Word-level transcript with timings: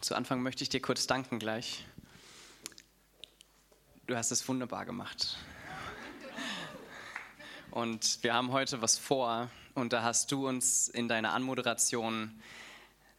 Zu 0.00 0.14
Anfang 0.14 0.40
möchte 0.40 0.62
ich 0.62 0.70
dir 0.70 0.80
kurz 0.80 1.06
danken 1.06 1.38
gleich. 1.38 1.84
Du 4.06 4.16
hast 4.16 4.30
es 4.30 4.48
wunderbar 4.48 4.86
gemacht. 4.86 5.36
Und 7.70 8.18
wir 8.22 8.32
haben 8.32 8.50
heute 8.50 8.80
was 8.80 8.98
vor 8.98 9.50
und 9.74 9.92
da 9.92 10.02
hast 10.02 10.32
du 10.32 10.48
uns 10.48 10.88
in 10.88 11.06
deiner 11.06 11.34
Anmoderation 11.34 12.40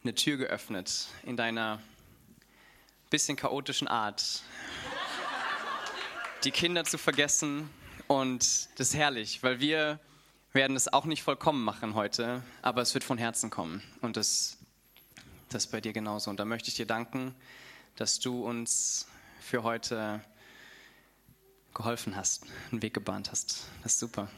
eine 0.02 0.14
Tür 0.16 0.36
geöffnet, 0.36 1.06
in 1.22 1.36
deiner 1.36 1.80
bisschen 3.10 3.36
chaotischen 3.36 3.86
Art. 3.86 4.42
Die 6.42 6.50
Kinder 6.50 6.82
zu 6.82 6.98
vergessen 6.98 7.70
und 8.08 8.40
das 8.76 8.88
ist 8.88 8.94
herrlich, 8.94 9.44
weil 9.44 9.60
wir 9.60 10.00
werden 10.52 10.74
es 10.74 10.92
auch 10.92 11.04
nicht 11.04 11.22
vollkommen 11.22 11.62
machen 11.62 11.94
heute, 11.94 12.42
aber 12.60 12.82
es 12.82 12.92
wird 12.92 13.04
von 13.04 13.18
Herzen 13.18 13.50
kommen 13.50 13.84
und 14.00 14.16
das, 14.16 14.58
das 15.54 15.66
bei 15.66 15.80
dir 15.80 15.92
genauso. 15.92 16.30
Und 16.30 16.38
da 16.40 16.44
möchte 16.44 16.68
ich 16.68 16.74
dir 16.74 16.86
danken, 16.86 17.34
dass 17.96 18.18
du 18.18 18.44
uns 18.44 19.06
für 19.40 19.62
heute 19.62 20.20
geholfen 21.74 22.16
hast, 22.16 22.44
einen 22.70 22.82
Weg 22.82 22.94
gebahnt 22.94 23.30
hast. 23.30 23.66
Das 23.82 23.92
ist 23.92 23.98
super. 23.98 24.28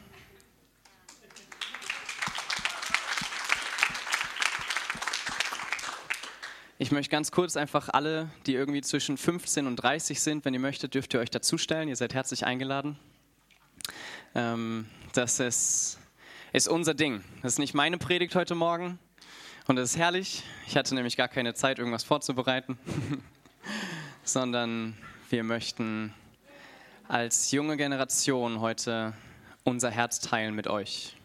Ich 6.77 6.91
möchte 6.91 7.09
ganz 7.09 7.31
kurz 7.31 7.55
einfach 7.55 7.87
alle, 7.87 8.29
die 8.45 8.53
irgendwie 8.53 8.81
zwischen 8.81 9.17
15 9.17 9.65
und 9.65 9.77
30 9.77 10.19
sind, 10.19 10.43
wenn 10.43 10.53
ihr 10.53 10.59
möchtet, 10.59 10.93
dürft 10.93 11.13
ihr 11.13 11.21
euch 11.21 11.29
dazustellen. 11.29 11.87
Ihr 11.87 11.95
seid 11.95 12.13
herzlich 12.13 12.45
eingeladen. 12.45 12.99
Ähm, 14.33 14.85
das 15.13 15.39
ist, 15.39 15.97
ist 16.51 16.67
unser 16.67 16.93
Ding. 16.93 17.23
Das 17.41 17.53
ist 17.53 17.59
nicht 17.59 17.73
meine 17.73 17.97
Predigt 17.97 18.35
heute 18.35 18.55
Morgen. 18.55 18.99
Und 19.67 19.75
das 19.77 19.91
ist 19.91 19.97
herrlich. 19.97 20.43
Ich 20.67 20.77
hatte 20.77 20.95
nämlich 20.95 21.17
gar 21.17 21.27
keine 21.27 21.53
Zeit, 21.53 21.79
irgendwas 21.79 22.03
vorzubereiten. 22.03 22.77
Sondern 24.23 24.97
wir 25.29 25.43
möchten 25.43 26.13
als 27.07 27.51
junge 27.51 27.77
Generation 27.77 28.59
heute 28.59 29.13
unser 29.63 29.91
Herz 29.91 30.19
teilen 30.19 30.55
mit 30.55 30.67
euch. 30.67 31.15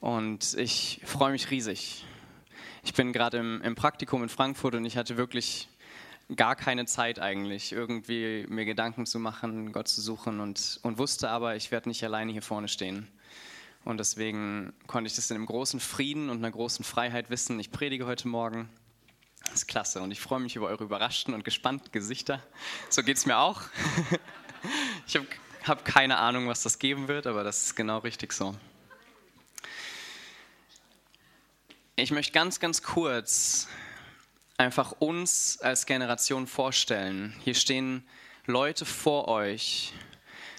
Und 0.00 0.54
ich 0.54 1.00
freue 1.04 1.32
mich 1.32 1.50
riesig 1.50 2.04
ich 2.84 2.92
bin 2.92 3.12
gerade 3.12 3.38
im, 3.38 3.62
im 3.62 3.74
Praktikum 3.74 4.22
in 4.22 4.28
Frankfurt 4.28 4.74
und 4.74 4.84
ich 4.84 4.96
hatte 4.96 5.16
wirklich 5.16 5.68
gar 6.36 6.54
keine 6.54 6.84
Zeit 6.84 7.18
eigentlich, 7.18 7.72
irgendwie 7.72 8.46
mir 8.48 8.64
Gedanken 8.64 9.06
zu 9.06 9.18
machen, 9.18 9.72
Gott 9.72 9.88
zu 9.88 10.00
suchen 10.00 10.40
und, 10.40 10.80
und 10.82 10.98
wusste 10.98 11.30
aber, 11.30 11.56
ich 11.56 11.70
werde 11.70 11.88
nicht 11.88 12.04
alleine 12.04 12.32
hier 12.32 12.42
vorne 12.42 12.68
stehen. 12.68 13.08
Und 13.84 13.98
deswegen 13.98 14.72
konnte 14.86 15.08
ich 15.08 15.16
das 15.16 15.30
in 15.30 15.36
einem 15.36 15.46
großen 15.46 15.78
Frieden 15.78 16.30
und 16.30 16.38
einer 16.38 16.50
großen 16.50 16.84
Freiheit 16.84 17.28
wissen. 17.28 17.60
Ich 17.60 17.70
predige 17.70 18.06
heute 18.06 18.28
Morgen. 18.28 18.68
Das 19.44 19.54
ist 19.54 19.66
klasse 19.66 20.00
und 20.00 20.10
ich 20.10 20.20
freue 20.20 20.40
mich 20.40 20.56
über 20.56 20.68
eure 20.68 20.84
überraschten 20.84 21.34
und 21.34 21.44
gespannten 21.44 21.92
Gesichter. 21.92 22.42
So 22.88 23.02
geht 23.02 23.16
es 23.16 23.26
mir 23.26 23.38
auch. 23.38 23.62
Ich 25.06 25.16
habe 25.16 25.26
hab 25.64 25.84
keine 25.84 26.16
Ahnung, 26.16 26.48
was 26.48 26.62
das 26.62 26.78
geben 26.78 27.06
wird, 27.06 27.26
aber 27.26 27.44
das 27.44 27.64
ist 27.66 27.74
genau 27.76 27.98
richtig 27.98 28.32
so. 28.32 28.56
Ich 31.96 32.10
möchte 32.10 32.32
ganz, 32.32 32.60
ganz 32.60 32.82
kurz 32.82 33.68
einfach 34.56 34.92
uns 35.00 35.58
als 35.60 35.84
Generation 35.84 36.46
vorstellen. 36.46 37.36
Hier 37.44 37.54
stehen 37.54 38.08
Leute 38.46 38.86
vor 38.86 39.28
euch, 39.28 39.92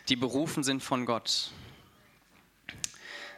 die 0.07 0.15
berufen 0.15 0.63
sind 0.63 0.83
von 0.83 1.07
Gott, 1.07 1.51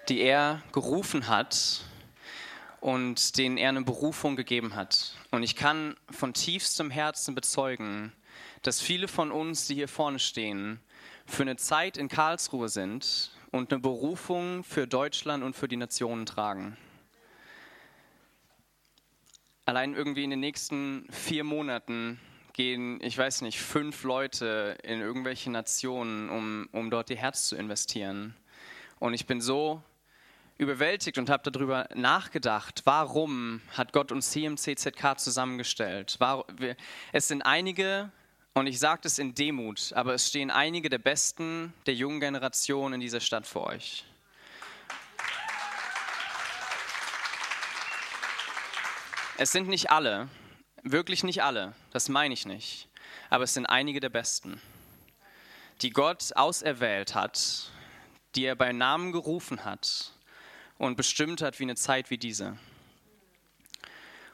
die 0.10 0.20
er 0.20 0.62
gerufen 0.72 1.28
hat 1.28 1.82
und 2.80 3.38
denen 3.38 3.58
er 3.58 3.70
eine 3.70 3.84
Berufung 3.84 4.36
gegeben 4.36 4.76
hat. 4.76 5.16
Und 5.32 5.44
ich 5.44 5.56
kann 5.56 5.96
von 6.10 6.34
tiefstem 6.34 6.90
Herzen 6.90 7.36
bezeugen, 7.36 8.14
dass 8.62 8.82
viele 8.82 9.08
von 9.08 9.32
uns, 9.32 9.68
die 9.68 9.76
hier 9.76 9.88
vorne 9.88 10.20
stehen, 10.20 10.80
für 11.26 11.44
eine 11.44 11.58
Zeit 11.58 11.98
in 11.98 12.08
Karlsruhe 12.08 12.70
sind 12.70 13.32
und 13.52 13.72
eine 13.72 13.82
Berufung 13.82 14.64
für 14.64 14.88
Deutschland 14.88 15.44
und 15.44 15.56
für 15.56 15.68
die 15.68 15.78
Nationen 15.78 16.26
tragen 16.26 16.78
allein 19.68 19.94
irgendwie 19.94 20.24
in 20.24 20.30
den 20.30 20.40
nächsten 20.40 21.06
vier 21.12 21.44
Monaten 21.44 22.20
gehen, 22.54 23.00
ich 23.04 23.18
weiß 23.18 23.42
nicht, 23.42 23.60
fünf 23.60 24.04
Leute 24.04 24.78
in 24.82 25.02
irgendwelche 25.02 25.52
Nationen, 25.52 26.30
um, 26.30 26.70
um 26.72 26.90
dort 26.90 27.10
ihr 27.10 27.18
Herz 27.18 27.50
zu 27.50 27.58
investieren. 27.58 28.34
Und 29.00 29.14
ich 29.14 29.28
bin 29.28 29.42
so 29.42 29.84
überwältigt 30.58 31.18
und 31.18 31.30
habe 31.30 31.50
darüber 31.52 31.88
nachgedacht, 31.94 32.82
warum 32.86 33.62
hat 33.76 33.94
Gott 33.94 34.12
uns 34.12 34.34
hier 34.34 34.48
im 34.48 34.58
CZK 34.58 35.20
zusammengestellt? 35.20 36.18
Es 37.12 37.28
sind 37.28 37.44
einige, 37.44 38.12
und 38.54 38.68
ich 38.68 38.80
sage 38.80 39.02
das 39.04 39.20
in 39.20 39.36
Demut, 39.36 39.94
aber 39.94 40.16
es 40.16 40.28
stehen 40.28 40.50
einige 40.50 40.90
der 40.90 40.98
Besten 40.98 41.74
der 41.86 41.94
jungen 41.94 42.20
Generation 42.20 42.94
in 42.94 43.00
dieser 43.00 43.20
Stadt 43.20 43.46
vor 43.46 43.68
euch. 43.68 44.04
Es 49.40 49.52
sind 49.52 49.68
nicht 49.68 49.92
alle, 49.92 50.28
wirklich 50.82 51.24
nicht 51.24 51.44
alle, 51.44 51.76
das 51.92 52.10
meine 52.10 52.34
ich 52.34 52.48
nicht, 52.48 52.90
aber 53.30 53.44
es 53.44 53.54
sind 53.54 53.68
einige 53.68 54.00
der 54.00 54.10
Besten, 54.10 54.60
die 55.84 55.92
Gott 55.92 56.32
auserwählt 56.36 57.14
hat, 57.14 57.70
die 58.34 58.46
er 58.46 58.56
bei 58.56 58.72
Namen 58.72 59.12
gerufen 59.12 59.64
hat 59.64 60.17
und 60.78 60.96
bestimmt 60.96 61.42
hat 61.42 61.60
wie 61.60 61.64
eine 61.64 61.76
Zeit 61.76 62.10
wie 62.10 62.18
diese. 62.18 62.58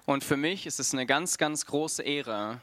Und 0.06 0.24
für 0.24 0.38
mich 0.38 0.66
ist 0.66 0.80
es 0.80 0.94
eine 0.94 1.06
ganz, 1.06 1.38
ganz 1.38 1.66
große 1.66 2.04
Ehre. 2.04 2.62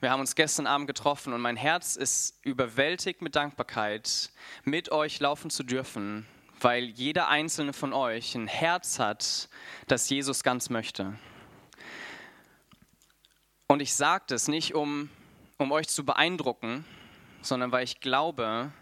Wir 0.00 0.10
haben 0.10 0.20
uns 0.20 0.34
gestern 0.34 0.66
Abend 0.66 0.86
getroffen 0.86 1.32
und 1.32 1.40
mein 1.40 1.56
Herz 1.56 1.96
ist 1.96 2.38
überwältigt 2.42 3.20
mit 3.20 3.36
Dankbarkeit, 3.36 4.30
mit 4.64 4.90
euch 4.90 5.20
laufen 5.20 5.50
zu 5.50 5.62
dürfen, 5.62 6.26
weil 6.60 6.84
jeder 6.84 7.28
einzelne 7.28 7.72
von 7.72 7.92
euch 7.92 8.34
ein 8.34 8.46
Herz 8.46 8.98
hat, 8.98 9.48
das 9.86 10.08
Jesus 10.08 10.42
ganz 10.42 10.70
möchte. 10.70 11.18
Und 13.66 13.80
ich 13.80 13.94
sage 13.94 14.24
das 14.28 14.48
nicht, 14.48 14.74
um, 14.74 15.10
um 15.58 15.72
euch 15.72 15.88
zu 15.88 16.04
beeindrucken, 16.04 16.84
sondern 17.42 17.70
weil 17.70 17.84
ich 17.84 18.00
glaube, 18.00 18.72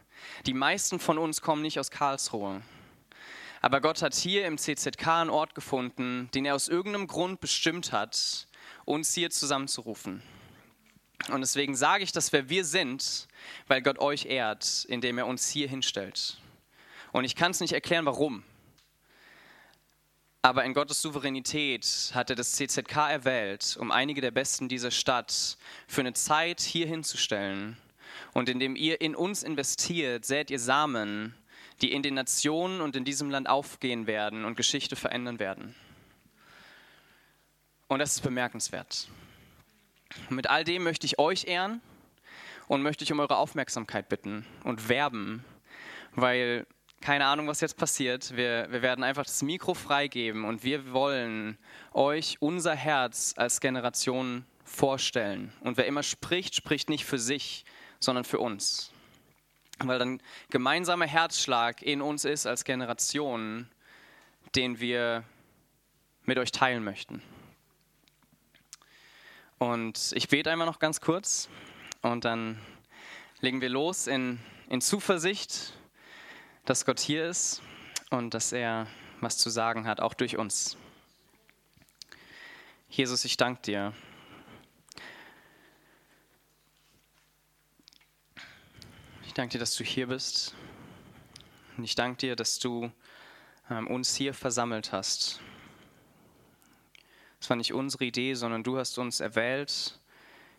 die 0.47 0.54
meisten 0.54 1.00
von 1.00 1.18
uns 1.18 1.42
kommen 1.42 1.62
nicht 1.62 1.78
aus 1.78 1.91
Karlsruhe. 1.91 2.62
Aber 3.60 3.81
Gott 3.81 4.00
hat 4.03 4.15
hier 4.15 4.47
im 4.47 4.56
CZK 4.56 5.06
einen 5.06 5.31
Ort 5.31 5.54
gefunden, 5.54 6.31
den 6.34 6.47
er 6.47 6.54
aus 6.54 6.69
irgendeinem 6.69 7.06
Grund 7.06 7.41
bestimmt 7.41 7.93
hat, 7.93 8.47
uns 8.87 9.15
hier 9.15 9.31
zusammenzurufen. 9.31 10.22
Und 11.28 11.43
deswegen 11.43 11.76
sage 11.76 12.03
ich, 12.03 12.12
dass 12.12 12.32
wer 12.32 12.48
wir 12.48 12.65
sind, 12.65 13.28
weil 13.66 13.82
Gott 13.82 13.98
euch 13.98 14.25
ehrt, 14.25 14.87
indem 14.88 15.19
er 15.19 15.26
uns 15.26 15.48
hier 15.48 15.69
hinstellt. 15.69 16.38
Und 17.12 17.25
ich 17.25 17.37
kann 17.37 17.50
es 17.50 17.60
nicht 17.60 17.72
erklären, 17.72 18.06
warum. 18.06 18.43
Aber 20.42 20.65
in 20.65 20.72
Gottes 20.72 21.03
Souveränität 21.03 22.12
hat 22.15 22.31
er 22.31 22.37
das 22.37 22.53
CZK 22.53 22.97
erwählt, 23.10 23.77
um 23.78 23.91
einige 23.91 24.22
der 24.22 24.31
Besten 24.31 24.71
dieser 24.71 24.91
Stadt 24.91 25.59
für 25.87 26.00
eine 26.00 26.15
Zeit 26.15 26.62
hier 26.62 26.87
hinzustellen. 26.87 27.77
Und 28.32 28.48
indem 28.48 28.75
ihr 28.75 29.03
in 29.03 29.15
uns 29.15 29.42
investiert, 29.42 30.25
sät 30.25 30.50
ihr 30.50 30.59
Samen, 30.59 31.34
die 31.80 31.92
in 31.92 32.02
den 32.02 32.14
Nationen 32.14 32.80
und 32.80 32.96
in 32.96 33.04
diesem 33.04 33.30
Land 33.30 33.48
aufgehen 33.48 34.06
werden 34.06 34.44
und 34.44 34.56
Geschichte 34.56 34.96
verändern 34.96 35.38
werden. 35.38 35.74
Und 37.88 37.98
das 37.98 38.12
ist 38.12 38.20
bemerkenswert. 38.20 39.08
Und 40.28 40.36
mit 40.36 40.48
all 40.48 40.64
dem 40.64 40.82
möchte 40.82 41.06
ich 41.06 41.18
euch 41.18 41.46
ehren 41.46 41.80
und 42.68 42.82
möchte 42.82 43.04
ich 43.04 43.12
um 43.12 43.20
eure 43.20 43.36
Aufmerksamkeit 43.36 44.08
bitten 44.08 44.46
und 44.64 44.88
werben, 44.88 45.44
weil 46.14 46.66
keine 47.00 47.24
Ahnung, 47.24 47.48
was 47.48 47.60
jetzt 47.60 47.78
passiert. 47.78 48.36
Wir, 48.36 48.68
wir 48.70 48.82
werden 48.82 49.02
einfach 49.02 49.24
das 49.24 49.42
Mikro 49.42 49.74
freigeben 49.74 50.44
und 50.44 50.64
wir 50.64 50.92
wollen 50.92 51.56
euch 51.92 52.36
unser 52.41 52.74
Herz 52.74 53.32
als 53.36 53.60
Generation 53.60 54.44
vorstellen. 54.65 55.53
Und 55.62 55.76
wer 55.78 55.86
immer 55.86 56.03
spricht, 56.03 56.54
spricht 56.54 56.91
nicht 56.91 57.04
für 57.04 57.18
sich, 57.18 57.65
sondern 57.98 58.24
für 58.24 58.38
uns. 58.38 58.92
Weil 59.82 59.98
dann 59.98 60.22
gemeinsamer 60.50 61.06
Herzschlag 61.06 61.82
in 61.82 62.03
uns 62.03 62.24
ist 62.24 62.47
als 62.47 62.65
Generation, 62.65 63.68
den 64.54 64.80
wir 64.80 65.24
mit 66.24 66.38
euch 66.38 66.53
teilen 66.53 66.84
möchten. 66.84 67.22
Und 69.59 70.12
ich 70.15 70.28
bete 70.28 70.50
einmal 70.50 70.66
noch 70.66 70.78
ganz 70.78 71.00
kurz 71.00 71.48
und 72.03 72.24
dann 72.24 72.59
legen 73.41 73.60
wir 73.60 73.68
los 73.68 74.06
in, 74.06 74.38
in 74.68 74.80
Zuversicht 74.80 75.74
dass 76.65 76.84
Gott 76.84 77.00
hier 77.00 77.26
ist 77.26 77.62
und 78.10 78.34
dass 78.34 78.53
er 78.53 78.86
was 79.21 79.36
zu 79.36 79.50
sagen 79.50 79.86
hat, 79.86 80.00
auch 80.00 80.15
durch 80.15 80.36
uns. 80.36 80.76
Jesus, 82.88 83.24
ich 83.24 83.36
danke 83.36 83.62
dir. 83.62 83.92
Ich 89.30 89.34
danke 89.34 89.53
dir, 89.53 89.59
dass 89.60 89.77
du 89.77 89.84
hier 89.84 90.09
bist. 90.09 90.56
Und 91.77 91.84
ich 91.84 91.94
danke 91.94 92.16
dir, 92.16 92.34
dass 92.34 92.59
du 92.59 92.91
ähm, 93.71 93.86
uns 93.86 94.16
hier 94.16 94.34
versammelt 94.34 94.91
hast. 94.91 95.41
Es 97.41 97.48
war 97.48 97.56
nicht 97.56 97.72
unsere 97.72 98.06
Idee, 98.06 98.34
sondern 98.34 98.65
du 98.65 98.77
hast 98.77 98.98
uns 98.98 99.21
erwählt, 99.21 100.00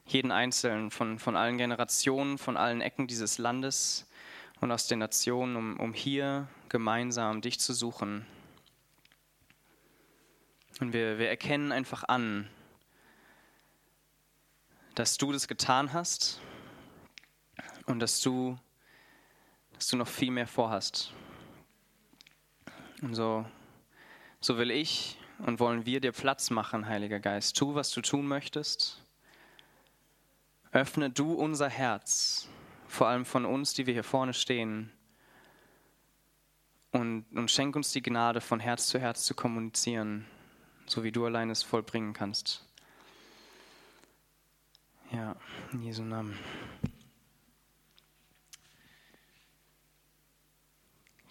jeden 0.06 0.31
Einzelnen 0.31 0.89
von, 0.89 1.19
von 1.19 1.35
allen 1.35 1.57
Generationen, 1.57 2.38
von 2.38 2.56
allen 2.56 2.79
Ecken 2.79 3.07
dieses 3.07 3.39
Landes 3.39 4.07
und 4.62 4.71
aus 4.71 4.88
den 4.88 5.00
Nationen, 5.00 5.57
um, 5.57 5.77
um 5.77 5.94
hier 5.94 6.47
gemeinsam 6.69 7.41
dich 7.41 7.59
zu 7.59 7.74
suchen. 7.74 8.25
Und 10.79 10.94
wir, 10.94 11.19
wir 11.19 11.27
erkennen 11.27 11.74
einfach 11.74 12.06
an, 12.06 12.47
dass 14.95 15.17
du 15.17 15.33
das 15.33 15.50
getan 15.50 15.91
hast 15.91 16.39
und 17.86 18.00
dass 18.00 18.22
du, 18.22 18.57
dass 19.74 19.88
du 19.88 19.98
noch 19.98 20.07
viel 20.07 20.31
mehr 20.31 20.48
vorhast. 20.48 21.13
Und 23.01 23.16
so, 23.16 23.45
so 24.39 24.57
will 24.57 24.72
ich 24.72 25.18
und 25.39 25.60
wollen 25.60 25.86
wir 25.86 26.00
dir 26.00 26.12
Platz 26.12 26.50
machen, 26.50 26.88
Heiliger 26.88 27.19
Geist. 27.19 27.57
Tu, 27.57 27.74
was 27.74 27.92
du 27.92 28.01
tun 28.01 28.28
möchtest. 28.28 29.04
Öffne 30.72 31.10
du 31.10 31.33
unser 31.33 31.68
Herz, 31.68 32.48
vor 32.88 33.07
allem 33.07 33.25
von 33.25 33.45
uns, 33.45 33.74
die 33.74 33.88
wir 33.88 33.94
hier 33.94 34.04
vorne 34.04 34.34
stehen. 34.34 34.92
Und, 36.92 37.25
und 37.34 37.50
schenk 37.50 37.75
uns 37.75 37.92
die 37.92 38.01
Gnade, 38.01 38.42
von 38.42 38.60
Herz 38.60 38.88
zu 38.88 39.00
Herz 39.00 39.25
zu 39.25 39.34
kommunizieren, 39.34 40.25
so 40.86 41.04
wie 41.04 41.12
du 41.12 41.25
allein 41.25 41.50
es 41.50 41.63
vollbringen 41.63 42.13
kannst. 42.13 42.66
Ja, 45.12 45.36
in 45.74 45.81
Jesu 45.81 46.04
Namen. 46.04 46.38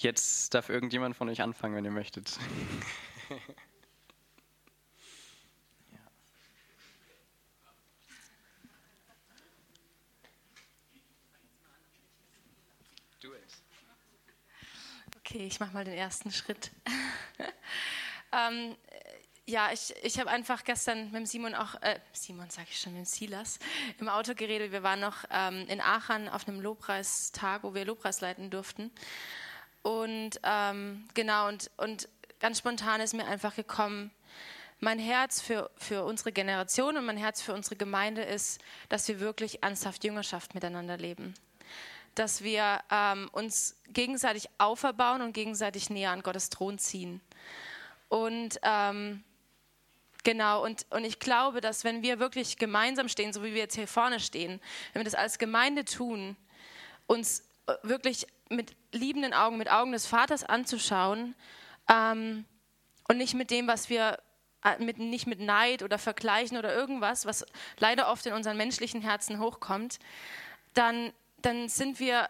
Jetzt 0.00 0.55
darf 0.55 0.70
irgendjemand 0.70 1.14
von 1.14 1.29
euch 1.29 1.43
anfangen, 1.43 1.75
wenn 1.75 1.85
ihr 1.85 1.91
möchtet. 1.91 2.38
Okay, 15.23 15.47
ich 15.47 15.61
mache 15.61 15.73
mal 15.73 15.85
den 15.85 15.94
ersten 15.94 16.32
Schritt. 16.32 16.73
ähm, 18.32 18.75
ja, 19.46 19.70
ich, 19.73 19.94
ich 20.03 20.19
habe 20.19 20.29
einfach 20.29 20.64
gestern 20.64 21.05
mit 21.05 21.14
dem 21.14 21.26
Simon 21.26 21.55
auch, 21.55 21.81
äh, 21.82 22.00
Simon 22.12 22.50
sage 22.50 22.67
ich 22.69 22.81
schon, 22.81 22.94
mit 22.94 23.03
dem 23.03 23.05
Silas, 23.05 23.61
im 24.00 24.08
Auto 24.08 24.35
geredet. 24.35 24.73
Wir 24.73 24.82
waren 24.82 24.99
noch 24.99 25.25
ähm, 25.31 25.69
in 25.69 25.81
Aachen 25.81 26.29
auf 26.29 26.49
einem 26.49 26.61
Lobpreistag, 26.61 27.62
wo 27.62 27.75
wir 27.75 27.85
Lobpreis 27.85 28.20
leiten 28.20 28.50
durften. 28.50 28.91
Und 29.82 30.41
ähm, 30.43 31.09
genau, 31.15 31.49
und, 31.49 31.71
und 31.77 32.09
ganz 32.38 32.59
spontan 32.59 33.00
ist 33.00 33.15
mir 33.15 33.27
einfach 33.27 33.55
gekommen, 33.56 34.11
mein 34.79 34.99
Herz 34.99 35.41
für, 35.41 35.71
für 35.77 36.05
unsere 36.05 36.32
Generation 36.32 36.97
und 36.97 37.05
mein 37.05 37.19
Herz 37.19 37.43
für 37.43 37.53
unsere 37.53 37.77
Gemeinde 37.77 38.23
ist, 38.23 38.61
dass 38.88 39.06
wir 39.09 39.21
wirklich 39.21 39.62
ernsthaft 39.62 40.05
Jüngerschaft 40.05 40.55
miteinander 40.55 40.97
leben 40.97 41.35
dass 42.15 42.43
wir 42.43 42.81
ähm, 42.91 43.29
uns 43.32 43.77
gegenseitig 43.88 44.49
auferbauen 44.59 45.23
und 45.23 45.32
gegenseitig 45.32 45.91
näher 45.91 46.11
an 46.11 46.23
Gottes 46.23 46.50
Thron 46.50 46.79
ziehen. 46.79 47.21
Und 48.09 48.59
ähm, 48.62 49.23
genau, 50.25 50.65
und, 50.65 50.87
und 50.91 51.05
ich 51.05 51.19
glaube, 51.19 51.61
dass 51.61 51.85
wenn 51.85 52.03
wir 52.03 52.19
wirklich 52.19 52.59
gemeinsam 52.59 53.09
stehen, 53.09 53.32
so 53.32 53.43
wie 53.43 53.55
wir 53.55 53.61
jetzt 53.61 53.77
hier 53.77 53.88
vorne 53.88 54.21
stehen, 54.21 54.61
wenn 54.93 55.00
wir 55.00 55.05
das 55.05 55.15
als 55.15 55.38
Gemeinde 55.38 55.85
tun, 55.85 56.37
uns 57.06 57.44
wirklich 57.82 58.26
mit 58.49 58.76
liebenden 58.93 59.32
Augen, 59.32 59.58
mit 59.58 59.70
Augen 59.70 59.93
des 59.93 60.06
Vaters 60.06 60.44
anzuschauen 60.44 61.34
ähm, 61.88 62.44
und 63.08 63.19
nicht 63.19 63.34
mit 63.34 63.50
dem, 63.50 63.67
was 63.67 63.88
wir 63.90 64.19
äh, 64.64 64.82
mit, 64.82 64.99
nicht 64.99 65.26
mit 65.26 65.40
Neid 65.40 65.82
oder 65.82 65.99
Vergleichen 65.99 66.56
oder 66.56 66.75
irgendwas, 66.75 67.26
was 67.26 67.46
leider 67.78 68.11
oft 68.11 68.26
in 68.26 68.32
unseren 68.32 68.56
menschlichen 68.56 69.02
Herzen 69.02 69.38
hochkommt, 69.38 69.99
dann 70.75 71.12
dann 71.43 71.69
sind 71.69 72.00
wir 72.00 72.28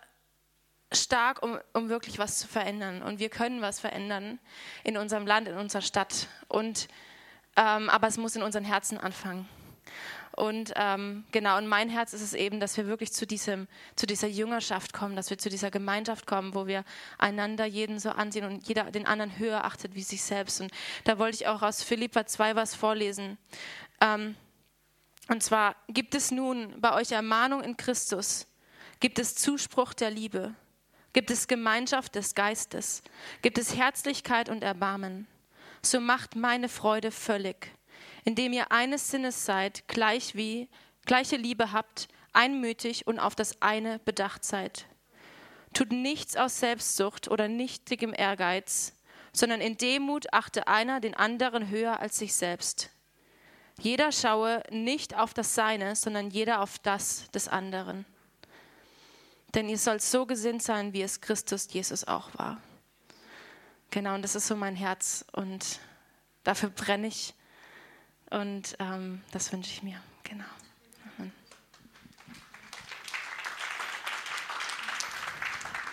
stark, 0.92 1.42
um, 1.42 1.58
um 1.72 1.88
wirklich 1.88 2.19
was 2.19 2.38
zu 2.38 2.48
verändern. 2.48 3.02
Und 3.02 3.19
wir 3.19 3.28
können 3.28 3.62
was 3.62 3.81
verändern 3.81 4.38
in 4.84 4.96
unserem 4.96 5.26
Land, 5.26 5.48
in 5.48 5.56
unserer 5.56 5.82
Stadt. 5.82 6.26
Und, 6.48 6.88
ähm, 7.56 7.88
aber 7.88 8.08
es 8.08 8.16
muss 8.16 8.37
in 8.37 8.42
unseren 8.42 8.64
Herzen 8.64 8.98
anfangen. 8.98 9.48
Und 10.36 10.72
ähm, 10.76 11.24
genau, 11.32 11.58
und 11.58 11.66
mein 11.66 11.88
Herz 11.88 12.12
ist 12.12 12.22
es 12.22 12.34
eben, 12.34 12.60
dass 12.60 12.76
wir 12.76 12.86
wirklich 12.86 13.12
zu, 13.12 13.26
diesem, 13.26 13.66
zu 13.96 14.06
dieser 14.06 14.28
Jüngerschaft 14.28 14.92
kommen, 14.92 15.16
dass 15.16 15.30
wir 15.30 15.38
zu 15.38 15.48
dieser 15.48 15.70
Gemeinschaft 15.70 16.26
kommen, 16.26 16.54
wo 16.54 16.66
wir 16.66 16.84
einander 17.18 17.64
jeden 17.66 17.98
so 17.98 18.10
ansehen 18.10 18.44
und 18.44 18.66
jeder 18.68 18.84
den 18.90 19.06
anderen 19.06 19.38
höher 19.38 19.64
achtet 19.64 19.94
wie 19.94 20.02
sich 20.02 20.22
selbst. 20.22 20.60
Und 20.60 20.70
da 21.04 21.18
wollte 21.18 21.36
ich 21.36 21.46
auch 21.46 21.62
aus 21.62 21.82
Philippa 21.82 22.26
2 22.26 22.54
was 22.56 22.74
vorlesen. 22.74 23.38
Ähm, 24.00 24.36
und 25.28 25.42
zwar 25.42 25.76
gibt 25.88 26.14
es 26.14 26.30
nun 26.30 26.80
bei 26.80 26.94
euch 26.94 27.12
Ermahnung 27.12 27.62
in 27.62 27.76
Christus, 27.76 28.46
Gibt 29.00 29.18
es 29.18 29.34
Zuspruch 29.34 29.94
der 29.94 30.10
Liebe? 30.10 30.54
Gibt 31.14 31.30
es 31.30 31.48
Gemeinschaft 31.48 32.14
des 32.14 32.34
Geistes? 32.34 33.02
Gibt 33.40 33.56
es 33.56 33.74
Herzlichkeit 33.74 34.50
und 34.50 34.62
Erbarmen? 34.62 35.26
So 35.82 36.00
macht 36.00 36.36
meine 36.36 36.68
Freude 36.68 37.10
völlig, 37.10 37.72
indem 38.25 38.52
ihr 38.52 38.70
eines 38.72 39.11
Sinnes 39.11 39.44
seid, 39.44 39.87
gleich 39.88 40.34
wie, 40.34 40.69
gleiche 41.06 41.37
Liebe 41.37 41.72
habt, 41.72 42.08
einmütig 42.32 43.06
und 43.06 43.19
auf 43.19 43.34
das 43.34 43.61
eine 43.61 43.99
bedacht 44.00 44.44
seid. 44.44 44.87
Tut 45.72 45.93
nichts 45.93 46.37
aus 46.37 46.58
Selbstsucht 46.61 47.28
oder 47.28 47.49
nichtigem 47.49 48.12
Ehrgeiz, 48.12 48.94
sondern 49.32 49.61
in 49.61 49.76
Demut 49.76 50.32
achte 50.32 50.67
einer 50.67 51.00
den 51.00 51.14
anderen 51.14 51.69
höher 51.69 52.00
als 52.00 52.19
sich 52.19 52.34
selbst. 52.34 52.90
Jeder 53.78 54.12
schaue 54.12 54.62
nicht 54.70 55.16
auf 55.16 55.32
das 55.32 55.55
Seine, 55.55 55.96
sondern 55.96 56.31
jeder 56.31 56.61
auf 56.61 56.78
das 56.78 57.31
des 57.31 57.49
anderen. 57.49 58.05
Denn 59.55 59.69
ihr 59.69 59.78
sollt 59.78 60.02
so 60.02 60.26
gesinnt 60.26 60.62
sein, 60.62 60.93
wie 60.93 61.02
es 61.02 61.20
Christus 61.20 61.69
Jesus 61.73 62.05
auch 62.05 62.31
war. 62.38 62.61
Genau, 63.90 64.14
und 64.14 64.23
das 64.23 64.34
ist 64.34 64.46
so 64.46 64.55
mein 64.55 64.76
Herz 64.76 65.25
und 65.32 65.81
dafür 66.44 66.69
brenne 66.70 67.08
ich 67.08 67.34
und 68.30 68.76
ähm, 68.78 69.22
das 69.32 69.52
wünsche 69.52 69.70
ich 69.70 69.82
mir. 69.82 70.00
Genau. 70.24 70.44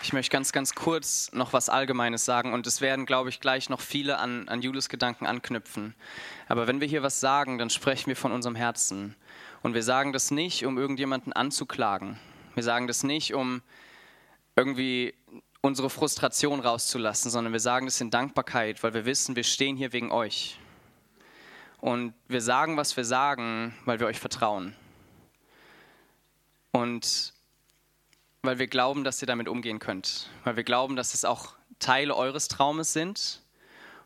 Ich 0.07 0.13
möchte 0.13 0.31
ganz, 0.31 0.53
ganz 0.53 0.73
kurz 0.73 1.33
noch 1.33 1.51
was 1.51 1.67
Allgemeines 1.67 2.23
sagen 2.23 2.53
und 2.53 2.65
es 2.65 2.79
werden, 2.79 3.05
glaube 3.05 3.27
ich, 3.27 3.41
gleich 3.41 3.69
noch 3.69 3.81
viele 3.81 4.19
an, 4.19 4.47
an 4.47 4.61
Julis 4.61 4.87
Gedanken 4.87 5.25
anknüpfen. 5.25 5.95
Aber 6.47 6.65
wenn 6.65 6.79
wir 6.79 6.87
hier 6.87 7.03
was 7.03 7.19
sagen, 7.19 7.57
dann 7.57 7.69
sprechen 7.69 8.07
wir 8.07 8.15
von 8.15 8.31
unserem 8.31 8.55
Herzen. 8.55 9.17
Und 9.63 9.73
wir 9.73 9.83
sagen 9.83 10.13
das 10.13 10.31
nicht, 10.31 10.65
um 10.65 10.77
irgendjemanden 10.77 11.33
anzuklagen. 11.33 12.17
Wir 12.55 12.63
sagen 12.63 12.87
das 12.87 13.03
nicht, 13.03 13.33
um 13.33 13.61
irgendwie 14.55 15.13
unsere 15.59 15.89
Frustration 15.89 16.61
rauszulassen, 16.61 17.29
sondern 17.29 17.51
wir 17.51 17.59
sagen 17.59 17.85
das 17.85 17.99
in 17.99 18.09
Dankbarkeit, 18.09 18.83
weil 18.83 18.93
wir 18.93 19.05
wissen, 19.05 19.35
wir 19.35 19.43
stehen 19.43 19.75
hier 19.75 19.91
wegen 19.91 20.09
euch. 20.09 20.57
Und 21.87 22.13
wir 22.27 22.41
sagen, 22.41 22.75
was 22.75 22.97
wir 22.97 23.05
sagen, 23.05 23.73
weil 23.85 24.01
wir 24.01 24.07
euch 24.07 24.19
vertrauen. 24.19 24.75
Und 26.73 27.33
weil 28.41 28.59
wir 28.59 28.67
glauben, 28.67 29.05
dass 29.05 29.21
ihr 29.21 29.25
damit 29.25 29.47
umgehen 29.47 29.79
könnt. 29.79 30.29
Weil 30.43 30.57
wir 30.57 30.65
glauben, 30.65 30.97
dass 30.97 31.13
es 31.13 31.23
auch 31.23 31.55
Teile 31.79 32.13
eures 32.13 32.49
Traumes 32.49 32.91
sind. 32.91 33.41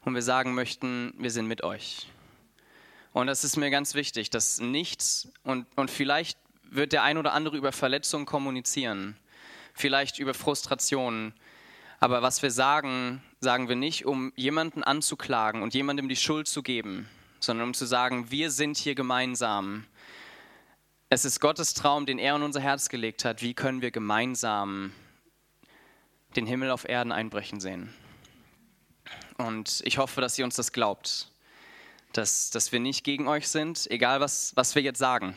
Und 0.05 0.13
wir 0.13 0.21
sagen 0.21 0.53
möchten, 0.53 1.15
wir 1.17 1.31
sind 1.31 1.47
mit 1.47 1.63
euch. 1.63 2.05
Und 3.13 3.25
das 3.25 3.43
ist 3.43 3.57
mir 3.57 3.71
ganz 3.71 3.95
wichtig, 3.95 4.29
dass 4.29 4.59
nichts 4.59 5.29
und, 5.41 5.65
und 5.75 5.89
vielleicht 5.89 6.37
wird 6.69 6.93
der 6.93 7.01
ein 7.01 7.17
oder 7.17 7.33
andere 7.33 7.57
über 7.57 7.71
Verletzungen 7.71 8.27
kommunizieren, 8.27 9.17
vielleicht 9.73 10.19
über 10.19 10.35
Frustrationen. 10.35 11.33
Aber 11.99 12.21
was 12.21 12.43
wir 12.43 12.51
sagen, 12.51 13.23
sagen 13.39 13.69
wir 13.69 13.75
nicht, 13.75 14.05
um 14.05 14.33
jemanden 14.35 14.83
anzuklagen 14.83 15.63
und 15.63 15.73
jemandem 15.73 16.09
die 16.09 16.15
Schuld 16.15 16.47
zu 16.47 16.61
geben, 16.61 17.09
sondern 17.41 17.67
um 17.67 17.73
zu 17.73 17.85
sagen, 17.85 18.31
wir 18.31 18.51
sind 18.51 18.77
hier 18.77 18.95
gemeinsam. 18.95 19.85
Es 21.09 21.25
ist 21.25 21.41
Gottes 21.41 21.73
Traum, 21.73 22.05
den 22.05 22.19
er 22.19 22.35
in 22.35 22.43
unser 22.43 22.61
Herz 22.61 22.87
gelegt 22.87 23.25
hat. 23.25 23.41
Wie 23.41 23.53
können 23.53 23.81
wir 23.81 23.91
gemeinsam 23.91 24.93
den 26.35 26.45
Himmel 26.45 26.71
auf 26.71 26.87
Erden 26.87 27.11
einbrechen 27.11 27.59
sehen? 27.59 27.93
Und 29.37 29.81
ich 29.83 29.97
hoffe, 29.97 30.21
dass 30.21 30.37
ihr 30.37 30.45
uns 30.45 30.55
das 30.55 30.71
glaubt, 30.71 31.31
dass, 32.13 32.51
dass 32.51 32.71
wir 32.71 32.79
nicht 32.79 33.03
gegen 33.03 33.27
euch 33.27 33.49
sind, 33.49 33.89
egal 33.89 34.21
was, 34.21 34.55
was 34.55 34.75
wir 34.75 34.81
jetzt 34.83 34.99
sagen. 34.99 35.35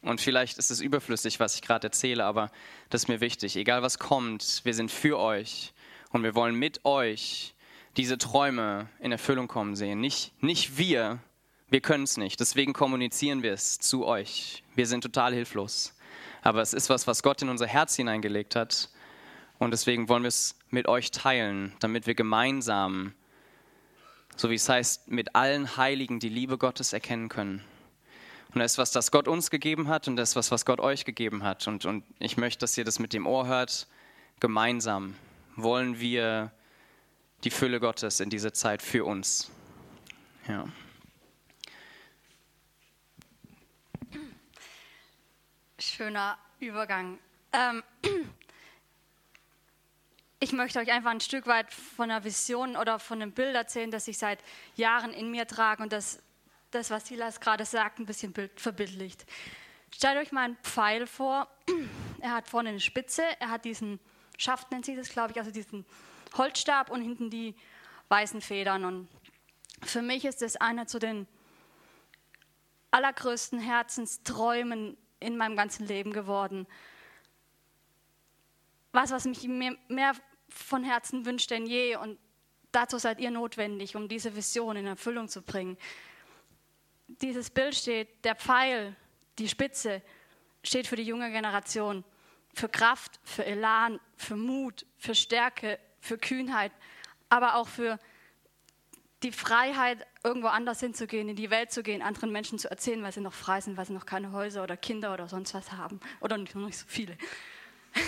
Und 0.00 0.20
vielleicht 0.20 0.58
ist 0.58 0.70
es 0.70 0.80
überflüssig, 0.80 1.38
was 1.38 1.54
ich 1.54 1.62
gerade 1.62 1.86
erzähle, 1.86 2.24
aber 2.24 2.50
das 2.90 3.02
ist 3.02 3.08
mir 3.08 3.20
wichtig. 3.20 3.56
Egal 3.56 3.82
was 3.82 3.98
kommt, 3.98 4.62
wir 4.64 4.74
sind 4.74 4.90
für 4.90 5.18
euch 5.18 5.72
und 6.10 6.24
wir 6.24 6.34
wollen 6.34 6.56
mit 6.56 6.84
euch 6.84 7.54
diese 7.96 8.18
Träume 8.18 8.88
in 8.98 9.12
Erfüllung 9.12 9.48
kommen 9.48 9.76
sehen. 9.76 10.00
Nicht, 10.00 10.32
nicht 10.42 10.78
wir, 10.78 11.20
wir 11.72 11.80
können 11.80 12.04
es 12.04 12.16
nicht. 12.16 12.38
Deswegen 12.38 12.72
kommunizieren 12.72 13.42
wir 13.42 13.52
es 13.52 13.80
zu 13.80 14.06
euch. 14.06 14.62
Wir 14.76 14.86
sind 14.86 15.00
total 15.00 15.34
hilflos. 15.34 15.94
Aber 16.42 16.62
es 16.62 16.72
ist 16.72 16.88
was, 16.88 17.08
was 17.08 17.22
Gott 17.24 17.42
in 17.42 17.48
unser 17.48 17.66
Herz 17.66 17.96
hineingelegt 17.96 18.54
hat. 18.54 18.88
Und 19.58 19.72
deswegen 19.72 20.08
wollen 20.08 20.22
wir 20.22 20.28
es 20.28 20.56
mit 20.70 20.86
euch 20.86 21.10
teilen, 21.10 21.72
damit 21.80 22.06
wir 22.06 22.14
gemeinsam 22.14 23.14
so 24.36 24.50
wie 24.50 24.54
es 24.54 24.68
heißt, 24.68 25.10
mit 25.10 25.34
allen 25.34 25.76
Heiligen 25.76 26.20
die 26.20 26.28
Liebe 26.28 26.58
Gottes 26.58 26.92
erkennen 26.92 27.28
können. 27.28 27.62
Und 28.54 28.60
das 28.60 28.72
ist 28.72 28.78
was, 28.78 28.92
das 28.92 29.10
Gott 29.10 29.28
uns 29.28 29.50
gegeben 29.50 29.88
hat 29.88 30.08
und 30.08 30.16
das 30.16 30.30
ist 30.30 30.36
was, 30.36 30.50
was 30.50 30.64
Gott 30.66 30.80
euch 30.80 31.04
gegeben 31.04 31.42
hat. 31.42 31.66
Und, 31.66 31.86
und 31.86 32.04
ich 32.18 32.36
möchte, 32.36 32.60
dass 32.60 32.76
ihr 32.76 32.84
das 32.84 32.98
mit 32.98 33.12
dem 33.12 33.26
Ohr 33.26 33.46
hört. 33.46 33.86
Gemeinsam 34.40 35.14
wollen 35.56 36.00
wir 36.00 36.50
die 37.44 37.50
Fülle 37.50 37.80
Gottes 37.80 38.20
in 38.20 38.30
dieser 38.30 38.52
Zeit 38.52 38.82
für 38.82 39.04
uns. 39.04 39.50
Ja. 40.48 40.64
Schöner 45.82 46.38
Übergang. 46.60 47.18
Ähm, 47.52 47.82
ich 50.38 50.52
möchte 50.52 50.78
euch 50.78 50.92
einfach 50.92 51.10
ein 51.10 51.20
Stück 51.20 51.48
weit 51.48 51.72
von 51.72 52.08
einer 52.08 52.22
Vision 52.22 52.76
oder 52.76 53.00
von 53.00 53.20
einem 53.20 53.32
Bild 53.32 53.56
erzählen, 53.56 53.90
das 53.90 54.06
ich 54.06 54.16
seit 54.16 54.38
Jahren 54.76 55.12
in 55.12 55.32
mir 55.32 55.44
trage 55.48 55.82
und 55.82 55.92
das, 55.92 56.22
das 56.70 56.90
was 56.90 57.08
Silas 57.08 57.40
gerade 57.40 57.64
sagt, 57.64 57.98
ein 57.98 58.06
bisschen 58.06 58.32
verbildlicht. 58.54 59.26
Stellt 59.92 60.18
euch 60.18 60.30
mal 60.30 60.44
einen 60.44 60.56
Pfeil 60.58 61.08
vor. 61.08 61.48
Er 62.20 62.30
hat 62.30 62.46
vorne 62.46 62.68
eine 62.68 62.78
Spitze, 62.78 63.24
er 63.40 63.50
hat 63.50 63.64
diesen 63.64 63.98
Schaft, 64.38 64.70
nennt 64.70 64.84
sich 64.84 64.94
das, 64.94 65.08
glaube 65.08 65.32
ich, 65.32 65.38
also 65.38 65.50
diesen 65.50 65.84
Holzstab 66.36 66.88
und 66.88 67.02
hinten 67.02 67.30
die 67.30 67.56
weißen 68.10 68.40
Federn. 68.40 68.84
Und 68.84 69.08
für 69.82 70.02
mich 70.02 70.24
ist 70.24 70.40
das 70.40 70.54
einer 70.54 70.86
zu 70.86 71.00
den 71.00 71.26
allergrößten 72.92 73.58
Herzensträumen 73.58 74.96
in 75.22 75.36
meinem 75.36 75.56
ganzen 75.56 75.86
Leben 75.86 76.12
geworden. 76.12 76.66
Was, 78.92 79.10
was 79.10 79.24
mich 79.24 79.42
mehr, 79.48 79.76
mehr 79.88 80.14
von 80.52 80.84
Herzen 80.84 81.24
wünscht 81.24 81.50
denn 81.50 81.66
je. 81.66 81.96
Und 81.96 82.18
dazu 82.70 82.98
seid 82.98 83.20
ihr 83.20 83.30
notwendig, 83.30 83.96
um 83.96 84.08
diese 84.08 84.36
Vision 84.36 84.76
in 84.76 84.86
Erfüllung 84.86 85.28
zu 85.28 85.42
bringen. 85.42 85.76
Dieses 87.08 87.50
Bild 87.50 87.74
steht, 87.74 88.24
der 88.24 88.36
Pfeil, 88.36 88.96
die 89.38 89.48
Spitze, 89.48 90.02
steht 90.62 90.86
für 90.86 90.96
die 90.96 91.02
junge 91.02 91.30
Generation, 91.30 92.04
für 92.54 92.68
Kraft, 92.68 93.18
für 93.24 93.44
Elan, 93.44 93.98
für 94.16 94.36
Mut, 94.36 94.86
für 94.96 95.14
Stärke, 95.14 95.78
für 96.00 96.18
Kühnheit, 96.18 96.72
aber 97.28 97.56
auch 97.56 97.68
für 97.68 97.98
die 99.22 99.32
Freiheit, 99.32 100.06
irgendwo 100.24 100.48
anders 100.48 100.80
hinzugehen, 100.80 101.28
in 101.28 101.36
die 101.36 101.50
Welt 101.50 101.72
zu 101.72 101.82
gehen, 101.82 102.02
anderen 102.02 102.30
Menschen 102.30 102.58
zu 102.58 102.70
erzählen, 102.70 103.02
weil 103.02 103.12
sie 103.12 103.20
noch 103.20 103.32
frei 103.32 103.60
sind, 103.60 103.76
weil 103.76 103.86
sie 103.86 103.92
noch 103.92 104.06
keine 104.06 104.32
Häuser 104.32 104.62
oder 104.62 104.76
Kinder 104.76 105.12
oder 105.12 105.28
sonst 105.28 105.54
was 105.54 105.72
haben. 105.72 106.00
Oder 106.20 106.38
nicht, 106.38 106.54
noch 106.54 106.66
nicht 106.66 106.78
so 106.78 106.86
viele. 106.88 107.16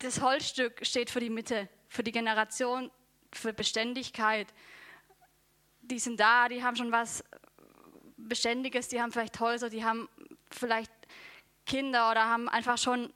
Das 0.00 0.20
Holzstück 0.20 0.84
steht 0.84 1.08
für 1.08 1.20
die 1.20 1.30
Mitte, 1.30 1.66
für 1.88 2.02
die 2.02 2.12
Generation, 2.12 2.90
für 3.32 3.54
Beständigkeit. 3.54 4.52
Die 5.80 5.98
sind 5.98 6.20
da, 6.20 6.46
die 6.50 6.62
haben 6.62 6.76
schon 6.76 6.92
was 6.92 7.24
Beständiges, 8.18 8.88
die 8.88 9.00
haben 9.00 9.12
vielleicht 9.12 9.40
Häuser, 9.40 9.70
die 9.70 9.82
haben 9.82 10.10
vielleicht 10.50 10.92
Kinder 11.64 12.10
oder 12.10 12.26
haben 12.26 12.50
einfach 12.50 12.76
schon, 12.76 13.14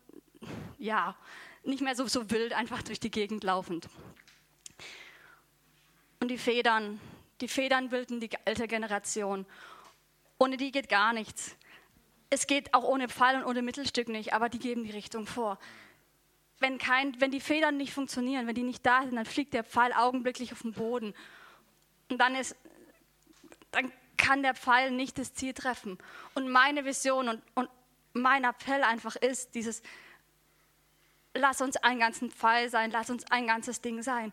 ja, 0.78 1.14
nicht 1.62 1.82
mehr 1.82 1.94
so, 1.94 2.06
so 2.06 2.30
wild 2.30 2.54
einfach 2.54 2.82
durch 2.82 3.00
die 3.00 3.10
Gegend 3.10 3.44
laufend. 3.44 3.88
Und 6.20 6.28
die 6.28 6.38
Federn, 6.38 7.00
die 7.40 7.48
Federn 7.48 7.90
bilden 7.90 8.20
die 8.20 8.30
alte 8.44 8.66
Generation. 8.66 9.46
Ohne 10.38 10.56
die 10.56 10.70
geht 10.70 10.88
gar 10.88 11.12
nichts. 11.12 11.56
Es 12.30 12.46
geht 12.46 12.74
auch 12.74 12.84
ohne 12.84 13.08
Pfeil 13.08 13.36
und 13.36 13.44
ohne 13.44 13.62
Mittelstück 13.62 14.08
nicht, 14.08 14.32
aber 14.32 14.48
die 14.48 14.58
geben 14.58 14.84
die 14.84 14.90
Richtung 14.90 15.26
vor. 15.26 15.58
Wenn, 16.60 16.78
kein, 16.78 17.20
wenn 17.20 17.30
die 17.30 17.40
Federn 17.40 17.76
nicht 17.76 17.92
funktionieren, 17.92 18.46
wenn 18.46 18.54
die 18.54 18.62
nicht 18.62 18.84
da 18.84 19.02
sind, 19.02 19.14
dann 19.14 19.24
fliegt 19.24 19.54
der 19.54 19.64
Pfeil 19.64 19.92
augenblicklich 19.92 20.52
auf 20.52 20.62
den 20.62 20.72
Boden. 20.72 21.14
Und 22.10 22.18
dann, 22.18 22.34
ist, 22.34 22.56
dann 23.70 23.92
kann 24.16 24.42
der 24.42 24.54
Pfeil 24.54 24.90
nicht 24.90 25.18
das 25.18 25.32
Ziel 25.34 25.54
treffen. 25.54 25.98
Und 26.34 26.50
meine 26.50 26.84
Vision 26.84 27.28
und, 27.28 27.42
und 27.54 27.70
mein 28.12 28.44
Appell 28.44 28.82
einfach 28.82 29.16
ist, 29.16 29.54
dieses, 29.54 29.82
lass 31.34 31.60
uns 31.60 31.76
ein 31.76 31.98
ganzen 31.98 32.30
Pfeil 32.30 32.68
sein, 32.68 32.90
lass 32.90 33.08
uns 33.10 33.24
ein 33.30 33.46
ganzes 33.46 33.80
Ding 33.80 34.02
sein. 34.02 34.32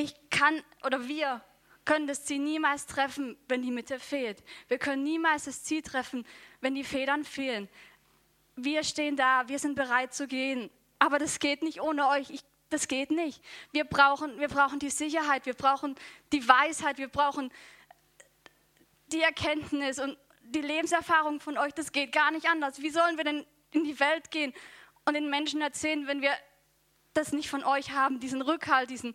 Ich 0.00 0.14
kann 0.30 0.62
oder 0.82 1.08
wir 1.08 1.42
können 1.84 2.06
das 2.06 2.24
Ziel 2.24 2.38
niemals 2.38 2.86
treffen, 2.86 3.36
wenn 3.48 3.60
die 3.60 3.70
Mitte 3.70 3.98
fehlt. 3.98 4.42
Wir 4.68 4.78
können 4.78 5.02
niemals 5.02 5.44
das 5.44 5.62
Ziel 5.62 5.82
treffen, 5.82 6.26
wenn 6.62 6.74
die 6.74 6.84
Federn 6.84 7.22
fehlen. 7.22 7.68
Wir 8.56 8.82
stehen 8.82 9.16
da, 9.16 9.46
wir 9.48 9.58
sind 9.58 9.74
bereit 9.74 10.14
zu 10.14 10.26
gehen, 10.26 10.70
aber 10.98 11.18
das 11.18 11.38
geht 11.38 11.62
nicht 11.62 11.82
ohne 11.82 12.08
euch. 12.08 12.30
Ich, 12.30 12.40
das 12.70 12.88
geht 12.88 13.10
nicht. 13.10 13.42
Wir 13.72 13.84
brauchen, 13.84 14.40
wir 14.40 14.48
brauchen 14.48 14.78
die 14.78 14.88
Sicherheit, 14.88 15.44
wir 15.44 15.52
brauchen 15.52 15.94
die 16.32 16.48
Weisheit, 16.48 16.96
wir 16.96 17.08
brauchen 17.08 17.52
die 19.08 19.20
Erkenntnis 19.20 19.98
und 19.98 20.16
die 20.44 20.62
Lebenserfahrung 20.62 21.40
von 21.40 21.58
euch. 21.58 21.74
Das 21.74 21.92
geht 21.92 22.12
gar 22.12 22.30
nicht 22.30 22.48
anders. 22.48 22.80
Wie 22.80 22.90
sollen 22.90 23.18
wir 23.18 23.24
denn 23.24 23.44
in 23.72 23.84
die 23.84 24.00
Welt 24.00 24.30
gehen 24.30 24.54
und 25.04 25.12
den 25.12 25.28
Menschen 25.28 25.60
erzählen, 25.60 26.06
wenn 26.06 26.22
wir 26.22 26.32
das 27.12 27.32
nicht 27.32 27.50
von 27.50 27.64
euch 27.64 27.90
haben, 27.90 28.18
diesen 28.18 28.40
Rückhalt, 28.40 28.88
diesen, 28.88 29.14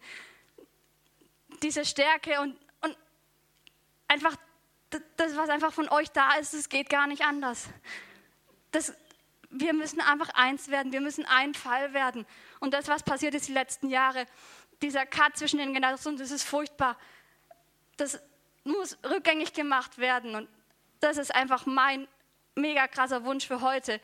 diese 1.65 1.83
Stärke 1.83 2.39
und, 2.41 2.55
und 2.81 2.95
einfach 4.07 4.35
das, 5.17 5.35
was 5.35 5.49
einfach 5.49 5.73
von 5.73 5.89
euch 5.89 6.11
da 6.11 6.35
ist, 6.35 6.53
es 6.53 6.69
geht 6.69 6.89
gar 6.89 7.07
nicht 7.07 7.23
anders. 7.23 7.69
Das, 8.71 8.93
wir 9.49 9.73
müssen 9.73 9.99
einfach 9.99 10.29
eins 10.35 10.69
werden, 10.69 10.91
wir 10.91 11.01
müssen 11.01 11.25
ein 11.25 11.55
Fall 11.55 11.93
werden. 11.93 12.25
Und 12.59 12.73
das, 12.73 12.87
was 12.87 13.01
passiert 13.01 13.33
ist 13.33 13.47
die 13.47 13.53
letzten 13.53 13.89
Jahre, 13.89 14.27
dieser 14.81 15.07
Cut 15.07 15.37
zwischen 15.37 15.57
den 15.57 15.73
Generationen, 15.73 16.17
das 16.17 16.29
ist 16.29 16.43
furchtbar. 16.43 16.97
Das 17.97 18.19
muss 18.63 18.97
rückgängig 19.03 19.53
gemacht 19.53 19.97
werden. 19.97 20.35
Und 20.35 20.47
das 20.99 21.17
ist 21.17 21.33
einfach 21.33 21.65
mein 21.65 22.07
mega 22.53 22.87
krasser 22.87 23.23
Wunsch 23.25 23.47
für 23.47 23.61
heute, 23.61 23.99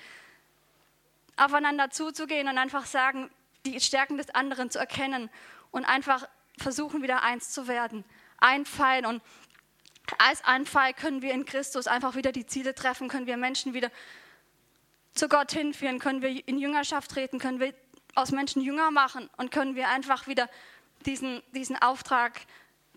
aufeinander 1.38 1.92
zuzugehen 1.92 2.48
und 2.48 2.58
einfach 2.58 2.86
sagen, 2.88 3.30
die 3.66 3.80
Stärken 3.80 4.18
des 4.18 4.32
anderen 4.32 4.72
zu 4.72 4.80
erkennen 4.80 5.30
und 5.70 5.86
einfach 5.86 6.28
versuchen, 6.58 7.02
wieder 7.02 7.24
eins 7.24 7.50
zu 7.50 7.68
werden. 7.68 8.04
Ein 8.38 8.66
Pfeil 8.66 9.06
und 9.06 9.22
als 10.18 10.44
ein 10.44 10.66
Pfeil 10.66 10.94
können 10.94 11.22
wir 11.22 11.34
in 11.34 11.46
Christus 11.46 11.88
einfach 11.88 12.16
wieder 12.16 12.32
die 12.32 12.46
Ziele 12.46 12.76
treffen, 12.76 13.08
können 13.08 13.28
wir 13.28 13.38
Menschen 13.38 13.74
wieder 13.74 13.92
zu 15.14 15.28
Gott 15.28 15.52
hinführen, 15.52 16.00
können 16.00 16.22
wir 16.22 16.48
in 16.48 16.58
Jüngerschaft 16.58 17.12
treten, 17.12 17.40
können 17.40 17.60
wir 17.60 17.74
aus 18.16 18.32
Menschen 18.32 18.62
Jünger 18.62 18.92
machen 18.92 19.30
und 19.38 19.52
können 19.52 19.76
wir 19.76 19.90
einfach 19.90 20.28
wieder 20.28 20.50
diesen, 21.06 21.42
diesen 21.54 21.82
Auftrag, 21.82 22.42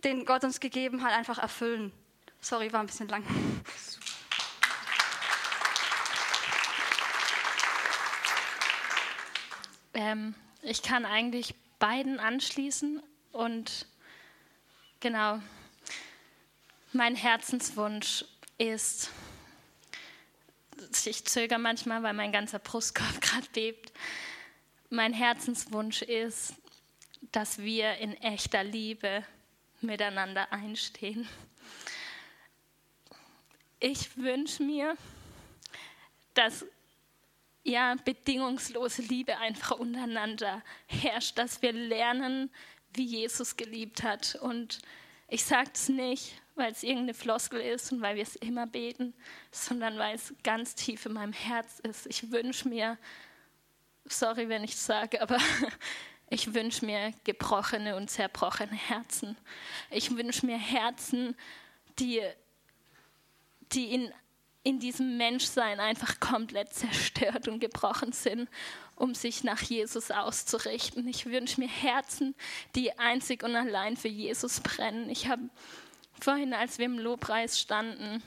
den 0.03 0.25
Gott 0.25 0.45
uns 0.45 0.61
gegeben 0.61 1.03
hat, 1.03 1.13
einfach 1.13 1.39
erfüllen. 1.39 1.93
Sorry, 2.41 2.73
war 2.73 2.81
ein 2.81 2.87
bisschen 2.87 3.09
lang. 3.09 3.25
Ähm, 9.95 10.35
ich 10.63 10.83
kann 10.83 11.05
eigentlich 11.05 11.55
beiden 11.79 12.19
anschließen 12.19 13.03
und 13.35 13.87
genau, 15.01 15.41
mein 16.93 17.17
Herzenswunsch 17.17 18.25
ist, 18.59 19.11
ich 21.05 21.25
zögere 21.25 21.59
manchmal, 21.59 22.05
weil 22.05 22.13
mein 22.13 22.31
ganzer 22.31 22.61
Brustkorb 22.61 23.21
gerade 23.21 23.49
bebt. 23.53 23.93
Mein 24.89 25.13
Herzenswunsch 25.13 26.03
ist, 26.03 26.55
dass 27.33 27.59
wir 27.59 27.97
in 27.97 28.15
echter 28.19 28.63
Liebe 28.63 29.25
miteinander 29.81 30.53
einstehen. 30.53 31.29
Ich 33.81 34.17
wünsche 34.17 34.63
mir, 34.63 34.97
dass 36.35 36.65
ja, 37.65 37.97
bedingungslose 38.05 39.03
Liebe 39.03 39.39
einfach 39.39 39.73
untereinander 39.73 40.63
herrscht, 40.87 41.39
dass 41.39 41.63
wir 41.63 41.73
lernen, 41.73 42.51
wie 42.95 43.05
Jesus 43.05 43.57
geliebt 43.57 44.03
hat. 44.03 44.37
Und 44.37 44.79
ich 45.29 45.45
sage 45.45 45.71
es 45.75 45.89
nicht, 45.89 46.41
weil 46.55 46.73
es 46.73 46.83
irgendeine 46.83 47.15
Floskel 47.15 47.61
ist 47.61 47.93
und 47.93 48.01
weil 48.01 48.17
wir 48.17 48.23
es 48.23 48.37
immer 48.37 48.67
beten, 48.67 49.15
sondern 49.51 49.99
weil 49.99 50.15
es 50.15 50.35
ganz 50.43 50.75
tief 50.75 51.07
in 51.07 51.13
meinem 51.13 51.33
Herz 51.33 51.81
ist. 51.81 52.07
Ich 52.07 52.31
wünsche 52.31 52.69
mir, 52.69 52.99
sorry, 54.05 54.49
wenn 54.49 54.65
ich 54.65 54.73
es 54.73 54.87
sage, 54.87 55.21
aber 55.21 55.39
ich 56.31 56.55
wünsche 56.55 56.85
mir 56.85 57.13
gebrochene 57.25 57.97
und 57.97 58.11
zerbrochene 58.11 58.77
Herzen. 58.77 59.37
Ich 59.91 60.17
wünsche 60.17 60.47
mir 60.47 60.59
Herzen, 60.59 61.37
die, 61.99 62.21
die 63.73 63.93
in 63.93 64.13
in 64.65 64.81
diesem 64.81 65.19
Menschsein 65.19 65.79
einfach 65.79 66.19
komplett 66.19 66.73
zerstört 66.73 67.47
und 67.49 67.61
gebrochen 67.61 68.13
sind, 68.13 68.49
um 68.97 69.15
sich 69.15 69.45
nach 69.45 69.61
Jesus 69.61 70.11
auszurichten. 70.11 71.07
Ich 71.09 71.27
wünsche 71.27 71.61
mir 71.61 71.69
Herzen, 71.69 72.35
die 72.75 72.99
einzig 72.99 73.43
und 73.43 73.57
allein 73.57 73.97
für 73.97 74.09
Jesus 74.09 74.61
brennen. 74.61 75.11
Ich 75.11 75.29
habe 75.29 75.43
vorhin, 76.21 76.55
als 76.55 76.79
wir 76.79 76.87
im 76.87 76.99
Lobpreis 76.99 77.59
standen, 77.59 78.23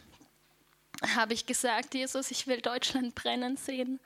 habe 1.16 1.34
ich 1.34 1.46
gesagt, 1.46 1.94
Jesus, 1.94 2.32
ich 2.32 2.48
will 2.48 2.62
Deutschland 2.62 3.16
brennen 3.16 3.58
sehen. 3.58 4.00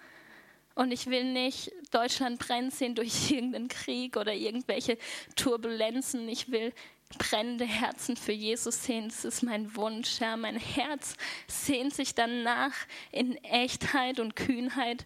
Und 0.74 0.92
ich 0.92 1.08
will 1.08 1.26
nicht, 1.26 1.72
Deutschland 1.92 2.40
brennen 2.40 2.72
sehen 2.72 2.96
durch 2.96 3.32
irgendeinen 3.32 3.68
Krieg 3.68 4.18
oder 4.18 4.34
irgendwelche 4.34 4.98
Turbulenzen. 5.36 6.28
Ich 6.30 6.52
will 6.52 6.74
brennende 7.18 7.66
Herzen 7.66 8.16
für 8.16 8.32
Jesus 8.32 8.84
sehen. 8.84 9.10
Das 9.10 9.26
ist 9.26 9.44
mein 9.44 9.76
Wunsch. 9.76 10.20
Ja. 10.20 10.38
Mein 10.38 10.58
Herz 10.58 11.16
sehnt 11.48 11.94
sich 11.94 12.16
danach, 12.16 12.74
in 13.12 13.36
Echtheit 13.44 14.20
und 14.20 14.36
Kühnheit 14.36 15.06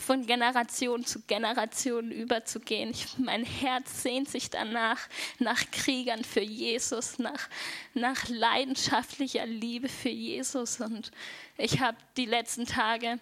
von 0.00 0.26
Generation 0.26 1.04
zu 1.04 1.20
Generation 1.22 2.10
überzugehen. 2.10 2.90
Ich, 2.90 3.18
mein 3.18 3.44
Herz 3.44 4.02
sehnt 4.02 4.28
sich 4.28 4.50
danach, 4.50 4.98
nach 5.38 5.70
Kriegern 5.70 6.24
für 6.24 6.40
Jesus, 6.40 7.18
nach, 7.18 7.48
nach 7.94 8.28
leidenschaftlicher 8.28 9.46
Liebe 9.46 9.88
für 9.88 10.08
Jesus. 10.08 10.80
Und 10.80 11.10
ich 11.56 11.80
habe 11.80 11.96
die 12.16 12.26
letzten 12.26 12.66
Tage 12.66 13.18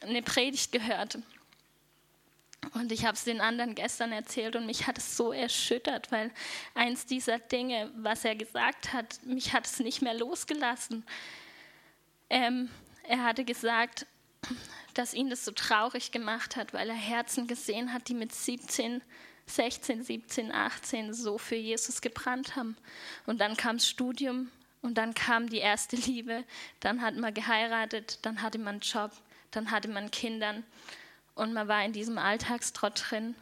eine 0.00 0.22
Predigt 0.22 0.72
gehört. 0.72 1.18
Und 2.74 2.90
ich 2.90 3.04
habe 3.04 3.14
es 3.14 3.24
den 3.24 3.40
anderen 3.40 3.74
gestern 3.74 4.12
erzählt 4.12 4.56
und 4.56 4.66
mich 4.66 4.86
hat 4.86 4.98
es 4.98 5.16
so 5.16 5.32
erschüttert, 5.32 6.10
weil 6.10 6.32
eins 6.74 7.06
dieser 7.06 7.38
Dinge, 7.38 7.90
was 7.96 8.24
er 8.24 8.34
gesagt 8.34 8.92
hat, 8.92 9.20
mich 9.24 9.52
hat 9.52 9.66
es 9.66 9.78
nicht 9.78 10.02
mehr 10.02 10.14
losgelassen. 10.14 11.04
Ähm, 12.28 12.68
er 13.04 13.22
hatte 13.22 13.44
gesagt, 13.44 14.06
dass 14.96 15.12
ihn 15.12 15.28
das 15.28 15.44
so 15.44 15.52
traurig 15.52 16.10
gemacht 16.10 16.56
hat, 16.56 16.72
weil 16.72 16.88
er 16.88 16.96
Herzen 16.96 17.46
gesehen 17.46 17.92
hat, 17.92 18.08
die 18.08 18.14
mit 18.14 18.34
17, 18.34 19.02
16, 19.44 20.02
17, 20.02 20.52
18 20.52 21.12
so 21.12 21.36
für 21.36 21.54
Jesus 21.54 22.00
gebrannt 22.00 22.56
haben. 22.56 22.76
Und 23.26 23.40
dann 23.40 23.58
kam 23.58 23.76
das 23.76 23.88
Studium 23.88 24.50
und 24.80 24.94
dann 24.96 25.12
kam 25.12 25.50
die 25.50 25.58
erste 25.58 25.96
Liebe, 25.96 26.44
dann 26.80 27.02
hat 27.02 27.14
man 27.16 27.34
geheiratet, 27.34 28.20
dann 28.22 28.40
hatte 28.40 28.58
man 28.58 28.76
einen 28.76 28.80
Job, 28.80 29.12
dann 29.50 29.70
hatte 29.70 29.88
man 29.88 30.10
Kinder 30.10 30.62
und 31.34 31.52
man 31.52 31.68
war 31.68 31.84
in 31.84 31.92
diesem 31.92 32.16
Alltagstrott 32.16 33.10
drin. 33.10 33.34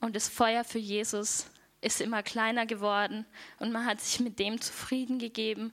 Und 0.00 0.16
das 0.16 0.28
Feuer 0.28 0.64
für 0.64 0.80
Jesus 0.80 1.46
ist 1.82 2.00
immer 2.00 2.24
kleiner 2.24 2.66
geworden 2.66 3.26
und 3.60 3.70
man 3.70 3.86
hat 3.86 4.00
sich 4.00 4.18
mit 4.18 4.40
dem 4.40 4.60
zufrieden 4.60 5.20
gegeben, 5.20 5.72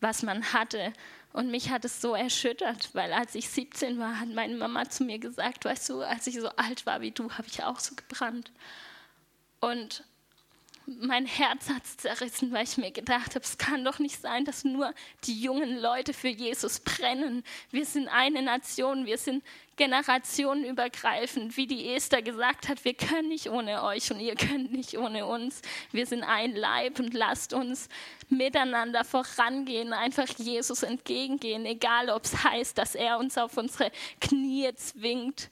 was 0.00 0.22
man 0.22 0.52
hatte. 0.52 0.92
Und 1.32 1.50
mich 1.50 1.70
hat 1.70 1.84
es 1.84 2.00
so 2.00 2.14
erschüttert, 2.14 2.90
weil 2.94 3.12
als 3.12 3.34
ich 3.34 3.48
17 3.48 3.98
war, 3.98 4.20
hat 4.20 4.28
meine 4.28 4.54
Mama 4.54 4.88
zu 4.88 5.04
mir 5.04 5.18
gesagt, 5.18 5.64
weißt 5.64 5.88
du, 5.88 6.02
als 6.02 6.26
ich 6.26 6.38
so 6.38 6.48
alt 6.50 6.84
war 6.84 7.00
wie 7.00 7.10
du, 7.10 7.30
habe 7.32 7.48
ich 7.48 7.64
auch 7.64 7.78
so 7.78 7.94
gebrannt. 7.94 8.52
Und 9.60 10.04
mein 10.86 11.26
Herz 11.26 11.68
hat 11.68 11.84
es 11.84 11.96
zerrissen, 11.96 12.52
weil 12.52 12.64
ich 12.64 12.76
mir 12.76 12.90
gedacht 12.90 13.34
habe, 13.34 13.44
es 13.44 13.58
kann 13.58 13.84
doch 13.84 13.98
nicht 13.98 14.20
sein, 14.20 14.44
dass 14.44 14.64
nur 14.64 14.92
die 15.24 15.40
jungen 15.40 15.78
Leute 15.78 16.12
für 16.12 16.28
Jesus 16.28 16.80
brennen. 16.80 17.44
Wir 17.70 17.84
sind 17.84 18.08
eine 18.08 18.42
Nation, 18.42 19.06
wir 19.06 19.18
sind 19.18 19.44
generationenübergreifend, 19.76 21.56
wie 21.56 21.66
die 21.66 21.94
Esther 21.94 22.22
gesagt 22.22 22.68
hat, 22.68 22.84
wir 22.84 22.94
können 22.94 23.28
nicht 23.28 23.48
ohne 23.48 23.82
euch 23.82 24.10
und 24.10 24.20
ihr 24.20 24.34
könnt 24.34 24.72
nicht 24.72 24.98
ohne 24.98 25.26
uns. 25.26 25.62
Wir 25.92 26.06
sind 26.06 26.24
ein 26.24 26.54
Leib 26.54 26.98
und 26.98 27.14
lasst 27.14 27.52
uns 27.52 27.88
miteinander 28.28 29.04
vorangehen, 29.04 29.92
einfach 29.92 30.28
Jesus 30.36 30.82
entgegengehen, 30.82 31.64
egal 31.64 32.10
ob 32.10 32.24
es 32.24 32.44
heißt, 32.44 32.76
dass 32.76 32.94
er 32.94 33.18
uns 33.18 33.38
auf 33.38 33.56
unsere 33.56 33.90
Knie 34.20 34.74
zwingt, 34.74 35.50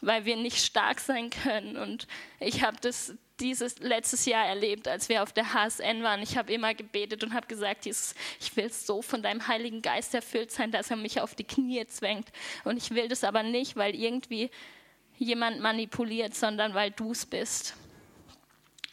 weil 0.00 0.24
wir 0.24 0.36
nicht 0.36 0.64
stark 0.64 1.00
sein 1.00 1.30
können. 1.30 1.76
Und 1.76 2.06
ich 2.40 2.62
habe 2.62 2.76
das 2.80 3.14
dieses 3.40 3.78
letztes 3.78 4.24
Jahr 4.26 4.46
erlebt, 4.46 4.88
als 4.88 5.08
wir 5.08 5.22
auf 5.22 5.32
der 5.32 5.54
HSN 5.54 6.02
waren. 6.02 6.22
Ich 6.22 6.36
habe 6.36 6.52
immer 6.52 6.74
gebetet 6.74 7.22
und 7.22 7.34
habe 7.34 7.46
gesagt, 7.46 7.86
Jesus, 7.86 8.14
ich 8.40 8.56
will 8.56 8.72
so 8.72 9.00
von 9.02 9.22
deinem 9.22 9.46
Heiligen 9.46 9.80
Geist 9.80 10.14
erfüllt 10.14 10.50
sein, 10.50 10.72
dass 10.72 10.90
er 10.90 10.96
mich 10.96 11.20
auf 11.20 11.34
die 11.34 11.44
Knie 11.44 11.86
zwängt. 11.86 12.28
Und 12.64 12.76
ich 12.76 12.90
will 12.90 13.08
das 13.08 13.24
aber 13.24 13.42
nicht, 13.42 13.76
weil 13.76 13.94
irgendwie 13.94 14.50
jemand 15.18 15.60
manipuliert, 15.60 16.34
sondern 16.34 16.74
weil 16.74 16.90
du 16.90 17.12
es 17.12 17.26
bist. 17.26 17.74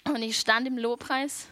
Und 0.04 0.22
ich 0.22 0.40
stand 0.40 0.68
im 0.68 0.78
Lobpreis 0.78 1.48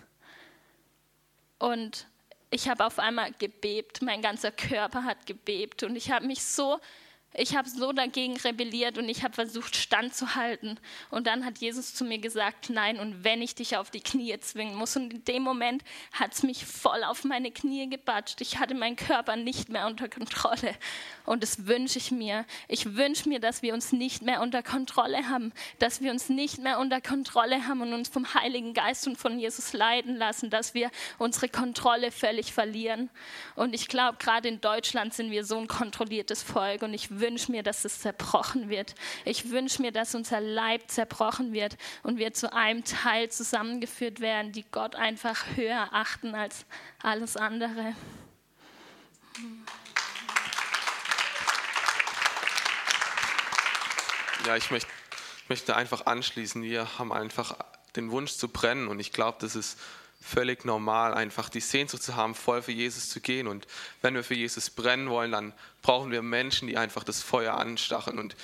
und 1.57 2.07
ich 2.51 2.69
habe 2.69 2.85
auf 2.85 2.99
einmal 2.99 3.31
gebebt, 3.33 4.03
mein 4.03 4.21
ganzer 4.21 4.51
Körper 4.51 5.03
hat 5.03 5.25
gebebt 5.25 5.81
und 5.81 5.95
ich 5.95 6.11
habe 6.11 6.27
mich 6.27 6.43
so 6.43 6.79
ich 7.33 7.55
habe 7.55 7.67
so 7.67 7.91
dagegen 7.91 8.37
rebelliert 8.37 8.97
und 8.97 9.09
ich 9.09 9.23
habe 9.23 9.33
versucht, 9.33 9.75
standzuhalten. 9.75 10.79
Und 11.09 11.25
dann 11.25 11.45
hat 11.45 11.57
Jesus 11.57 11.93
zu 11.95 12.05
mir 12.05 12.19
gesagt, 12.19 12.69
nein, 12.69 12.99
und 12.99 13.23
wenn 13.23 13.41
ich 13.41 13.55
dich 13.55 13.75
auf 13.77 13.89
die 13.89 14.01
Knie 14.01 14.39
zwingen 14.39 14.75
muss. 14.75 14.95
Und 14.95 15.11
in 15.13 15.25
dem 15.25 15.43
Moment 15.43 15.83
hat 16.11 16.33
es 16.33 16.43
mich 16.43 16.65
voll 16.65 17.03
auf 17.03 17.23
meine 17.23 17.51
Knie 17.51 17.89
gebatscht. 17.89 18.41
Ich 18.41 18.59
hatte 18.59 18.75
meinen 18.75 18.95
Körper 18.95 19.35
nicht 19.35 19.69
mehr 19.69 19.87
unter 19.87 20.09
Kontrolle. 20.09 20.75
Und 21.25 21.41
das 21.41 21.65
wünsche 21.65 21.97
ich 21.97 22.11
mir. 22.11 22.45
Ich 22.67 22.95
wünsche 22.95 23.27
mir, 23.27 23.39
dass 23.39 23.61
wir 23.61 23.73
uns 23.73 23.91
nicht 23.91 24.21
mehr 24.21 24.41
unter 24.41 24.61
Kontrolle 24.61 25.27
haben. 25.27 25.53
Dass 25.79 26.01
wir 26.01 26.11
uns 26.11 26.29
nicht 26.29 26.59
mehr 26.59 26.79
unter 26.79 27.01
Kontrolle 27.01 27.67
haben 27.67 27.81
und 27.81 27.93
uns 27.93 28.09
vom 28.09 28.31
Heiligen 28.35 28.73
Geist 28.75 29.07
und 29.07 29.17
von 29.17 29.39
Jesus 29.39 29.73
leiden 29.73 30.17
lassen. 30.17 30.51
Dass 30.51 30.75
wir 30.75 30.91
unsere 31.17 31.49
Kontrolle 31.49 32.11
völlig 32.11 32.53
verlieren. 32.53 33.09
Und 33.55 33.73
ich 33.73 33.87
glaube, 33.87 34.17
gerade 34.19 34.49
in 34.49 34.61
Deutschland 34.61 35.15
sind 35.15 35.31
wir 35.31 35.45
so 35.45 35.57
ein 35.57 35.67
kontrolliertes 35.67 36.43
Volk. 36.43 36.83
Und 36.83 36.93
ich 36.93 37.22
mir, 37.49 37.63
dass 37.63 37.85
es 37.85 37.99
zerbrochen 37.99 38.69
wird. 38.69 38.95
Ich 39.25 39.49
wünsche 39.49 39.81
mir, 39.81 39.91
dass 39.91 40.15
unser 40.15 40.41
Leib 40.41 40.89
zerbrochen 40.89 41.53
wird 41.53 41.77
und 42.03 42.17
wir 42.17 42.33
zu 42.33 42.53
einem 42.53 42.83
Teil 42.83 43.29
zusammengeführt 43.29 44.19
werden, 44.19 44.51
die 44.51 44.65
Gott 44.71 44.95
einfach 44.95 45.45
höher 45.55 45.89
achten 45.91 46.35
als 46.35 46.65
alles 47.01 47.37
andere. 47.37 47.95
Ja, 54.45 54.57
ich 54.57 54.69
möchte, 54.71 54.89
möchte 55.47 55.75
einfach 55.75 56.05
anschließen. 56.05 56.61
Wir 56.63 56.99
haben 56.99 57.13
einfach 57.13 57.55
den 57.95 58.11
Wunsch 58.11 58.33
zu 58.33 58.49
brennen 58.49 58.87
und 58.87 58.99
ich 58.99 59.13
glaube, 59.13 59.37
das 59.39 59.55
ist 59.55 59.79
völlig 60.23 60.63
normal, 60.65 61.13
einfach 61.13 61.49
die 61.49 61.59
Sehnsucht 61.59 62.01
zu 62.01 62.15
haben, 62.15 62.33
voll 62.33 62.61
für 62.61 62.71
Jesus 62.71 63.09
zu 63.09 63.19
gehen. 63.19 63.47
Und 63.47 63.67
wenn 64.01 64.15
wir 64.15 64.23
für 64.23 64.35
Jesus 64.35 64.69
brennen 64.69 65.09
wollen, 65.09 65.31
dann 65.31 65.53
brauchen 65.81 66.11
wir 66.11 66.21
Menschen, 66.21 66.67
die 66.67 66.77
einfach 66.77 67.03
das 67.03 67.21
Feuer 67.21 67.55
anstacheln. 67.55 68.17
Und 68.17 68.35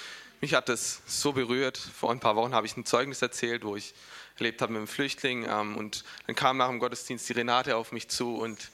mich 0.41 0.53
hat 0.53 0.69
das 0.69 1.01
so 1.05 1.31
berührt. 1.31 1.77
Vor 1.77 2.11
ein 2.11 2.19
paar 2.19 2.35
Wochen 2.35 2.53
habe 2.53 2.67
ich 2.67 2.75
ein 2.75 2.85
Zeugnis 2.85 3.21
erzählt, 3.21 3.63
wo 3.63 3.75
ich 3.75 3.93
erlebt 4.37 4.61
habe 4.61 4.73
mit 4.73 4.79
einem 4.79 4.87
Flüchtling. 4.87 5.47
Ähm, 5.49 5.77
und 5.77 6.03
dann 6.27 6.35
kam 6.35 6.57
nach 6.57 6.67
dem 6.67 6.79
Gottesdienst 6.79 7.27
die 7.29 7.33
Renate 7.33 7.75
auf 7.75 7.91
mich 7.91 8.09
zu 8.09 8.35
und 8.35 8.69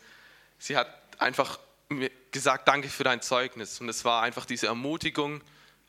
sie 0.58 0.76
hat 0.76 0.88
einfach 1.20 1.60
mir 1.90 2.10
gesagt, 2.32 2.68
danke 2.68 2.90
für 2.90 3.04
dein 3.04 3.22
Zeugnis. 3.22 3.80
Und 3.80 3.90
es 3.90 4.04
war 4.04 4.24
einfach 4.24 4.46
diese 4.46 4.68
Ermutigung 4.68 5.42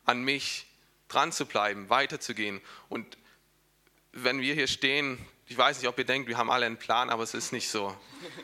an 0.05 0.21
mich, 0.21 0.67
dran 1.07 1.31
zu 1.31 1.45
bleiben, 1.45 1.89
weiterzugehen. 1.89 2.61
Und 2.89 3.17
wenn 4.11 4.39
wir 4.39 4.53
hier 4.53 4.67
stehen, 4.67 5.17
ich 5.47 5.57
weiß 5.57 5.79
nicht, 5.79 5.87
ob 5.87 5.97
ihr 5.97 6.05
denkt, 6.05 6.27
wir 6.27 6.37
haben 6.37 6.51
alle 6.51 6.65
einen 6.65 6.77
Plan, 6.77 7.09
aber 7.09 7.23
es 7.23 7.33
ist 7.33 7.53
nicht 7.53 7.69
so. 7.69 7.95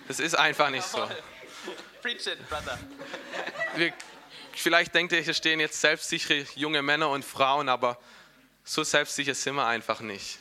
Es 0.08 0.20
ist 0.20 0.36
einfach 0.36 0.70
nicht 0.70 0.86
so. 0.86 1.00
Preach 2.02 2.28
it, 2.28 2.50
brother. 2.50 2.80
Wir, 3.76 3.94
vielleicht 4.52 4.94
denkt 4.94 5.14
ihr, 5.14 5.22
hier 5.22 5.34
stehen 5.34 5.60
jetzt 5.60 5.80
selbstsichere 5.80 6.46
junge 6.56 6.82
Männer 6.82 7.10
und 7.10 7.24
Frauen, 7.24 7.70
aber 7.70 7.98
so 8.64 8.84
selbstsicher 8.84 9.34
sind 9.34 9.56
wir 9.56 9.66
einfach 9.66 10.02
nicht. 10.02 10.38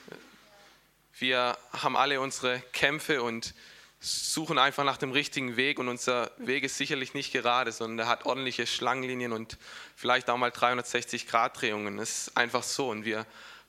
Wir 1.19 1.57
haben 1.73 1.97
alle 1.97 2.21
unsere 2.21 2.61
Kämpfe 2.73 3.23
und 3.23 3.55
suchen 4.01 4.59
einfach 4.59 4.85
nach 4.85 4.97
dem 4.97 5.13
richtigen 5.13 5.57
Weg 5.57 5.79
und 5.79 5.89
unser 5.89 6.33
Weg 6.39 6.65
ist 6.65 6.77
sicherlich 6.77 7.15
nicht 7.15 7.33
gerade, 7.33 7.71
sondern 7.71 8.07
er 8.07 8.11
hat 8.11 8.27
ordentliche 8.27 8.67
Schlangenlinien 8.67 9.33
und 9.33 9.57
vielleicht 9.95 10.29
auch 10.29 10.37
mal 10.37 10.51
360 10.51 11.29
Grad 11.29 11.61
Drehungen. 11.61 11.99
Es 12.01 12.27
ist 12.27 12.37
einfach 12.37 12.65
so 12.65 12.91
und 12.91 13.05
wir 13.05 13.25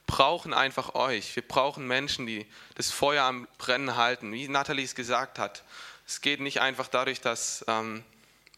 brauchen 0.08 0.54
einfach 0.54 0.96
euch. 0.96 1.36
Wir 1.36 1.48
brauchen 1.48 1.88
Menschen, 1.88 2.26
die 2.26 2.46
das 2.76 2.92
Feuer 2.92 3.24
am 3.24 3.48
Brennen 3.58 3.96
halten. 3.96 4.32
Wie 4.32 4.48
Nathalie 4.48 4.86
es 4.86 4.96
gesagt 4.96 5.39
hat, 5.39 5.63
es 6.06 6.22
geht 6.22 6.39
nicht 6.39 6.60
einfach 6.62 6.88
dadurch, 6.88 7.22
dass 7.22 7.63
ähm, 7.68 8.04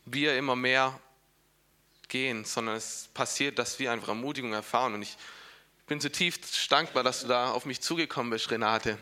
wir 0.05 0.37
immer 0.37 0.55
mehr 0.55 0.99
gehen, 2.07 2.45
sondern 2.45 2.75
es 2.75 3.09
passiert, 3.13 3.59
dass 3.59 3.79
wir 3.79 3.91
einfach 3.91 4.09
Ermutigung 4.09 4.53
erfahren. 4.53 4.93
Und 4.93 5.01
ich 5.01 5.17
bin 5.87 6.01
zutiefst 6.01 6.71
dankbar, 6.71 7.03
dass 7.03 7.21
du 7.21 7.27
da 7.27 7.51
auf 7.51 7.65
mich 7.65 7.81
zugekommen 7.81 8.31
bist, 8.31 8.49
Renate. 8.51 8.97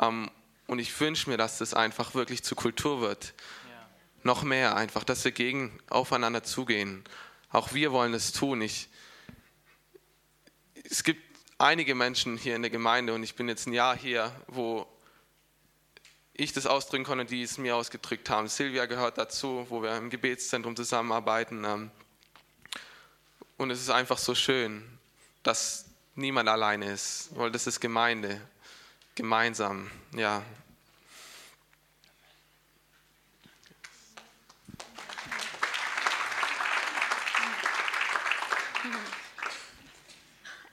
Ähm, 0.00 0.30
und 0.66 0.78
ich 0.78 0.98
wünsche 1.00 1.30
mir, 1.30 1.36
dass 1.36 1.58
das 1.58 1.74
einfach 1.74 2.14
wirklich 2.14 2.42
zur 2.42 2.56
Kultur 2.56 3.00
wird. 3.00 3.34
Ja. 3.68 3.88
Noch 4.24 4.42
mehr 4.42 4.76
einfach, 4.76 5.04
dass 5.04 5.24
wir 5.24 5.32
gegen 5.32 5.78
aufeinander 5.88 6.42
zugehen. 6.42 7.04
Auch 7.50 7.72
wir 7.72 7.92
wollen 7.92 8.14
es 8.14 8.32
tun. 8.32 8.60
Ich, 8.60 8.88
es 10.90 11.04
gibt 11.04 11.25
einige 11.58 11.94
Menschen 11.94 12.36
hier 12.36 12.56
in 12.56 12.62
der 12.62 12.70
Gemeinde 12.70 13.14
und 13.14 13.22
ich 13.22 13.34
bin 13.34 13.48
jetzt 13.48 13.66
ein 13.66 13.72
Jahr 13.72 13.96
hier, 13.96 14.32
wo 14.46 14.86
ich 16.34 16.52
das 16.52 16.66
ausdrücken 16.66 17.04
konnte, 17.04 17.24
die 17.24 17.42
es 17.42 17.56
mir 17.56 17.76
ausgedrückt 17.76 18.28
haben. 18.28 18.48
Silvia 18.48 18.86
gehört 18.86 19.16
dazu, 19.16 19.66
wo 19.70 19.82
wir 19.82 19.96
im 19.96 20.10
Gebetszentrum 20.10 20.76
zusammenarbeiten. 20.76 21.64
Ähm, 21.64 21.90
und 23.56 23.70
es 23.70 23.80
ist 23.80 23.90
einfach 23.90 24.18
so 24.18 24.34
schön, 24.34 24.84
dass 25.42 25.86
niemand 26.14 26.48
alleine 26.48 26.92
ist, 26.92 27.30
weil 27.34 27.50
das 27.50 27.66
ist 27.66 27.80
Gemeinde, 27.80 28.40
gemeinsam, 29.14 29.90
ja. 30.14 30.42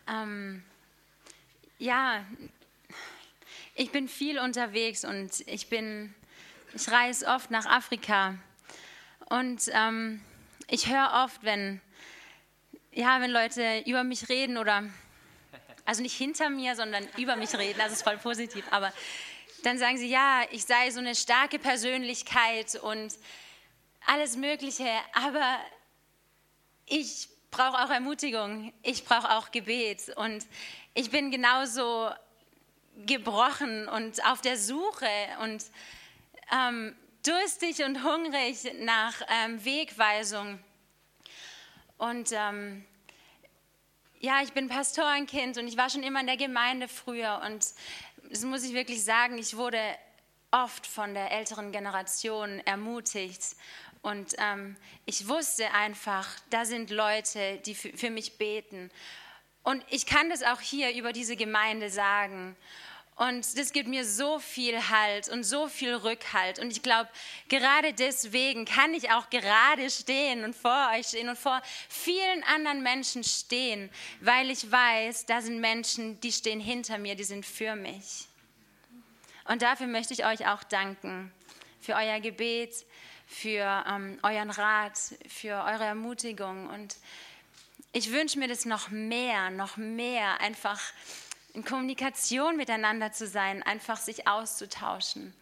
Ähm, 0.06 0.64
ja, 1.84 2.26
ich 3.76 3.92
bin 3.92 4.08
viel 4.08 4.40
unterwegs 4.40 5.04
und 5.04 5.46
ich 5.48 5.68
bin, 5.68 6.16
ich 6.74 6.90
reise 6.90 7.28
oft 7.28 7.52
nach 7.52 7.66
Afrika. 7.66 8.36
Und 9.26 9.70
ähm, 9.74 10.22
ich 10.70 10.88
höre 10.88 11.26
oft, 11.26 11.44
wenn, 11.44 11.82
ja, 12.94 13.20
wenn 13.20 13.32
Leute 13.32 13.84
über 13.86 14.06
mich 14.06 14.30
reden 14.30 14.58
oder, 14.58 14.90
also 15.84 16.02
nicht 16.02 16.16
hinter 16.16 16.50
mir, 16.50 16.78
sondern 16.78 17.06
über 17.18 17.36
mich 17.36 17.54
reden, 17.54 17.80
das 17.80 17.92
ist 17.92 18.04
voll 18.04 18.18
positiv, 18.18 18.64
aber 18.72 18.94
dann 19.64 19.78
sagen 19.78 19.98
sie, 19.98 20.08
ja, 20.08 20.44
ich 20.52 20.64
sei 20.64 20.90
so 20.90 21.00
eine 21.00 21.16
starke 21.16 21.60
Persönlichkeit 21.60 22.76
und 22.76 23.14
alles 24.06 24.38
Mögliche, 24.38 24.90
aber 25.14 25.60
ich 26.86 27.28
brauche 27.54 27.82
auch 27.82 27.90
Ermutigung, 27.90 28.74
ich 28.82 29.06
brauche 29.06 29.32
auch 29.32 29.52
Gebet. 29.52 30.10
Und 30.18 30.46
ich 30.94 31.10
bin 31.10 31.32
genauso 31.32 32.10
gebrochen 33.06 33.88
und 33.88 34.26
auf 34.26 34.42
der 34.42 34.58
Suche 34.58 35.08
und 35.42 35.64
ähm, 36.52 36.96
durstig 37.26 37.84
und 37.86 38.04
hungrig 38.04 38.72
nach 38.82 39.14
ähm, 39.30 39.64
Wegweisung. 39.64 40.60
Und 41.98 42.32
ähm, 42.34 42.84
ja, 44.20 44.42
ich 44.42 44.52
bin 44.54 44.68
Pastorenkind 44.68 45.58
und 45.58 45.68
ich 45.68 45.78
war 45.78 45.90
schon 45.90 46.04
immer 46.04 46.20
in 46.20 46.28
der 46.28 46.38
Gemeinde 46.38 46.88
früher. 46.88 47.42
Und 47.46 47.66
das 48.30 48.42
muss 48.42 48.64
ich 48.64 48.74
wirklich 48.74 49.04
sagen, 49.04 49.38
ich 49.38 49.56
wurde 49.56 49.80
oft 50.52 50.86
von 50.86 51.14
der 51.14 51.32
älteren 51.32 51.72
Generation 51.72 52.60
ermutigt 52.66 53.56
und 54.04 54.36
ähm, 54.38 54.76
ich 55.06 55.30
wusste 55.30 55.72
einfach, 55.72 56.28
da 56.50 56.66
sind 56.66 56.92
Leute, 56.92 57.60
die 57.66 57.74
für 57.74 58.10
mich 58.10 58.38
beten. 58.38 58.92
Und 59.64 59.84
ich 59.90 60.06
kann 60.06 60.30
das 60.30 60.44
auch 60.44 60.60
hier 60.60 60.94
über 60.94 61.14
diese 61.14 61.38
Gemeinde 61.38 61.90
sagen. 61.90 62.58
Und 63.16 63.58
das 63.58 63.72
gibt 63.72 63.88
mir 63.88 64.06
so 64.06 64.40
viel 64.40 64.90
Halt 64.90 65.30
und 65.30 65.46
so 65.46 65.70
viel 65.70 65.96
Rückhalt. 65.96 66.60
Und 66.60 66.72
ich 66.72 66.84
glaube, 66.84 67.10
gerade 67.48 67.94
deswegen 67.94 68.66
kann 68.66 68.94
ich 68.94 69.12
auch 69.12 69.30
gerade 69.30 69.90
stehen 69.90 70.44
und 70.44 70.54
vor 70.54 70.90
euch 70.94 71.08
stehen 71.08 71.30
und 71.30 71.38
vor 71.38 71.62
vielen 71.88 72.44
anderen 72.44 72.84
Menschen 72.84 73.24
stehen, 73.24 73.90
weil 74.20 74.50
ich 74.50 74.70
weiß, 74.70 75.28
da 75.28 75.42
sind 75.42 75.62
Menschen, 75.62 76.20
die 76.20 76.34
stehen 76.34 76.60
hinter 76.60 76.98
mir, 76.98 77.16
die 77.16 77.24
sind 77.24 77.46
für 77.46 77.78
mich. 77.78 78.28
Und 79.48 79.62
dafür 79.62 79.88
möchte 79.88 80.14
ich 80.14 80.26
euch 80.26 80.46
auch 80.48 80.64
danken, 80.64 81.32
für 81.80 81.94
euer 81.94 82.20
Gebet, 82.20 82.86
für 83.34 83.84
ähm, 83.88 84.20
euren 84.22 84.52
Rat, 84.52 84.98
für 85.28 85.64
eure 85.64 85.86
Ermutigung. 85.86 86.70
Und 86.70 86.96
ich 87.92 88.12
wünsche 88.12 88.40
mir 88.40 88.48
das 88.48 88.66
noch 88.66 88.90
mehr, 88.90 89.50
noch 89.50 89.78
mehr, 89.78 90.40
einfach 90.40 90.80
in 91.54 91.66
Kommunikation 91.66 92.58
miteinander 92.58 93.12
zu 93.12 93.28
sein, 93.28 93.64
einfach 93.64 93.98
sich 93.98 94.28
auszutauschen. 94.28 95.34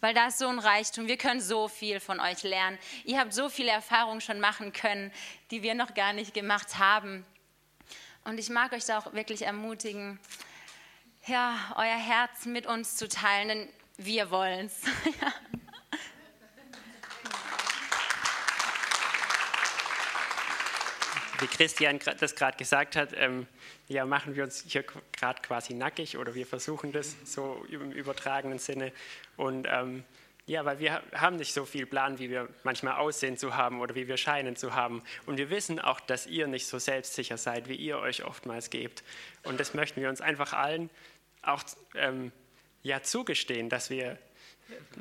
Weil 0.00 0.14
da 0.14 0.28
ist 0.28 0.38
so 0.38 0.48
ein 0.48 0.58
Reichtum. 0.58 1.08
Wir 1.08 1.18
können 1.18 1.40
so 1.40 1.68
viel 1.68 2.00
von 2.00 2.20
euch 2.20 2.42
lernen. 2.42 2.78
Ihr 3.04 3.18
habt 3.18 3.34
so 3.34 3.48
viele 3.48 3.70
Erfahrungen 3.70 4.20
schon 4.20 4.40
machen 4.40 4.72
können, 4.72 5.12
die 5.50 5.62
wir 5.62 5.74
noch 5.74 5.94
gar 5.94 6.12
nicht 6.12 6.32
gemacht 6.32 6.78
haben. 6.78 7.26
Und 8.24 8.38
ich 8.38 8.48
mag 8.48 8.72
euch 8.72 8.84
da 8.84 8.98
auch 8.98 9.12
wirklich 9.12 9.42
ermutigen, 9.42 10.18
ja, 11.26 11.54
euer 11.76 11.98
Herz 11.98 12.46
mit 12.46 12.66
uns 12.66 12.96
zu 12.96 13.08
teilen, 13.08 13.48
denn 13.48 13.68
wir 13.98 14.30
wollen 14.30 14.66
es. 14.66 14.82
wie 21.40 21.46
Christian 21.46 21.98
das 22.18 22.34
gerade 22.34 22.56
gesagt 22.56 22.96
hat, 22.96 23.10
ähm, 23.16 23.46
ja, 23.88 24.04
machen 24.04 24.36
wir 24.36 24.44
uns 24.44 24.64
hier 24.66 24.84
gerade 25.12 25.40
quasi 25.42 25.74
nackig 25.74 26.16
oder 26.16 26.34
wir 26.34 26.46
versuchen 26.46 26.92
das 26.92 27.16
so 27.24 27.64
im 27.68 27.92
übertragenen 27.92 28.58
Sinne. 28.58 28.92
Und 29.36 29.66
ähm, 29.70 30.04
ja, 30.46 30.64
weil 30.64 30.78
wir 30.78 31.02
haben 31.14 31.36
nicht 31.36 31.52
so 31.52 31.64
viel 31.64 31.86
Plan, 31.86 32.18
wie 32.18 32.30
wir 32.30 32.48
manchmal 32.64 32.96
aussehen 32.96 33.36
zu 33.36 33.56
haben 33.56 33.80
oder 33.80 33.94
wie 33.94 34.08
wir 34.08 34.16
scheinen 34.16 34.56
zu 34.56 34.74
haben. 34.74 35.02
Und 35.26 35.38
wir 35.38 35.50
wissen 35.50 35.78
auch, 35.78 36.00
dass 36.00 36.26
ihr 36.26 36.46
nicht 36.46 36.66
so 36.66 36.78
selbstsicher 36.78 37.36
seid, 37.36 37.68
wie 37.68 37.76
ihr 37.76 37.98
euch 37.98 38.24
oftmals 38.24 38.70
gebt. 38.70 39.04
Und 39.44 39.60
das 39.60 39.74
möchten 39.74 40.00
wir 40.00 40.08
uns 40.08 40.20
einfach 40.20 40.52
allen 40.52 40.90
auch 41.42 41.62
ähm, 41.94 42.32
ja, 42.82 43.02
zugestehen, 43.02 43.68
dass 43.68 43.90
wir 43.90 44.18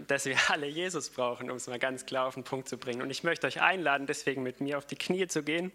dass 0.07 0.25
wir 0.25 0.35
alle 0.49 0.65
Jesus 0.65 1.09
brauchen, 1.09 1.51
um 1.51 1.57
es 1.57 1.67
mal 1.67 1.77
ganz 1.77 2.07
klar 2.07 2.25
auf 2.25 2.33
den 2.33 2.43
Punkt 2.43 2.67
zu 2.67 2.77
bringen. 2.77 3.03
Und 3.03 3.11
ich 3.11 3.23
möchte 3.23 3.45
euch 3.45 3.61
einladen, 3.61 4.07
deswegen 4.07 4.41
mit 4.41 4.61
mir 4.61 4.79
auf 4.79 4.85
die 4.85 4.95
Knie 4.95 5.27
zu 5.27 5.43
gehen 5.43 5.71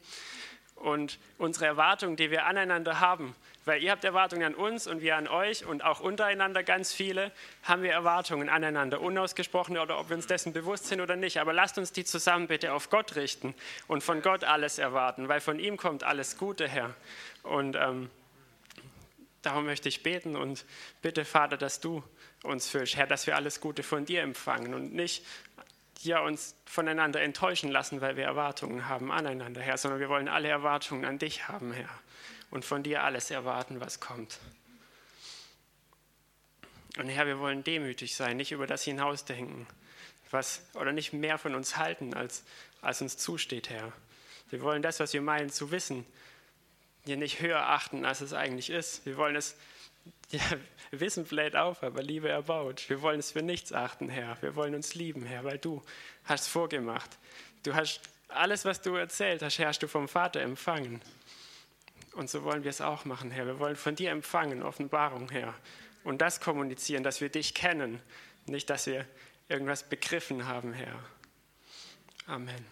und 0.85 1.18
unsere 1.38 1.64
Erwartungen, 1.64 2.16
die 2.16 2.31
wir 2.31 2.44
aneinander 2.44 3.01
haben, 3.01 3.35
weil 3.64 3.83
ihr 3.83 3.90
habt 3.90 4.05
Erwartungen 4.05 4.44
an 4.44 4.55
uns 4.55 4.87
und 4.87 5.01
wir 5.01 5.16
an 5.16 5.27
euch 5.27 5.64
und 5.64 5.83
auch 5.83 6.01
untereinander 6.01 6.62
ganz 6.62 6.92
viele, 6.92 7.33
haben 7.62 7.83
wir 7.83 7.92
Erwartungen 7.92 8.51
aneinander, 8.51 9.01
unausgesprochene 9.01 9.81
oder 9.81 9.99
ob 9.99 10.11
wir 10.11 10.16
uns 10.16 10.27
dessen 10.27 10.53
bewusst 10.53 10.87
sind 10.87 11.01
oder 11.01 11.16
nicht. 11.16 11.40
Aber 11.40 11.55
lasst 11.55 11.79
uns 11.79 11.92
die 11.92 12.05
zusammen 12.05 12.49
bitte 12.49 12.75
auf 12.75 12.90
Gott 12.90 13.16
richten 13.16 13.55
und 13.88 14.05
von 14.05 14.20
Gott 14.20 14.44
alles 14.44 14.79
erwarten, 14.79 15.29
weil 15.29 15.40
von 15.40 15.59
ihm 15.59 15.79
kommt 15.79 16.05
alles 16.05 16.37
Gute 16.37 16.68
her. 16.68 16.94
Und 17.42 17.77
ähm, 17.77 18.11
darum 19.40 19.64
möchte 19.64 19.88
ich 19.88 20.03
beten 20.03 20.37
und 20.37 20.66
bitte, 21.01 21.25
Vater, 21.25 21.57
dass 21.57 21.81
du 21.81 22.05
uns 22.42 22.68
fühlst, 22.68 22.97
Herr, 22.97 23.07
dass 23.07 23.27
wir 23.27 23.37
alles 23.37 23.61
Gute 23.62 23.83
von 23.83 24.05
dir 24.05 24.20
empfangen 24.20 24.75
und 24.75 24.92
nicht 24.92 25.25
ja, 26.02 26.20
uns 26.20 26.54
voneinander 26.66 27.22
enttäuschen 27.22 27.70
lassen, 27.70 28.00
weil 28.00 28.16
wir 28.16 28.24
Erwartungen 28.24 28.88
haben 28.88 29.11
aneinander, 29.11 29.61
Herr, 29.61 29.78
sondern 29.78 30.00
wir 30.00 30.09
wollen 30.09 30.28
alle 30.28 30.48
Erwartungen 30.48 31.04
an 31.04 31.18
dich 31.18 31.48
haben, 31.48 31.72
Herr, 31.72 31.88
und 32.50 32.64
von 32.64 32.83
dir 32.83 33.02
alles 33.02 33.30
erwarten, 33.30 33.80
was 33.80 34.00
kommt. 34.00 34.38
Und 36.98 37.09
Herr, 37.09 37.26
wir 37.26 37.38
wollen 37.38 37.64
demütig 37.64 38.14
sein, 38.14 38.37
nicht 38.37 38.52
über 38.52 38.66
das 38.66 38.85
hinausdenken, 38.85 39.66
was, 40.30 40.62
oder 40.74 40.92
nicht 40.92 41.12
mehr 41.12 41.38
von 41.38 41.54
uns 41.54 41.76
halten, 41.76 42.14
als, 42.14 42.44
als 42.83 43.00
uns 43.02 43.16
zusteht, 43.16 43.70
Herr. 43.70 43.92
Wir 44.50 44.62
wollen 44.62 44.83
das, 44.83 45.00
was 45.00 45.12
wir 45.12 45.22
meinen 45.22 45.50
zu 45.50 45.70
wissen, 45.70 46.07
hier 47.04 47.16
nicht 47.16 47.40
höher 47.40 47.68
achten, 47.68 48.04
als 48.04 48.20
es 48.20 48.33
eigentlich 48.33 48.70
ist. 48.70 49.04
Wir 49.04 49.16
wollen 49.16 49.37
es 49.37 49.57
ja, 50.31 50.40
Wissen 50.90 51.25
bläht 51.25 51.57
auf, 51.57 51.83
aber 51.83 52.03
Liebe 52.03 52.29
erbaut. 52.29 52.88
Wir 52.88 53.03
wollen 53.03 53.21
es 53.21 53.33
für 53.33 53.43
nichts 53.43 53.73
achten, 53.73 54.09
Herr. 54.09 54.40
Wir 54.43 54.57
wollen 54.57 54.75
uns 54.75 54.95
lieben, 54.95 55.25
Herr, 55.25 55.45
weil 55.45 55.59
du 55.59 55.83
hast 56.25 56.49
vorgemacht. 56.49 57.19
Du 57.62 57.75
hast 57.75 58.01
alles, 58.29 58.64
was 58.64 58.83
du 58.83 58.95
erzählt 58.95 59.43
hast, 59.43 59.59
Herr, 59.59 59.69
hast 59.69 59.83
du 59.83 59.88
vom 59.88 60.09
Vater 60.09 60.40
empfangen. 60.40 61.01
Und 62.14 62.31
so 62.31 62.45
wollen 62.45 62.62
wir 62.62 62.71
es 62.71 62.81
auch 62.81 63.05
machen, 63.05 63.31
Herr. 63.31 63.47
Wir 63.47 63.59
wollen 63.59 63.77
von 63.77 63.97
dir 63.97 64.11
empfangen, 64.11 64.62
Offenbarung, 64.62 65.31
Herr. 65.31 65.55
Und 66.05 66.21
das 66.21 66.40
kommunizieren, 66.40 67.03
dass 67.03 67.21
wir 67.21 67.29
dich 67.29 67.55
kennen, 67.55 68.01
nicht, 68.47 68.71
dass 68.71 68.87
wir 68.87 69.07
irgendwas 69.49 69.88
begriffen 69.88 70.47
haben, 70.47 70.73
Herr. 70.73 70.99
Amen. 72.27 72.64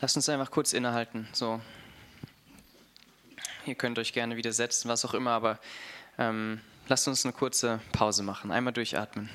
Lasst 0.00 0.16
uns 0.16 0.28
einfach 0.28 0.50
kurz 0.50 0.72
innehalten. 0.72 1.28
So. 1.32 1.60
Ihr 3.66 3.74
könnt 3.74 3.98
euch 3.98 4.12
gerne 4.12 4.36
wieder 4.36 4.52
setzen, 4.52 4.88
was 4.88 5.04
auch 5.04 5.14
immer, 5.14 5.32
aber 5.32 5.58
ähm, 6.18 6.60
lasst 6.88 7.08
uns 7.08 7.24
eine 7.24 7.32
kurze 7.32 7.80
Pause 7.92 8.22
machen. 8.22 8.50
Einmal 8.50 8.72
durchatmen. 8.72 9.28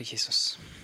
Danke, 0.00 0.12
Jesus. 0.12 0.56
Danke, 0.56 0.79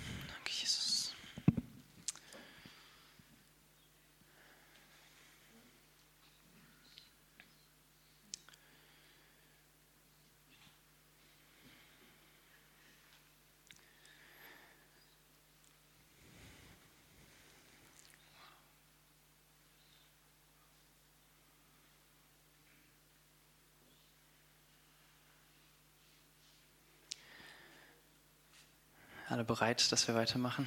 Alle 29.37 29.45
bereit, 29.45 29.91
dass 29.91 30.07
wir 30.07 30.15
weitermachen? 30.15 30.65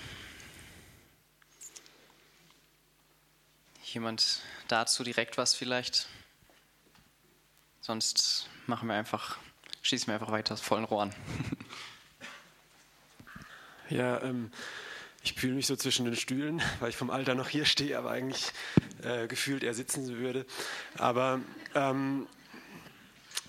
Jemand 3.82 4.42
dazu 4.68 5.02
direkt 5.02 5.38
was 5.38 5.56
vielleicht? 5.56 6.06
Sonst 7.80 8.48
machen 8.68 8.86
wir 8.86 8.94
einfach, 8.94 9.38
schießen 9.82 10.06
wir 10.06 10.14
einfach 10.14 10.30
weiter 10.30 10.54
aus 10.54 10.60
vollen 10.60 10.84
Rohren. 10.84 11.12
Ja, 13.88 14.22
ähm, 14.22 14.52
ich 15.24 15.32
fühle 15.32 15.54
mich 15.54 15.66
so 15.66 15.74
zwischen 15.74 16.04
den 16.04 16.14
Stühlen, 16.14 16.62
weil 16.78 16.90
ich 16.90 16.96
vom 16.96 17.10
Alter 17.10 17.34
noch 17.34 17.48
hier 17.48 17.64
stehe, 17.64 17.98
aber 17.98 18.12
eigentlich 18.12 18.52
äh, 19.02 19.26
gefühlt 19.26 19.64
eher 19.64 19.74
sitzen 19.74 20.06
würde. 20.18 20.46
Aber 20.96 21.40
ähm, 21.74 22.28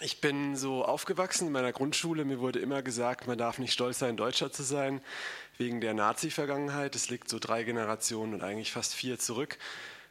ich 0.01 0.21
bin 0.21 0.55
so 0.55 0.83
aufgewachsen 0.83 1.47
in 1.47 1.53
meiner 1.53 1.71
Grundschule. 1.71 2.25
Mir 2.25 2.39
wurde 2.39 2.59
immer 2.59 2.81
gesagt, 2.81 3.27
man 3.27 3.37
darf 3.37 3.59
nicht 3.59 3.73
stolz 3.73 3.99
sein, 3.99 4.17
Deutscher 4.17 4.51
zu 4.51 4.63
sein, 4.63 5.01
wegen 5.57 5.81
der 5.81 5.93
Nazi-Vergangenheit. 5.93 6.95
Es 6.95 7.09
liegt 7.09 7.29
so 7.29 7.39
drei 7.39 7.63
Generationen 7.63 8.33
und 8.33 8.43
eigentlich 8.43 8.71
fast 8.71 8.95
vier 8.95 9.19
zurück. 9.19 9.57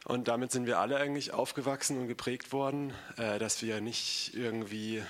Und 0.05 0.27
damit 0.27 0.51
sind 0.51 0.65
wir 0.65 0.79
alle 0.79 0.97
eigentlich 0.97 1.33
aufgewachsen 1.33 1.99
und 1.99 2.07
geprägt 2.07 2.51
worden, 2.51 2.93
äh, 3.17 3.37
dass 3.37 3.61
wir 3.61 3.81
nicht 3.81 4.33
irgendwie 4.33 5.03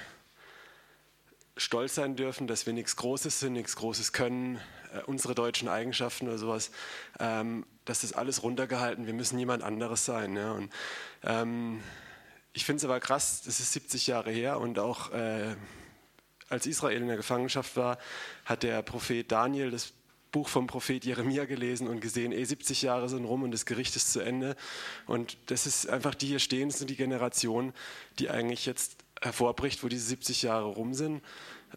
stolz 1.56 1.96
sein 1.96 2.16
dürfen, 2.16 2.48
dass 2.48 2.66
wir 2.66 2.74
nichts 2.74 2.96
Großes 2.96 3.40
sind, 3.40 3.54
nichts 3.54 3.76
Großes 3.76 4.14
können, 4.14 4.60
äh, 4.94 5.02
unsere 5.06 5.36
deutschen 5.36 5.70
Eigenschaften 5.70 6.28
oder 6.28 6.38
sowas. 6.38 6.72
Ähm, 7.20 7.66
das 7.86 8.14
alles 8.14 8.44
runtergehalten. 8.44 9.06
Wir 9.06 9.14
müssen 9.14 9.40
jemand 9.40 9.64
anderes 9.64 10.06
sein. 10.06 10.36
Ja? 10.36 10.52
Und, 10.54 10.72
ähm, 11.24 11.82
ich 12.54 12.66
finde 12.66 12.78
es 12.78 12.86
aber 12.86 13.00
krass, 13.00 13.42
das 13.46 13.60
ist 13.60 13.74
70 13.74 14.08
Jahre 14.08 14.32
her 14.32 14.60
und 14.60 14.80
auch 14.80 15.12
äh, 15.12 15.56
als 16.50 16.66
Israel 16.66 17.02
in 17.02 17.08
der 17.08 17.18
Gefangenschaft 17.18 17.78
war, 17.78 17.98
hat 18.46 18.64
der 18.64 18.82
Prophet 18.82 19.32
Daniel 19.32 19.72
das 19.72 19.94
Buch 20.32 20.48
vom 20.48 20.68
Prophet 20.68 21.04
Jeremia 21.04 21.46
gelesen 21.46 21.88
und 21.88 22.00
gesehen, 22.00 22.32
eh 22.32 22.44
70 22.44 22.82
Jahre 22.82 23.10
sind 23.10 23.26
rum 23.26 23.44
und 23.44 23.52
das 23.52 23.66
Gericht 23.66 23.96
ist 23.96 24.14
zu 24.14 24.22
Ende. 24.22 24.56
Und 25.06 25.38
das 25.48 25.66
ist 25.66 25.90
einfach, 25.90 26.16
die 26.16 26.28
hier 26.28 26.40
stehen, 26.40 26.70
das 26.70 26.80
sind 26.80 26.90
die 26.90 26.96
Generation, 26.96 27.74
die 28.18 28.30
eigentlich 28.30 28.66
jetzt 28.66 28.98
hervorbricht, 29.22 29.84
wo 29.84 29.88
diese 29.88 30.06
70 30.06 30.44
Jahre 30.44 30.68
rum 30.68 30.94
sind. 30.94 31.22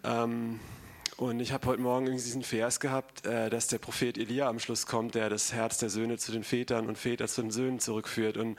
Ähm, 0.04 0.60
und 1.16 1.40
ich 1.40 1.52
habe 1.52 1.66
heute 1.66 1.80
Morgen 1.80 2.06
diesen 2.06 2.42
Vers 2.42 2.80
gehabt, 2.80 3.26
äh, 3.26 3.50
dass 3.50 3.68
der 3.68 3.78
Prophet 3.78 4.18
Elia 4.18 4.48
am 4.48 4.58
Schluss 4.58 4.86
kommt, 4.86 5.14
der 5.14 5.30
das 5.30 5.52
Herz 5.52 5.78
der 5.78 5.90
Söhne 5.90 6.18
zu 6.18 6.32
den 6.32 6.44
Vätern 6.44 6.86
und 6.86 6.98
Väter 6.98 7.28
zu 7.28 7.42
den 7.42 7.50
Söhnen 7.50 7.78
zurückführt. 7.78 8.36
Und 8.36 8.56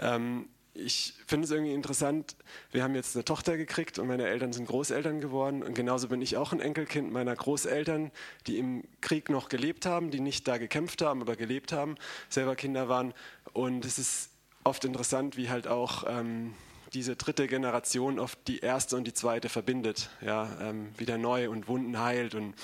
ähm, 0.00 0.48
ich 0.74 1.14
finde 1.26 1.44
es 1.44 1.50
irgendwie 1.50 1.74
interessant, 1.74 2.34
wir 2.70 2.82
haben 2.82 2.94
jetzt 2.94 3.14
eine 3.14 3.24
Tochter 3.24 3.56
gekriegt 3.56 3.98
und 3.98 4.08
meine 4.08 4.26
Eltern 4.26 4.52
sind 4.52 4.66
Großeltern 4.66 5.20
geworden 5.20 5.62
und 5.62 5.74
genauso 5.74 6.08
bin 6.08 6.22
ich 6.22 6.36
auch 6.36 6.52
ein 6.52 6.60
Enkelkind 6.60 7.12
meiner 7.12 7.34
Großeltern, 7.34 8.10
die 8.46 8.58
im 8.58 8.84
Krieg 9.00 9.28
noch 9.28 9.48
gelebt 9.48 9.84
haben, 9.84 10.10
die 10.10 10.20
nicht 10.20 10.48
da 10.48 10.58
gekämpft 10.58 11.02
haben, 11.02 11.20
aber 11.20 11.36
gelebt 11.36 11.72
haben, 11.72 11.96
selber 12.28 12.56
Kinder 12.56 12.88
waren 12.88 13.12
und 13.52 13.84
es 13.84 13.98
ist 13.98 14.30
oft 14.64 14.84
interessant, 14.84 15.36
wie 15.36 15.50
halt 15.50 15.66
auch 15.66 16.04
ähm, 16.08 16.54
diese 16.94 17.16
dritte 17.16 17.46
Generation 17.46 18.18
oft 18.18 18.38
die 18.48 18.60
erste 18.60 18.96
und 18.96 19.04
die 19.04 19.14
zweite 19.14 19.48
verbindet, 19.48 20.10
ja, 20.20 20.48
ähm, 20.60 20.88
wieder 20.96 21.18
neu 21.18 21.50
und 21.50 21.68
Wunden 21.68 21.98
heilt 21.98 22.34
und 22.34 22.54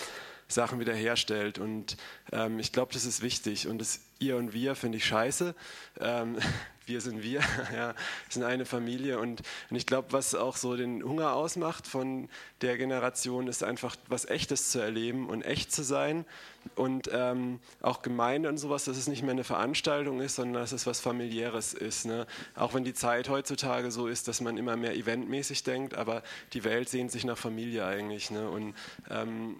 Sachen 0.48 0.80
wiederherstellt. 0.80 1.58
Und 1.58 1.96
ähm, 2.32 2.58
ich 2.58 2.72
glaube, 2.72 2.92
das 2.92 3.04
ist 3.04 3.22
wichtig. 3.22 3.68
Und 3.68 3.78
das 3.78 4.00
Ihr 4.20 4.36
und 4.36 4.52
Wir 4.52 4.74
finde 4.74 4.98
ich 4.98 5.04
scheiße. 5.04 5.54
Ähm, 6.00 6.36
wir 6.86 7.00
sind 7.00 7.22
wir, 7.22 7.40
ja, 7.74 7.94
sind 8.28 8.42
eine 8.42 8.64
Familie. 8.64 9.18
Und, 9.18 9.42
und 9.70 9.76
ich 9.76 9.86
glaube, 9.86 10.12
was 10.12 10.34
auch 10.34 10.56
so 10.56 10.76
den 10.76 11.04
Hunger 11.04 11.34
ausmacht 11.34 11.86
von 11.86 12.28
der 12.60 12.76
Generation, 12.78 13.46
ist 13.46 13.62
einfach 13.62 13.94
was 14.08 14.24
Echtes 14.24 14.70
zu 14.70 14.80
erleben 14.80 15.28
und 15.28 15.42
echt 15.42 15.70
zu 15.70 15.82
sein. 15.82 16.24
Und 16.74 17.08
ähm, 17.12 17.60
auch 17.80 18.02
Gemeinde 18.02 18.48
und 18.48 18.58
sowas, 18.58 18.84
dass 18.84 18.96
es 18.96 19.06
nicht 19.06 19.22
mehr 19.22 19.30
eine 19.30 19.44
Veranstaltung 19.44 20.20
ist, 20.20 20.34
sondern 20.34 20.62
dass 20.62 20.72
es 20.72 20.86
was 20.86 21.00
Familiäres 21.00 21.72
ist. 21.72 22.04
Ne? 22.04 22.26
Auch 22.56 22.74
wenn 22.74 22.84
die 22.84 22.94
Zeit 22.94 23.28
heutzutage 23.28 23.90
so 23.90 24.08
ist, 24.08 24.26
dass 24.26 24.40
man 24.40 24.56
immer 24.56 24.76
mehr 24.76 24.96
eventmäßig 24.96 25.62
denkt, 25.62 25.94
aber 25.94 26.22
die 26.54 26.64
Welt 26.64 26.88
sehnt 26.88 27.12
sich 27.12 27.24
nach 27.24 27.38
Familie 27.38 27.86
eigentlich. 27.86 28.30
Ne? 28.30 28.50
Und 28.50 28.74
ähm, 29.08 29.56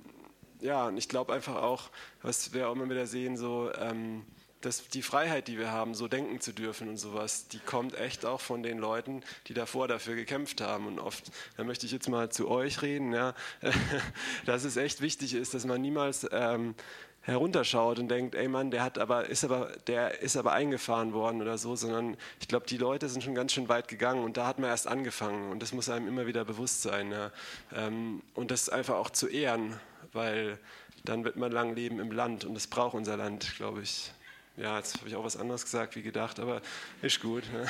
ja, 0.61 0.89
und 0.89 0.97
ich 0.99 1.09
glaube 1.09 1.33
einfach 1.33 1.57
auch, 1.57 1.91
was 2.23 2.53
wir 2.53 2.69
auch 2.69 2.73
immer 2.73 2.91
wieder 2.91 3.07
sehen, 3.07 3.37
so, 3.37 3.71
ähm, 3.79 4.25
dass 4.61 4.89
die 4.89 5.03
Freiheit, 5.03 5.49
die 5.49 5.59
wir 5.59 5.71
haben, 5.71 5.95
so 5.95 6.09
denken 6.09 6.41
zu 6.41 6.53
dürfen 6.53 6.89
und 6.89 6.97
sowas, 6.97 7.49
die 7.49 7.59
kommt 7.59 7.99
echt 7.99 8.25
auch 8.25 8.41
von 8.41 8.63
den 8.63 8.79
Leuten, 8.79 9.23
die 9.47 9.55
davor 9.55 9.89
dafür 9.89 10.15
gekämpft 10.15 10.61
haben. 10.61 10.87
Und 10.87 10.99
oft, 10.99 11.31
da 11.57 11.65
möchte 11.65 11.87
ich 11.87 11.93
jetzt 11.93 12.09
mal 12.09 12.31
zu 12.31 12.49
euch 12.49 12.83
reden, 12.83 13.13
ja, 13.13 13.35
dass 14.47 14.65
es 14.65 14.77
echt 14.77 15.01
wichtig 15.01 15.35
ist, 15.35 15.55
dass 15.55 15.65
man 15.65 15.81
niemals 15.81 16.27
ähm, 16.33 16.75
herunterschaut 17.23 17.99
und 17.99 18.09
denkt, 18.09 18.35
ey 18.35 18.49
Mann, 18.49 18.71
der 18.71 18.83
hat 18.83 18.99
aber, 18.99 19.27
ist 19.27 19.45
aber, 19.45 19.71
der 19.87 20.23
ist 20.23 20.37
aber 20.37 20.53
eingefahren 20.53 21.13
worden 21.13 21.43
oder 21.43 21.59
so, 21.59 21.77
sondern 21.77 22.17
ich 22.41 22.49
glaube, 22.49 22.67
die 22.67 22.79
Leute 22.79 23.09
sind 23.09 23.23
schon 23.23 23.35
ganz 23.35 23.53
schön 23.53 23.69
weit 23.69 23.89
gegangen 23.89 24.25
und 24.25 24.37
da 24.37 24.47
hat 24.47 24.59
man 24.59 24.71
erst 24.71 24.87
angefangen 24.87 25.53
und 25.53 25.63
das 25.63 25.73
muss 25.73 25.89
einem 25.89 26.09
immer 26.09 26.27
wieder 26.27 26.45
bewusst 26.45 26.83
sein. 26.83 27.13
Ja. 27.13 27.31
Ähm, 27.75 28.23
und 28.35 28.51
das 28.51 28.69
einfach 28.69 28.95
auch 28.95 29.11
zu 29.11 29.29
ehren 29.29 29.79
weil 30.13 30.59
dann 31.05 31.25
wird 31.25 31.37
man 31.37 31.53
lang 31.53 31.75
leben 31.75 32.01
im 32.01 32.11
Land 32.11 32.45
und 32.45 32.55
das 32.55 32.67
braucht 32.67 32.95
unser 32.95 33.17
Land, 33.17 33.55
glaube 33.57 33.83
ich. 33.83 34.13
Ja, 34.59 34.77
jetzt 34.77 34.99
habe 34.99 35.09
ich 35.09 35.15
auch 35.15 35.25
was 35.25 35.37
anderes 35.37 35.65
gesagt 35.65 35.95
wie 35.95 36.03
gedacht, 36.03 36.41
aber 36.41 36.61
ist 37.01 37.21
gut. 37.21 37.45
Ne? 37.53 37.67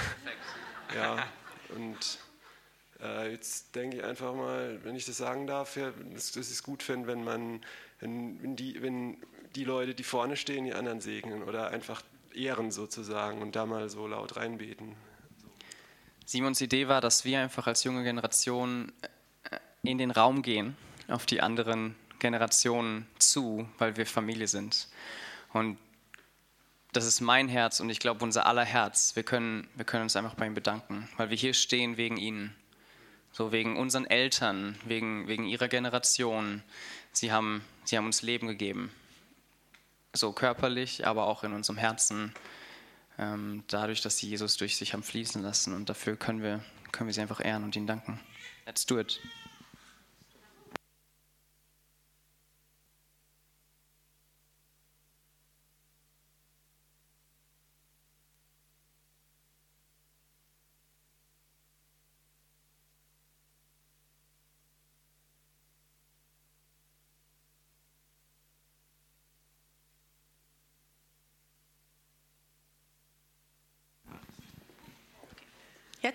Ja, 0.94 1.22
und 1.76 2.18
äh, 3.02 3.30
jetzt 3.30 3.74
denke 3.74 3.98
ich 3.98 4.04
einfach 4.04 4.34
mal, 4.34 4.80
wenn 4.84 4.96
ich 4.96 5.04
das 5.04 5.18
sagen 5.18 5.46
darf, 5.46 5.76
ja, 5.76 5.92
dass, 6.14 6.32
dass 6.32 6.46
ich 6.46 6.54
es 6.54 6.62
gut 6.62 6.82
finde, 6.82 7.06
wenn 7.08 7.22
man, 7.22 7.60
wenn, 8.00 8.42
wenn, 8.42 8.56
die, 8.56 8.80
wenn 8.80 9.18
die 9.54 9.64
Leute, 9.64 9.94
die 9.94 10.02
vorne 10.02 10.36
stehen, 10.36 10.64
die 10.64 10.72
anderen 10.72 11.02
segnen 11.02 11.42
oder 11.42 11.68
einfach 11.68 12.02
ehren 12.34 12.70
sozusagen 12.70 13.42
und 13.42 13.54
da 13.54 13.66
mal 13.66 13.90
so 13.90 14.06
laut 14.06 14.36
reinbeten. 14.36 14.96
Simons 16.24 16.62
Idee 16.62 16.88
war, 16.88 17.02
dass 17.02 17.24
wir 17.26 17.40
einfach 17.40 17.66
als 17.66 17.84
junge 17.84 18.02
Generation 18.02 18.92
äh, 19.50 19.58
in 19.82 19.98
den 19.98 20.10
Raum 20.10 20.40
gehen, 20.40 20.74
auf 21.08 21.26
die 21.26 21.42
anderen 21.42 21.96
Generationen 22.18 23.06
zu, 23.18 23.68
weil 23.76 23.98
wir 23.98 24.06
Familie 24.06 24.48
sind. 24.48 24.88
Und 25.52 25.76
das 26.92 27.04
ist 27.04 27.20
mein 27.20 27.48
Herz 27.48 27.80
und 27.80 27.90
ich 27.90 28.00
glaube 28.00 28.24
unser 28.24 28.46
aller 28.46 28.64
Herz. 28.64 29.14
Wir 29.14 29.22
können, 29.22 29.68
wir 29.74 29.84
können 29.84 30.04
uns 30.04 30.16
einfach 30.16 30.34
bei 30.34 30.46
ihm 30.46 30.54
bedanken, 30.54 31.08
weil 31.16 31.30
wir 31.30 31.36
hier 31.36 31.54
stehen 31.54 31.96
wegen 31.96 32.16
ihnen. 32.16 32.54
So 33.30 33.52
wegen 33.52 33.76
unseren 33.76 34.06
Eltern, 34.06 34.78
wegen, 34.84 35.28
wegen 35.28 35.44
ihrer 35.44 35.68
Generation. 35.68 36.62
Sie 37.12 37.30
haben, 37.30 37.62
sie 37.84 37.96
haben 37.96 38.06
uns 38.06 38.22
Leben 38.22 38.48
gegeben. 38.48 38.90
So 40.14 40.32
körperlich, 40.32 41.06
aber 41.06 41.26
auch 41.26 41.44
in 41.44 41.52
unserem 41.52 41.78
Herzen. 41.78 42.34
Ähm, 43.18 43.64
dadurch, 43.68 44.00
dass 44.00 44.16
sie 44.16 44.28
Jesus 44.28 44.56
durch 44.56 44.76
sich 44.76 44.94
haben 44.94 45.02
fließen 45.02 45.42
lassen. 45.42 45.74
Und 45.74 45.88
dafür 45.90 46.16
können 46.16 46.42
wir, 46.42 46.64
können 46.90 47.08
wir 47.08 47.14
sie 47.14 47.20
einfach 47.20 47.44
ehren 47.44 47.64
und 47.64 47.76
ihnen 47.76 47.86
danken. 47.86 48.18
Let's 48.66 48.86
do 48.86 48.98
it. 48.98 49.20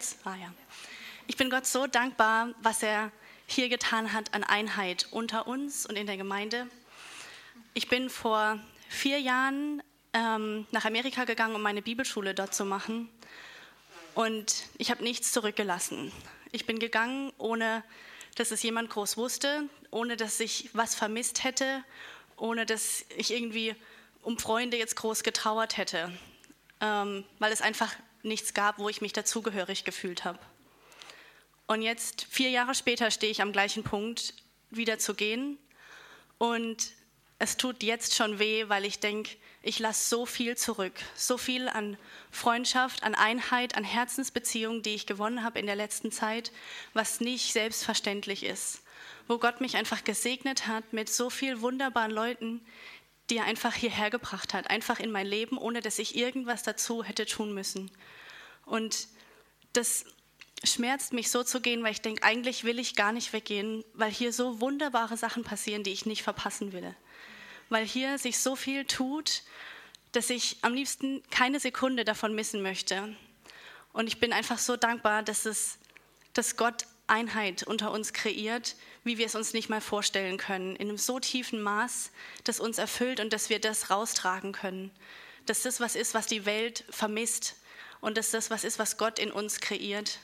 Jetzt? 0.03 0.17
Ah 0.25 0.35
ja. 0.35 0.53
Ich 1.27 1.37
bin 1.37 1.49
Gott 1.49 1.65
so 1.65 1.87
dankbar, 1.87 2.49
was 2.61 2.83
er 2.83 3.09
hier 3.47 3.69
getan 3.69 4.11
hat 4.11 4.33
an 4.33 4.43
Einheit 4.43 5.07
unter 5.11 5.47
uns 5.47 5.85
und 5.85 5.95
in 5.95 6.05
der 6.07 6.17
Gemeinde. 6.17 6.67
Ich 7.73 7.87
bin 7.87 8.09
vor 8.09 8.59
vier 8.89 9.21
Jahren 9.21 9.81
ähm, 10.11 10.67
nach 10.71 10.83
Amerika 10.83 11.23
gegangen, 11.23 11.55
um 11.55 11.61
meine 11.61 11.81
Bibelschule 11.81 12.33
dort 12.33 12.53
zu 12.53 12.65
machen. 12.65 13.07
Und 14.13 14.65
ich 14.77 14.91
habe 14.91 15.01
nichts 15.05 15.31
zurückgelassen. 15.31 16.11
Ich 16.51 16.65
bin 16.65 16.79
gegangen, 16.79 17.31
ohne 17.37 17.81
dass 18.35 18.51
es 18.51 18.61
jemand 18.61 18.89
groß 18.89 19.15
wusste, 19.15 19.69
ohne 19.89 20.17
dass 20.17 20.41
ich 20.41 20.69
was 20.73 20.95
vermisst 20.95 21.45
hätte, 21.45 21.81
ohne 22.35 22.65
dass 22.65 23.05
ich 23.15 23.31
irgendwie 23.31 23.73
um 24.21 24.37
Freunde 24.37 24.75
jetzt 24.75 24.97
groß 24.97 25.23
getrauert 25.23 25.77
hätte, 25.77 26.11
ähm, 26.81 27.23
weil 27.39 27.53
es 27.53 27.61
einfach 27.61 27.95
nichts 28.23 28.53
gab, 28.53 28.79
wo 28.79 28.89
ich 28.89 29.01
mich 29.01 29.13
dazugehörig 29.13 29.83
gefühlt 29.83 30.25
habe. 30.25 30.39
Und 31.67 31.81
jetzt, 31.81 32.27
vier 32.29 32.49
Jahre 32.49 32.75
später, 32.75 33.11
stehe 33.11 33.31
ich 33.31 33.41
am 33.41 33.51
gleichen 33.51 33.83
Punkt, 33.83 34.33
wieder 34.69 34.99
zu 34.99 35.13
gehen. 35.13 35.57
Und 36.37 36.91
es 37.39 37.57
tut 37.57 37.83
jetzt 37.83 38.15
schon 38.15 38.39
weh, 38.39 38.69
weil 38.69 38.85
ich 38.85 38.99
denke, 38.99 39.31
ich 39.61 39.79
lasse 39.79 40.09
so 40.09 40.25
viel 40.25 40.57
zurück. 40.57 40.93
So 41.15 41.37
viel 41.37 41.69
an 41.69 41.97
Freundschaft, 42.31 43.03
an 43.03 43.15
Einheit, 43.15 43.75
an 43.75 43.85
Herzensbeziehungen, 43.85 44.81
die 44.81 44.95
ich 44.95 45.05
gewonnen 45.05 45.43
habe 45.43 45.59
in 45.59 45.65
der 45.65 45.75
letzten 45.75 46.11
Zeit, 46.11 46.51
was 46.93 47.21
nicht 47.21 47.53
selbstverständlich 47.53 48.43
ist. 48.43 48.83
wo 49.27 49.37
Gott 49.37 49.61
mich 49.61 49.77
einfach 49.77 50.03
gesegnet 50.03 50.67
hat 50.67 50.93
mit 50.93 51.09
so 51.09 51.29
vielen 51.29 51.61
wunderbaren 51.61 52.11
Leuten, 52.11 52.61
die 53.33 53.39
er 53.39 53.45
einfach 53.45 53.73
hierher 53.73 54.11
gebracht 54.11 54.53
hat, 54.53 54.69
einfach 54.69 54.99
in 54.99 55.09
mein 55.09 55.25
Leben, 55.25 55.57
ohne 55.57 55.81
dass 55.81 55.97
ich 55.97 56.15
irgendwas 56.15 56.61
dazu 56.61 57.03
hätte 57.03 57.25
tun 57.25 57.51
müssen. 57.51 57.89
Und 58.63 59.07
das 59.73 60.05
schmerzt 60.63 61.13
mich 61.13 61.31
so 61.31 61.43
zu 61.43 61.59
gehen, 61.59 61.81
weil 61.81 61.93
ich 61.93 62.01
denke, 62.01 62.21
eigentlich 62.21 62.63
will 62.63 62.77
ich 62.77 62.95
gar 62.95 63.11
nicht 63.11 63.33
weggehen, 63.33 63.83
weil 63.95 64.11
hier 64.11 64.31
so 64.31 64.61
wunderbare 64.61 65.17
Sachen 65.17 65.43
passieren, 65.43 65.81
die 65.81 65.89
ich 65.89 66.05
nicht 66.05 66.21
verpassen 66.21 66.73
will. 66.73 66.95
Weil 67.69 67.87
hier 67.87 68.19
sich 68.19 68.37
so 68.37 68.55
viel 68.55 68.85
tut, 68.85 69.41
dass 70.11 70.29
ich 70.29 70.57
am 70.61 70.75
liebsten 70.75 71.23
keine 71.31 71.59
Sekunde 71.59 72.05
davon 72.05 72.35
missen 72.35 72.61
möchte. 72.61 73.15
Und 73.93 74.05
ich 74.05 74.19
bin 74.19 74.31
einfach 74.31 74.59
so 74.59 74.77
dankbar, 74.77 75.23
dass, 75.23 75.47
es, 75.47 75.79
dass 76.33 76.55
Gott 76.55 76.85
Einheit 77.07 77.63
unter 77.63 77.91
uns 77.91 78.13
kreiert, 78.13 78.75
wie 79.03 79.17
wir 79.17 79.25
es 79.25 79.35
uns 79.35 79.53
nicht 79.53 79.69
mal 79.69 79.81
vorstellen 79.81 80.37
können, 80.37 80.75
in 80.75 80.89
einem 80.89 80.97
so 80.97 81.19
tiefen 81.19 81.61
Maß, 81.61 82.11
das 82.43 82.59
uns 82.59 82.77
erfüllt 82.77 83.19
und 83.19 83.33
dass 83.33 83.49
wir 83.49 83.59
das 83.59 83.89
raustragen 83.89 84.51
können. 84.51 84.91
Dass 85.45 85.63
das 85.63 85.79
was 85.79 85.95
ist, 85.95 86.13
was 86.13 86.27
die 86.27 86.45
Welt 86.45 86.85
vermisst 86.89 87.55
und 87.99 88.17
dass 88.17 88.31
das 88.31 88.49
was 88.49 88.63
ist, 88.63 88.79
was 88.79 88.97
Gott 88.97 89.19
in 89.19 89.31
uns 89.31 89.59
kreiert 89.59 90.19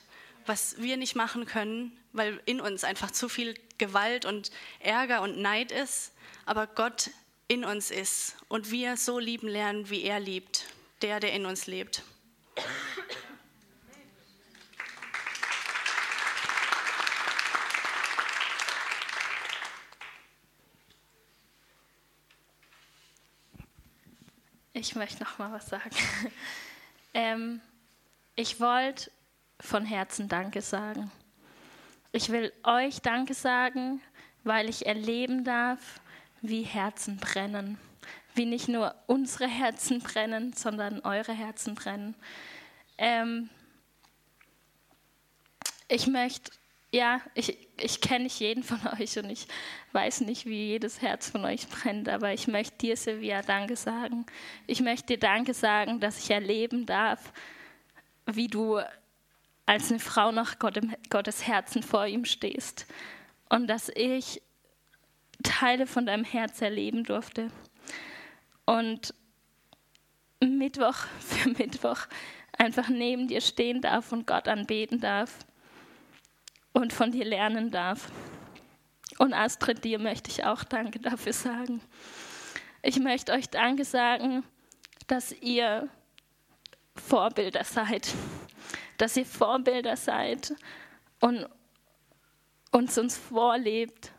was 0.46 0.80
wir 0.80 0.96
nicht 0.96 1.16
machen 1.16 1.46
können, 1.46 1.96
weil 2.12 2.40
in 2.46 2.60
uns 2.60 2.84
einfach 2.84 3.10
zu 3.10 3.28
viel 3.28 3.54
Gewalt 3.78 4.24
und 4.24 4.50
Ärger 4.80 5.22
und 5.22 5.38
Neid 5.38 5.72
ist, 5.72 6.12
aber 6.44 6.66
Gott 6.66 7.10
in 7.48 7.64
uns 7.64 7.90
ist 7.90 8.36
und 8.48 8.70
wir 8.70 8.96
so 8.96 9.18
lieben 9.18 9.48
lernen, 9.48 9.90
wie 9.90 10.02
er 10.02 10.20
liebt, 10.20 10.66
der, 11.02 11.20
der 11.20 11.32
in 11.32 11.46
uns 11.46 11.66
lebt. 11.66 12.02
Ich 24.80 24.94
möchte 24.94 25.22
noch 25.22 25.36
mal 25.36 25.52
was 25.52 25.66
sagen. 25.66 25.94
ähm, 27.14 27.60
ich 28.34 28.60
wollte 28.60 29.10
von 29.60 29.84
Herzen 29.84 30.26
Danke 30.26 30.62
sagen. 30.62 31.12
Ich 32.12 32.30
will 32.30 32.50
euch 32.64 33.02
Danke 33.02 33.34
sagen, 33.34 34.00
weil 34.42 34.70
ich 34.70 34.86
erleben 34.86 35.44
darf, 35.44 36.00
wie 36.40 36.62
Herzen 36.62 37.18
brennen. 37.18 37.76
Wie 38.34 38.46
nicht 38.46 38.68
nur 38.68 38.94
unsere 39.06 39.46
Herzen 39.46 40.00
brennen, 40.00 40.54
sondern 40.54 41.00
eure 41.00 41.34
Herzen 41.34 41.74
brennen. 41.74 42.14
Ähm 42.96 43.50
ich 45.88 46.06
möchte, 46.06 46.52
ja, 46.92 47.20
ich, 47.34 47.68
ich 47.78 48.00
kenne 48.00 48.24
nicht 48.24 48.40
jeden 48.40 48.62
von 48.62 48.80
euch 49.00 49.18
und 49.18 49.30
ich 49.30 49.46
weiß 49.92 50.22
nicht, 50.22 50.46
wie 50.46 50.68
jedes 50.68 51.00
Herz 51.00 51.30
von 51.30 51.44
euch 51.44 51.68
brennt, 51.68 52.08
aber 52.08 52.32
ich 52.32 52.48
möchte 52.48 52.78
dir, 52.78 52.96
Silvia, 52.96 53.42
Danke 53.42 53.76
sagen. 53.76 54.26
Ich 54.66 54.80
möchte 54.80 55.14
dir 55.14 55.18
Danke 55.18 55.54
sagen, 55.54 56.00
dass 56.00 56.18
ich 56.18 56.30
erleben 56.30 56.86
darf, 56.86 57.32
wie 58.26 58.48
du 58.48 58.80
als 59.66 59.90
eine 59.90 60.00
Frau 60.00 60.32
nach 60.32 60.56
Gottes 60.58 61.46
Herzen 61.46 61.82
vor 61.82 62.06
ihm 62.06 62.24
stehst 62.24 62.86
und 63.48 63.68
dass 63.68 63.88
ich 63.94 64.42
Teile 65.44 65.86
von 65.86 66.06
deinem 66.06 66.24
Herz 66.24 66.60
erleben 66.60 67.04
durfte. 67.04 67.50
Und 68.66 69.14
Mittwoch 70.40 70.96
für 71.20 71.50
Mittwoch 71.50 72.00
einfach 72.58 72.88
neben 72.88 73.28
dir 73.28 73.40
stehen 73.40 73.80
darf 73.80 74.10
und 74.10 74.26
Gott 74.26 74.48
anbeten 74.48 75.00
darf 75.00 75.38
und 76.72 76.92
von 76.92 77.10
dir 77.10 77.24
lernen 77.24 77.70
darf. 77.70 78.10
Und 79.18 79.34
Astrid, 79.34 79.84
dir 79.84 79.98
möchte 79.98 80.30
ich 80.30 80.44
auch 80.44 80.64
Danke 80.64 80.98
dafür 80.98 81.32
sagen. 81.32 81.80
Ich 82.82 82.98
möchte 82.98 83.32
euch 83.32 83.50
Danke 83.50 83.84
sagen, 83.84 84.44
dass 85.06 85.32
ihr 85.32 85.88
Vorbilder 86.94 87.64
seid 87.64 88.14
dass 89.00 89.16
ihr 89.16 89.24
Vorbilder 89.24 89.96
seid 89.96 90.54
und 91.20 91.48
uns 92.70 92.98
uns 92.98 93.16
vorlebt, 93.16 94.12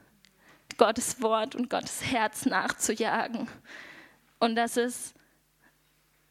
Gottes 0.78 1.22
Wort 1.22 1.56
und 1.56 1.70
Gottes 1.70 2.04
Herz 2.04 2.46
nachzujagen. 2.48 3.48
Und 4.40 4.56
dass 4.56 4.78
es 4.78 5.14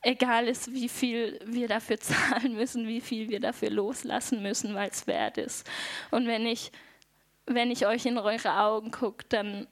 egal 0.02 0.48
ist, 0.48 0.72
wie 0.72 0.88
viel 0.88 1.38
wir 1.44 1.68
dafür 1.68 1.98
zahlen 2.00 2.54
müssen, 2.54 2.86
wie 2.86 3.00
viel 3.00 3.28
wir 3.28 3.40
dafür 3.40 3.70
loslassen 3.70 4.42
müssen, 4.42 4.74
weil 4.74 4.90
es 4.90 5.06
wert 5.06 5.38
ist. 5.38 5.68
Und 6.10 6.26
wenn 6.26 6.46
ich, 6.46 6.72
wenn 7.46 7.70
ich 7.70 7.86
euch 7.86 8.06
in 8.06 8.18
eure 8.18 8.58
Augen 8.60 8.90
gucke, 8.90 9.24
dann, 9.28 9.66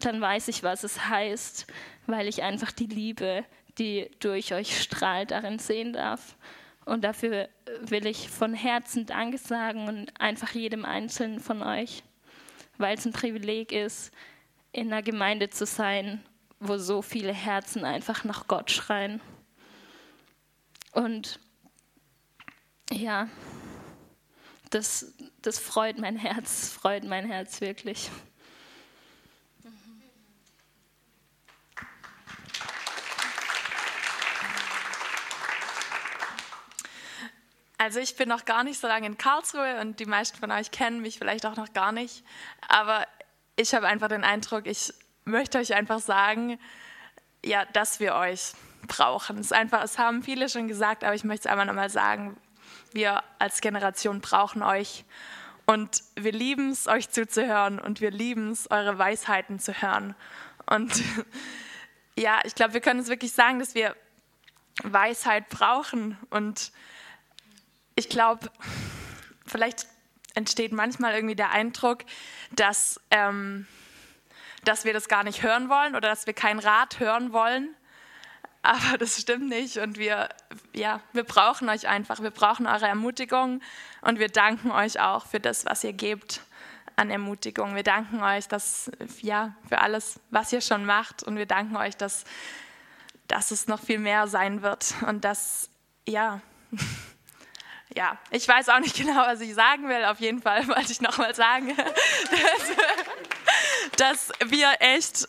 dann 0.00 0.20
weiß 0.20 0.48
ich, 0.48 0.62
was 0.62 0.84
es 0.84 1.08
heißt, 1.08 1.66
weil 2.06 2.28
ich 2.28 2.42
einfach 2.42 2.72
die 2.72 2.86
Liebe, 2.86 3.44
die 3.78 4.10
durch 4.20 4.52
euch 4.52 4.80
strahlt, 4.80 5.30
darin 5.30 5.58
sehen 5.58 5.92
darf. 5.92 6.36
Und 6.84 7.02
dafür 7.02 7.48
will 7.80 8.06
ich 8.06 8.28
von 8.28 8.54
Herzen 8.54 9.06
Danke 9.06 9.38
sagen 9.38 9.88
und 9.88 10.20
einfach 10.20 10.50
jedem 10.50 10.84
Einzelnen 10.84 11.40
von 11.40 11.62
euch, 11.62 12.02
weil 12.76 12.96
es 12.96 13.06
ein 13.06 13.12
Privileg 13.12 13.72
ist, 13.72 14.12
in 14.72 14.92
einer 14.92 15.02
Gemeinde 15.02 15.48
zu 15.48 15.64
sein, 15.64 16.22
wo 16.60 16.76
so 16.76 17.00
viele 17.00 17.32
Herzen 17.32 17.84
einfach 17.84 18.24
nach 18.24 18.48
Gott 18.48 18.70
schreien. 18.70 19.20
Und 20.94 21.40
ja, 22.90 23.28
das, 24.70 25.12
das 25.42 25.58
freut 25.58 25.98
mein 25.98 26.16
Herz, 26.16 26.70
freut 26.70 27.04
mein 27.04 27.26
Herz 27.26 27.60
wirklich. 27.60 28.10
Also 37.76 37.98
ich 37.98 38.16
bin 38.16 38.28
noch 38.28 38.44
gar 38.44 38.64
nicht 38.64 38.80
so 38.80 38.86
lange 38.86 39.06
in 39.06 39.18
Karlsruhe 39.18 39.80
und 39.80 40.00
die 40.00 40.06
meisten 40.06 40.38
von 40.38 40.50
euch 40.52 40.70
kennen 40.70 41.02
mich 41.02 41.18
vielleicht 41.18 41.44
auch 41.44 41.56
noch 41.56 41.72
gar 41.72 41.92
nicht. 41.92 42.24
Aber 42.68 43.06
ich 43.56 43.74
habe 43.74 43.88
einfach 43.88 44.08
den 44.08 44.24
Eindruck, 44.24 44.66
ich 44.66 44.94
möchte 45.24 45.58
euch 45.58 45.74
einfach 45.74 45.98
sagen, 45.98 46.58
ja, 47.44 47.64
dass 47.66 48.00
wir 48.00 48.14
euch 48.14 48.52
brauchen. 48.86 49.38
Es 49.38 49.52
einfach, 49.52 49.82
es 49.82 49.98
haben 49.98 50.22
viele 50.22 50.48
schon 50.48 50.68
gesagt, 50.68 51.04
aber 51.04 51.14
ich 51.14 51.24
möchte 51.24 51.48
es 51.48 51.52
einfach 51.52 51.66
nochmal 51.66 51.90
sagen, 51.90 52.36
wir 52.92 53.22
als 53.38 53.60
Generation 53.60 54.20
brauchen 54.20 54.62
euch 54.62 55.04
und 55.66 56.02
wir 56.16 56.32
lieben 56.32 56.70
es, 56.70 56.86
euch 56.86 57.10
zuzuhören 57.10 57.78
und 57.78 58.00
wir 58.00 58.10
lieben 58.10 58.50
es, 58.50 58.70
eure 58.70 58.98
Weisheiten 58.98 59.58
zu 59.58 59.72
hören. 59.80 60.14
Und 60.66 61.02
ja, 62.16 62.40
ich 62.44 62.54
glaube, 62.54 62.74
wir 62.74 62.80
können 62.80 63.00
es 63.00 63.08
wirklich 63.08 63.32
sagen, 63.32 63.58
dass 63.58 63.74
wir 63.74 63.96
Weisheit 64.82 65.48
brauchen 65.48 66.18
und 66.30 66.72
ich 67.94 68.08
glaube, 68.08 68.50
vielleicht 69.46 69.86
entsteht 70.34 70.72
manchmal 70.72 71.14
irgendwie 71.14 71.36
der 71.36 71.50
Eindruck, 71.50 72.04
dass, 72.50 73.00
ähm, 73.10 73.66
dass 74.64 74.84
wir 74.84 74.92
das 74.92 75.08
gar 75.08 75.22
nicht 75.22 75.42
hören 75.42 75.68
wollen 75.68 75.94
oder 75.94 76.08
dass 76.08 76.26
wir 76.26 76.34
keinen 76.34 76.58
Rat 76.58 76.98
hören 76.98 77.32
wollen. 77.32 77.74
Aber 78.64 78.96
das 78.98 79.20
stimmt 79.20 79.48
nicht 79.48 79.76
und 79.76 79.98
wir, 79.98 80.30
ja, 80.72 81.00
wir 81.12 81.22
brauchen 81.22 81.68
euch 81.68 81.86
einfach. 81.86 82.20
Wir 82.20 82.30
brauchen 82.30 82.66
eure 82.66 82.88
Ermutigung 82.88 83.60
und 84.00 84.18
wir 84.18 84.28
danken 84.28 84.72
euch 84.72 84.98
auch 84.98 85.26
für 85.26 85.38
das, 85.38 85.66
was 85.66 85.84
ihr 85.84 85.92
gebt 85.92 86.40
an 86.96 87.10
Ermutigung. 87.10 87.74
Wir 87.74 87.82
danken 87.82 88.22
euch 88.22 88.48
dass, 88.48 88.90
ja, 89.20 89.54
für 89.68 89.80
alles, 89.80 90.18
was 90.30 90.52
ihr 90.52 90.60
schon 90.60 90.86
macht 90.86 91.22
und 91.22 91.36
wir 91.36 91.46
danken 91.46 91.76
euch, 91.76 91.96
dass, 91.96 92.24
dass 93.28 93.50
es 93.50 93.68
noch 93.68 93.80
viel 93.80 93.98
mehr 93.98 94.26
sein 94.28 94.62
wird 94.62 94.94
und 95.06 95.24
dass, 95.24 95.68
ja, 96.08 96.40
ja, 97.94 98.16
ich 98.30 98.48
weiß 98.48 98.70
auch 98.70 98.80
nicht 98.80 98.96
genau, 99.00 99.26
was 99.26 99.42
ich 99.42 99.54
sagen 99.54 99.88
will. 99.88 100.06
Auf 100.06 100.20
jeden 100.20 100.40
Fall 100.40 100.66
wollte 100.68 100.90
ich 100.90 101.02
nochmal 101.02 101.34
sagen, 101.34 101.76
dass, 103.98 104.30
dass 104.30 104.50
wir 104.50 104.72
echt 104.80 105.28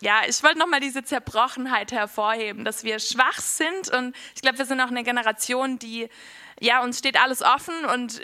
ja, 0.00 0.22
ich 0.26 0.42
wollte 0.42 0.58
nochmal 0.58 0.80
diese 0.80 1.04
Zerbrochenheit 1.04 1.92
hervorheben, 1.92 2.64
dass 2.64 2.84
wir 2.84 2.98
schwach 2.98 3.38
sind 3.38 3.90
und 3.90 4.16
ich 4.34 4.42
glaube, 4.42 4.58
wir 4.58 4.64
sind 4.64 4.80
auch 4.80 4.88
eine 4.88 5.04
Generation, 5.04 5.78
die, 5.78 6.08
ja, 6.58 6.82
uns 6.82 6.98
steht 6.98 7.20
alles 7.20 7.42
offen 7.42 7.84
und 7.84 8.22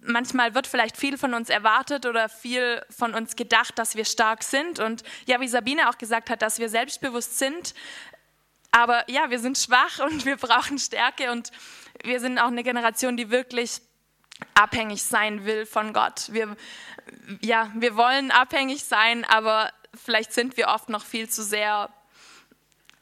manchmal 0.00 0.54
wird 0.54 0.68
vielleicht 0.68 0.96
viel 0.96 1.18
von 1.18 1.34
uns 1.34 1.50
erwartet 1.50 2.06
oder 2.06 2.28
viel 2.28 2.82
von 2.88 3.14
uns 3.14 3.34
gedacht, 3.34 3.78
dass 3.78 3.96
wir 3.96 4.04
stark 4.04 4.44
sind 4.44 4.78
und 4.78 5.02
ja, 5.26 5.40
wie 5.40 5.48
Sabine 5.48 5.88
auch 5.88 5.98
gesagt 5.98 6.30
hat, 6.30 6.40
dass 6.40 6.60
wir 6.60 6.68
selbstbewusst 6.68 7.38
sind, 7.38 7.74
aber 8.70 9.08
ja, 9.10 9.30
wir 9.30 9.40
sind 9.40 9.58
schwach 9.58 9.98
und 10.04 10.24
wir 10.24 10.36
brauchen 10.36 10.78
Stärke 10.78 11.32
und 11.32 11.50
wir 12.04 12.20
sind 12.20 12.38
auch 12.38 12.48
eine 12.48 12.62
Generation, 12.62 13.16
die 13.16 13.30
wirklich 13.30 13.80
abhängig 14.54 15.02
sein 15.02 15.44
will 15.44 15.66
von 15.66 15.92
Gott. 15.92 16.32
Wir, 16.32 16.56
ja, 17.40 17.72
wir 17.74 17.96
wollen 17.96 18.30
abhängig 18.30 18.84
sein, 18.84 19.24
aber 19.24 19.72
vielleicht 20.04 20.32
sind 20.32 20.56
wir 20.56 20.68
oft 20.68 20.88
noch 20.88 21.04
viel 21.04 21.28
zu 21.28 21.42
sehr 21.42 21.90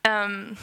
ähm, 0.04 0.56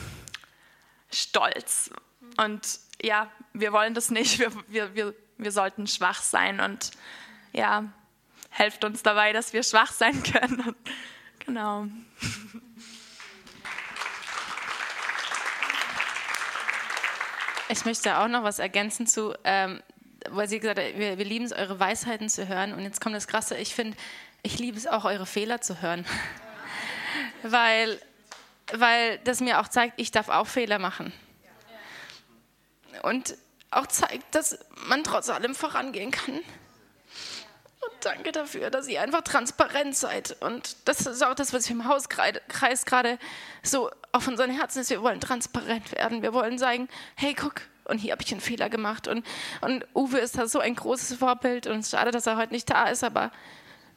stolz. 1.11 1.89
Und 2.37 2.79
ja, 3.01 3.31
wir 3.53 3.73
wollen 3.73 3.93
das 3.93 4.09
nicht. 4.09 4.39
Wir, 4.39 4.51
wir, 4.67 4.95
wir, 4.95 5.15
wir 5.37 5.51
sollten 5.51 5.87
schwach 5.87 6.21
sein. 6.21 6.59
Und 6.59 6.91
ja, 7.51 7.85
helft 8.49 8.83
uns 8.83 9.03
dabei, 9.03 9.33
dass 9.33 9.53
wir 9.53 9.63
schwach 9.63 9.91
sein 9.91 10.21
können. 10.23 10.75
genau. 11.45 11.87
Ich 17.69 17.85
möchte 17.85 18.17
auch 18.17 18.27
noch 18.27 18.43
was 18.43 18.59
ergänzen 18.59 19.07
zu, 19.07 19.33
ähm, 19.43 19.81
weil 20.29 20.47
sie 20.47 20.59
gesagt 20.59 20.79
hat, 20.79 20.97
wir, 20.97 21.17
wir 21.17 21.25
lieben 21.25 21.45
es, 21.45 21.53
eure 21.53 21.79
Weisheiten 21.79 22.29
zu 22.29 22.47
hören. 22.47 22.73
Und 22.73 22.81
jetzt 22.81 23.01
kommt 23.01 23.15
das 23.15 23.27
Krasse, 23.27 23.57
ich 23.57 23.73
finde, 23.73 23.97
ich 24.43 24.59
liebe 24.59 24.77
es 24.77 24.85
auch, 24.85 25.05
eure 25.05 25.25
Fehler 25.25 25.61
zu 25.61 25.81
hören. 25.81 26.05
weil, 27.43 27.99
weil 28.73 29.17
das 29.19 29.39
mir 29.39 29.59
auch 29.59 29.69
zeigt, 29.69 29.99
ich 29.99 30.11
darf 30.11 30.29
auch 30.29 30.47
Fehler 30.47 30.79
machen. 30.79 31.13
Und 33.01 33.35
auch 33.71 33.87
zeigt, 33.87 34.35
dass 34.35 34.59
man 34.87 35.03
trotz 35.03 35.29
allem 35.29 35.55
vorangehen 35.55 36.11
kann. 36.11 36.35
Und 36.35 37.93
danke 38.01 38.31
dafür, 38.31 38.69
dass 38.69 38.87
ihr 38.87 39.01
einfach 39.01 39.21
transparent 39.21 39.95
seid. 39.95 40.37
Und 40.41 40.75
das 40.85 41.05
ist 41.05 41.23
auch 41.23 41.33
das, 41.33 41.53
was 41.53 41.67
wir 41.67 41.75
im 41.75 41.87
Hauskreis 41.87 42.85
gerade 42.85 43.17
so 43.63 43.89
auf 44.11 44.27
unseren 44.27 44.51
Herzen 44.51 44.81
ist. 44.81 44.89
Wir 44.89 45.01
wollen 45.01 45.19
transparent 45.19 45.91
werden. 45.93 46.21
Wir 46.21 46.33
wollen 46.33 46.57
sagen, 46.57 46.87
hey, 47.15 47.33
guck, 47.33 47.61
und 47.85 47.97
hier 47.97 48.11
habe 48.11 48.23
ich 48.23 48.31
einen 48.31 48.41
Fehler 48.41 48.69
gemacht. 48.69 49.07
Und, 49.07 49.25
und 49.61 49.85
Uwe 49.95 50.19
ist 50.19 50.37
da 50.37 50.47
so 50.47 50.59
ein 50.59 50.75
großes 50.75 51.17
Vorbild. 51.17 51.67
Und 51.67 51.85
schade, 51.85 52.11
dass 52.11 52.27
er 52.27 52.37
heute 52.37 52.53
nicht 52.53 52.69
da 52.69 52.87
ist, 52.87 53.03
aber 53.03 53.31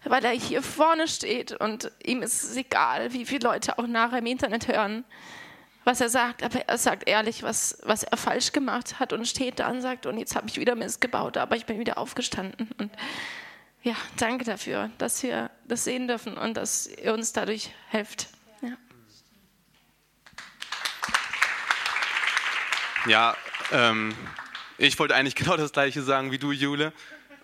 weil 0.05 0.25
er 0.25 0.33
hier 0.33 0.63
vorne 0.63 1.09
steht 1.09 1.53
und 1.53 1.91
ihm 2.05 2.23
ist 2.23 2.45
es 2.45 2.57
egal, 2.57 3.13
wie 3.13 3.27
viele 3.27 3.49
Leute 3.49 3.79
auch 3.79 3.87
nachher 3.87 4.19
im 4.19 4.27
Internet 4.27 4.69
hören, 4.69 5.05
was 5.85 6.01
er 6.01 6.09
sagt, 6.09 6.43
aber 6.43 6.61
er 6.69 6.79
sagt 6.79 7.09
ehrlich, 7.09 7.45
was, 7.45 7.79
was 7.85 8.03
er 8.03 8.17
falsch 8.17 8.51
gemacht 8.51 8.99
hat 8.99 9.13
und 9.13 9.27
steht 9.27 9.61
da 9.61 9.69
und 9.69 9.83
sagt, 9.83 10.07
und 10.07 10.19
jetzt 10.19 10.35
habe 10.35 10.49
ich 10.49 10.59
wieder 10.59 10.75
Mist 10.75 11.01
gebaut, 11.01 11.37
aber 11.37 11.57
ich 11.57 11.65
bin 11.65 11.79
wieder 11.79 11.97
aufgestanden. 11.97 12.71
Und 12.79 12.91
ja, 13.83 13.95
danke 14.17 14.45
dafür, 14.45 14.91
dass 14.99 15.23
wir 15.23 15.49
das 15.69 15.85
sehen 15.85 16.09
dürfen 16.09 16.37
und 16.37 16.57
dass 16.57 16.89
ihr 16.89 17.15
uns 17.15 17.33
dadurch 17.33 17.71
helft. 17.89 18.27
Ja, 18.63 18.77
ja 23.07 23.37
ähm, 23.71 24.13
ich 24.77 24.99
wollte 24.99 25.15
eigentlich 25.15 25.35
genau 25.37 25.57
das 25.57 25.71
Gleiche 25.71 26.03
sagen 26.03 26.33
wie 26.33 26.39
du, 26.39 26.51
Jule, 26.51 26.93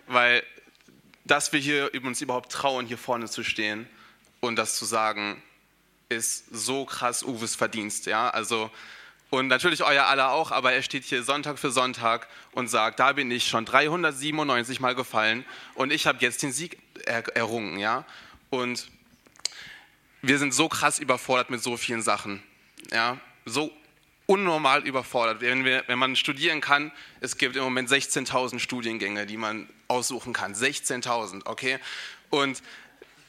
weil 0.07 0.43
dass 1.25 1.53
wir 1.53 1.59
hier 1.59 1.91
uns 2.03 2.21
überhaupt 2.21 2.51
trauen, 2.51 2.85
hier 2.85 2.97
vorne 2.97 3.29
zu 3.29 3.43
stehen 3.43 3.87
und 4.41 4.55
das 4.55 4.75
zu 4.75 4.85
sagen, 4.85 5.41
ist 6.09 6.45
so 6.51 6.85
krass 6.85 7.23
Uwes 7.23 7.55
Verdienst. 7.55 8.05
Ja? 8.05 8.29
Also, 8.29 8.69
und 9.29 9.47
natürlich 9.47 9.83
euer 9.83 10.05
aller 10.05 10.31
auch, 10.31 10.51
aber 10.51 10.73
er 10.73 10.83
steht 10.83 11.03
hier 11.05 11.23
Sonntag 11.23 11.57
für 11.57 11.71
Sonntag 11.71 12.27
und 12.51 12.67
sagt, 12.67 12.99
da 12.99 13.13
bin 13.13 13.31
ich 13.31 13.47
schon 13.47 13.65
397 13.65 14.79
Mal 14.79 14.95
gefallen 14.95 15.45
und 15.75 15.91
ich 15.91 16.05
habe 16.05 16.19
jetzt 16.21 16.43
den 16.43 16.51
Sieg 16.51 16.77
er 17.05 17.27
errungen. 17.35 17.79
Ja? 17.79 18.05
Und 18.49 18.89
wir 20.21 20.37
sind 20.37 20.53
so 20.53 20.69
krass 20.69 20.99
überfordert 20.99 21.49
mit 21.49 21.63
so 21.63 21.77
vielen 21.77 22.01
Sachen. 22.01 22.43
Ja? 22.91 23.19
So 23.45 23.71
unnormal 24.25 24.85
überfordert. 24.85 25.41
Wenn, 25.41 25.65
wir, 25.65 25.83
wenn 25.87 25.99
man 25.99 26.15
studieren 26.15 26.61
kann, 26.61 26.91
es 27.19 27.37
gibt 27.37 27.55
im 27.55 27.63
Moment 27.63 27.89
16.000 27.89 28.59
Studiengänge, 28.59 29.25
die 29.25 29.37
man 29.37 29.67
aussuchen 29.93 30.33
kann. 30.33 30.53
16.000, 30.53 31.45
okay? 31.45 31.79
Und 32.29 32.61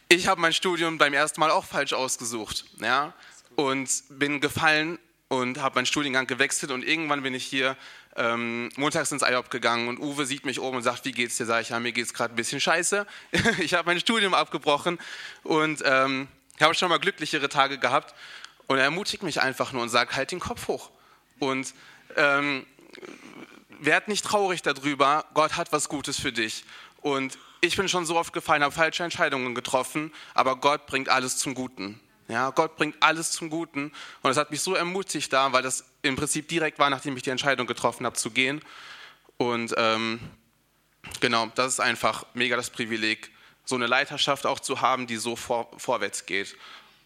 ich 0.09 0.27
habe 0.27 0.41
mein 0.41 0.53
Studium 0.53 0.99
beim 0.99 1.13
ersten 1.13 1.41
Mal 1.41 1.51
auch 1.51 1.65
falsch 1.65 1.93
ausgesucht, 1.93 2.65
ja? 2.81 3.13
Und 3.57 3.91
bin 4.09 4.41
gefallen 4.41 4.99
und 5.29 5.61
habe 5.61 5.77
meinen 5.77 5.87
Studiengang 5.87 6.27
gewechselt 6.27 6.73
und 6.73 6.85
irgendwann 6.85 7.23
bin 7.23 7.35
ich 7.35 7.45
hier 7.45 7.77
ähm, 8.17 8.71
montags 8.77 9.11
ins 9.13 9.23
IOP 9.23 9.51
gegangen 9.51 9.89
und 9.89 9.99
Uwe 9.99 10.27
sieht 10.27 10.45
mich 10.45 10.61
oben 10.61 10.79
und 10.79 10.83
sagt, 10.83 11.05
wie 11.05 11.13
geht's 11.13 11.37
dir? 11.37 11.47
Sag 11.47 11.63
ich, 11.63 11.71
ja, 11.71 11.81
mir 11.81 11.93
geht's 11.93 12.15
gerade 12.15 12.33
ein 12.33 12.37
bisschen 12.37 12.61
scheiße. 12.61 13.07
ich 13.59 13.75
habe 13.75 13.87
mein 13.87 14.01
Studium 14.01 14.35
abgebrochen 14.35 14.99
und 15.43 15.83
ähm, 15.85 16.29
habe 16.61 16.75
schon 16.75 16.89
mal 16.89 16.99
glücklichere 16.99 17.49
Tage 17.49 17.79
gehabt 17.79 18.15
und 18.67 18.79
er 18.79 18.85
ermutigt 18.85 19.23
mich 19.23 19.41
einfach 19.41 19.73
nur 19.73 19.83
und 19.83 19.89
sagt, 19.89 20.15
halt 20.15 20.31
den 20.31 20.41
Kopf 20.41 20.69
hoch. 20.69 20.91
Und 21.39 21.75
ähm, 22.17 22.67
werd 23.85 24.09
nicht 24.09 24.25
traurig 24.25 24.63
darüber, 24.63 25.25
Gott 25.35 25.57
hat 25.57 25.73
was 25.73 25.89
Gutes 25.89 26.19
für 26.19 26.33
dich. 26.33 26.65
Und 27.01 27.39
ich 27.61 27.77
bin 27.77 27.89
schon 27.89 28.07
so 28.07 28.17
oft 28.17 28.33
gefallen, 28.33 28.63
habe 28.63 28.75
falsche 28.75 29.05
Entscheidungen 29.05 29.55
getroffen, 29.55 30.13
aber 30.35 30.57
Gott 30.57 30.87
bringt 30.87 31.09
alles 31.09 31.39
zum 31.39 31.55
Guten. 31.55 32.01
Ja, 32.29 32.51
Gott 32.51 32.77
bringt 32.77 32.97
alles 33.03 33.33
zum 33.33 33.51
Guten. 33.51 33.93
Und 34.23 34.31
es 34.31 34.37
hat 34.37 34.51
mich 34.51 34.61
so 34.61 34.75
ermutigt 34.75 35.33
da, 35.33 35.53
weil 35.53 35.63
das 35.63 35.85
im 36.03 36.17
Prinzip 36.17 36.49
direkt 36.49 36.79
war, 36.79 36.89
nachdem 36.89 37.17
ich 37.17 37.23
die 37.23 37.31
Entscheidung 37.31 37.67
getroffen 37.67 38.07
habe, 38.07 38.17
zu 38.17 38.31
gehen. 38.31 38.63
Und 39.37 39.75
ähm, 39.77 40.21
genau, 41.21 41.51
das 41.55 41.75
ist 41.75 41.81
einfach 41.81 42.25
mega 42.35 42.57
das 42.57 42.71
Privileg, 42.71 43.31
so 43.65 43.75
eine 43.75 43.87
Leiterschaft 43.87 44.47
auch 44.47 44.61
zu 44.61 44.81
haben, 44.81 45.07
die 45.07 45.17
so 45.17 45.37
vor, 45.37 45.71
vorwärts 45.79 46.27
geht 46.27 46.57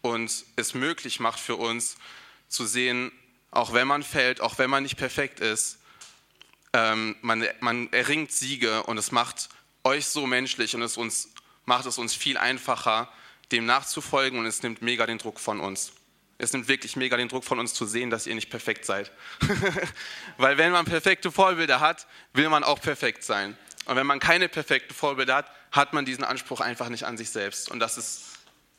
und 0.01 0.45
es 0.55 0.73
möglich 0.73 1.19
macht 1.19 1.39
für 1.39 1.55
uns 1.55 1.97
zu 2.47 2.65
sehen, 2.65 3.11
auch 3.51 3.73
wenn 3.73 3.87
man 3.87 4.03
fällt, 4.03 4.41
auch 4.41 4.57
wenn 4.57 4.69
man 4.69 4.83
nicht 4.83 4.97
perfekt 4.97 5.39
ist, 5.39 5.78
ähm, 6.73 7.15
man, 7.21 7.45
man 7.59 7.91
erringt 7.91 8.31
Siege 8.31 8.83
und 8.83 8.97
es 8.97 9.11
macht 9.11 9.49
euch 9.83 10.05
so 10.05 10.25
menschlich 10.27 10.75
und 10.75 10.81
es 10.81 10.97
uns, 10.97 11.29
macht 11.65 11.85
es 11.85 11.97
uns 11.97 12.13
viel 12.13 12.37
einfacher, 12.37 13.11
dem 13.51 13.65
nachzufolgen 13.65 14.39
und 14.39 14.45
es 14.45 14.61
nimmt 14.61 14.81
mega 14.81 15.05
den 15.05 15.17
Druck 15.17 15.39
von 15.39 15.59
uns. 15.59 15.93
Es 16.37 16.53
nimmt 16.53 16.67
wirklich 16.67 16.95
mega 16.95 17.17
den 17.17 17.27
Druck 17.27 17.43
von 17.43 17.59
uns 17.59 17.73
zu 17.73 17.85
sehen, 17.85 18.09
dass 18.09 18.25
ihr 18.25 18.35
nicht 18.35 18.49
perfekt 18.49 18.85
seid. 18.85 19.11
Weil 20.37 20.57
wenn 20.57 20.71
man 20.71 20.85
perfekte 20.85 21.31
Vorbilder 21.31 21.81
hat, 21.81 22.07
will 22.33 22.49
man 22.49 22.63
auch 22.63 22.79
perfekt 22.79 23.23
sein. 23.23 23.57
Und 23.85 23.95
wenn 23.95 24.07
man 24.07 24.19
keine 24.19 24.47
perfekten 24.47 24.93
Vorbilder 24.93 25.35
hat, 25.35 25.51
hat 25.71 25.93
man 25.93 26.05
diesen 26.05 26.23
Anspruch 26.23 26.61
einfach 26.61 26.89
nicht 26.89 27.03
an 27.03 27.17
sich 27.17 27.29
selbst. 27.29 27.69
Und 27.69 27.79
das 27.79 27.97
ist 27.97 28.21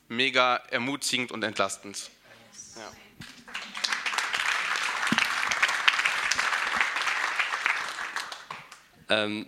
mega 0.07 0.55
ermutigend 0.69 1.31
und 1.31 1.43
entlastend. 1.43 2.09
Ja. 2.75 2.91
Ähm, 9.11 9.45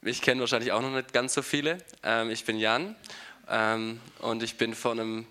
ich 0.00 0.22
kenne 0.22 0.40
wahrscheinlich 0.40 0.72
auch 0.72 0.80
noch 0.80 0.90
nicht 0.90 1.12
ganz 1.12 1.34
so 1.34 1.42
viele. 1.42 1.76
Ähm, 2.02 2.30
ich 2.30 2.44
bin 2.44 2.58
Jan 2.58 2.96
ähm, 3.48 4.00
und 4.20 4.42
ich 4.42 4.56
bin 4.56 4.74
vor 4.74 4.92
einem 4.92 5.26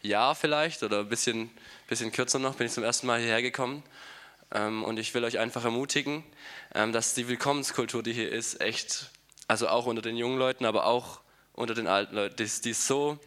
Jahr 0.00 0.34
vielleicht 0.34 0.82
oder 0.82 1.00
ein 1.00 1.08
bisschen, 1.08 1.50
bisschen 1.88 2.10
kürzer 2.10 2.38
noch, 2.38 2.54
bin 2.54 2.66
ich 2.66 2.72
zum 2.72 2.84
ersten 2.84 3.06
Mal 3.06 3.20
hierher 3.20 3.42
gekommen. 3.42 3.82
Ähm, 4.54 4.82
und 4.82 4.98
ich 4.98 5.12
will 5.12 5.24
euch 5.24 5.38
einfach 5.38 5.64
ermutigen, 5.64 6.24
ähm, 6.74 6.92
dass 6.92 7.12
die 7.12 7.28
Willkommenskultur, 7.28 8.02
die 8.02 8.14
hier 8.14 8.32
ist, 8.32 8.62
echt, 8.62 9.10
also 9.46 9.68
auch 9.68 9.84
unter 9.84 10.00
den 10.00 10.16
jungen 10.16 10.38
Leuten, 10.38 10.64
aber 10.64 10.86
auch 10.86 11.20
unter 11.52 11.74
den 11.74 11.86
alten 11.86 12.14
Leuten, 12.14 12.36
die, 12.36 12.48
die 12.64 12.70
ist 12.70 12.86
so 12.86 13.18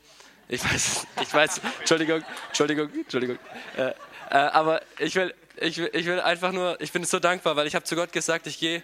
ich 0.52 0.64
weiß, 0.64 1.08
ich 1.22 1.34
weiß, 1.34 1.62
Entschuldigung, 1.80 2.24
Entschuldigung, 2.48 2.90
Entschuldigung. 2.94 3.40
Äh, 3.78 3.92
äh, 4.30 4.36
aber 4.36 4.82
ich 5.00 5.16
will, 5.16 5.34
ich, 5.58 5.78
ich 5.78 6.06
will 6.06 6.20
einfach 6.20 6.52
nur, 6.52 6.80
ich 6.82 6.92
bin 6.92 7.04
so 7.06 7.20
dankbar, 7.20 7.56
weil 7.56 7.68
ich 7.68 7.76
habe 7.76 7.86
zu 7.86 7.96
Gott 7.96 8.12
gesagt, 8.12 8.48
ich 8.48 8.60
gehe, 8.60 8.84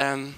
ähm, 0.00 0.34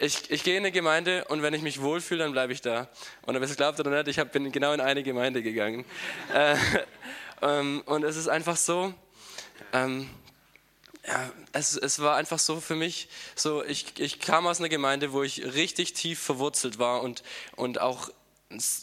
ich, 0.00 0.30
ich 0.30 0.42
gehe 0.42 0.56
in 0.56 0.62
eine 0.62 0.72
Gemeinde 0.72 1.26
und 1.26 1.42
wenn 1.42 1.54
ich 1.54 1.62
mich 1.62 1.80
wohlfühle, 1.80 2.24
dann 2.24 2.32
bleibe 2.32 2.52
ich 2.52 2.60
da. 2.60 2.88
Und 3.22 3.36
ob 3.36 3.42
ihr 3.42 3.48
es 3.48 3.56
glaubt 3.56 3.78
oder 3.78 3.90
nicht, 3.90 4.08
ich 4.08 4.18
hab, 4.18 4.32
bin 4.32 4.50
genau 4.50 4.72
in 4.72 4.80
eine 4.80 5.04
Gemeinde 5.04 5.42
gegangen. 5.42 5.84
Äh, 6.34 6.56
ähm, 7.42 7.82
und 7.86 8.04
es 8.04 8.16
ist 8.16 8.28
einfach 8.28 8.56
so, 8.56 8.94
ähm, 9.72 10.08
ja, 11.06 11.30
es, 11.52 11.76
es 11.76 12.00
war 12.00 12.16
einfach 12.16 12.38
so 12.38 12.60
für 12.60 12.76
mich, 12.76 13.08
so 13.34 13.62
ich, 13.64 13.98
ich 13.98 14.20
kam 14.20 14.46
aus 14.46 14.60
einer 14.60 14.68
Gemeinde, 14.68 15.12
wo 15.12 15.22
ich 15.22 15.54
richtig 15.54 15.92
tief 15.92 16.20
verwurzelt 16.20 16.78
war 16.78 17.02
und, 17.02 17.22
und 17.56 17.80
auch 17.80 18.10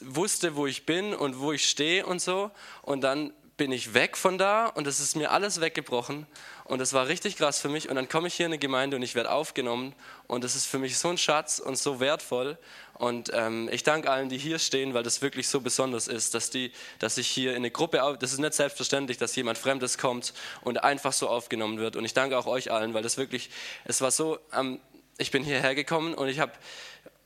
wusste, 0.04 0.56
wo 0.56 0.68
ich 0.68 0.86
bin 0.86 1.14
und 1.14 1.40
wo 1.40 1.54
ich 1.54 1.68
stehe 1.68 2.06
und 2.06 2.22
so. 2.22 2.52
Und 2.82 3.02
dann 3.02 3.34
bin 3.60 3.74
ich 3.74 3.94
weg 3.94 4.16
von 4.16 4.38
da 4.38 4.68
und 4.68 4.88
es 4.88 5.02
ist 5.02 5.18
mir 5.18 5.32
alles 5.32 5.60
weggebrochen. 5.60 6.26
Und 6.64 6.80
das 6.80 6.94
war 6.94 7.10
richtig 7.10 7.36
krass 7.36 7.60
für 7.60 7.68
mich. 7.68 7.90
Und 7.90 7.98
dann 7.98 8.08
komme 8.08 8.30
ich 8.30 8.34
hier 8.34 8.46
in 8.46 8.54
eine 8.54 8.58
Gemeinde 8.58 8.96
und 8.96 9.04
ich 9.04 9.16
werde 9.16 9.32
aufgenommen. 9.32 9.94
Und 10.28 10.46
das 10.46 10.56
ist 10.56 10.66
für 10.66 10.80
mich 10.80 10.98
so 10.98 11.10
ein 11.10 11.18
Schatz 11.18 11.60
und 11.60 11.78
so 11.78 12.00
wertvoll. 12.00 12.58
Und 12.94 13.32
ähm, 13.34 13.70
ich 13.72 13.84
danke 13.84 14.10
allen, 14.10 14.30
die 14.30 14.38
hier 14.38 14.60
stehen, 14.60 14.94
weil 14.94 15.04
das 15.04 15.22
wirklich 15.22 15.50
so 15.50 15.60
besonders 15.60 16.08
ist, 16.08 16.36
dass, 16.36 16.50
die, 16.50 16.72
dass 17.00 17.18
ich 17.18 17.28
hier 17.28 17.52
in 17.52 17.58
eine 17.58 17.70
Gruppe, 17.70 18.18
das 18.20 18.32
ist 18.32 18.40
nicht 18.40 18.54
selbstverständlich, 18.54 19.18
dass 19.18 19.36
jemand 19.36 19.58
Fremdes 19.58 19.98
kommt 19.98 20.34
und 20.62 20.82
einfach 20.82 21.12
so 21.12 21.28
aufgenommen 21.28 21.80
wird. 21.80 21.98
Und 21.98 22.06
ich 22.06 22.14
danke 22.14 22.38
auch 22.38 22.48
euch 22.48 22.72
allen, 22.72 22.94
weil 22.94 23.04
das 23.04 23.18
wirklich, 23.18 23.50
es 23.84 24.00
war 24.00 24.12
so, 24.12 24.40
ähm, 24.54 24.80
ich 25.18 25.32
bin 25.32 25.44
hierher 25.44 25.76
gekommen 25.76 26.14
und 26.14 26.30
ich 26.30 26.40
habe 26.40 26.54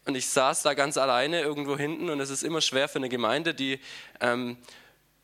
und 0.05 0.15
ich 0.15 0.27
saß 0.27 0.63
da 0.63 0.73
ganz 0.73 0.97
alleine 0.97 1.41
irgendwo 1.41 1.77
hinten 1.77 2.09
und 2.09 2.19
es 2.19 2.29
ist 2.29 2.43
immer 2.43 2.59
schwer 2.59 2.89
für 2.89 2.97
eine 2.97 3.07
Gemeinde, 3.07 3.53
die 3.53 3.79
ähm, 4.19 4.57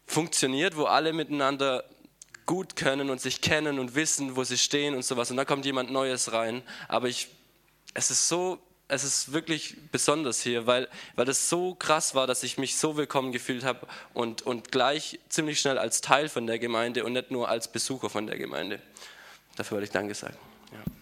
funktioniert, 0.10 0.76
wo 0.76 0.86
alle 0.86 1.14
miteinander 1.14 1.84
gut 2.48 2.76
können 2.76 3.12
und 3.12 3.22
sich 3.22 3.42
kennen 3.42 3.78
und 3.78 3.94
wissen, 3.94 4.36
wo 4.36 4.44
sie 4.44 4.58
stehen 4.58 4.96
und 4.96 5.06
sowas. 5.06 5.30
Und 5.30 5.38
dann 5.38 5.46
kommt 5.46 5.66
jemand 5.66 5.92
Neues 5.92 6.34
rein. 6.34 6.64
Aber 6.88 7.08
ich, 7.08 7.28
es 7.94 8.10
ist 8.10 8.28
so, 8.28 8.58
es 8.88 9.04
ist 9.04 9.34
wirklich 9.34 9.78
besonders 9.92 10.42
hier, 10.42 10.66
weil, 10.66 10.90
weil 11.16 11.26
das 11.26 11.48
so 11.48 11.76
krass 11.76 12.16
war, 12.16 12.26
dass 12.26 12.42
ich 12.42 12.58
mich 12.58 12.76
so 12.76 12.98
willkommen 12.98 13.32
gefühlt 13.32 13.64
habe 13.64 13.86
und, 14.16 14.42
und 14.42 14.72
gleich 14.72 15.20
ziemlich 15.30 15.60
schnell 15.60 15.78
als 15.78 16.02
Teil 16.02 16.28
von 16.28 16.48
der 16.48 16.58
Gemeinde 16.58 17.06
und 17.06 17.14
nicht 17.14 17.30
nur 17.30 17.48
als 17.48 17.72
Besucher 17.72 18.10
von 18.10 18.26
der 18.26 18.40
Gemeinde. 18.40 18.82
Dafür 19.58 19.76
wollte 19.76 19.86
ich 19.86 19.92
Danke 19.92 20.16
sagen. 20.16 20.38
Ja. 20.72 20.99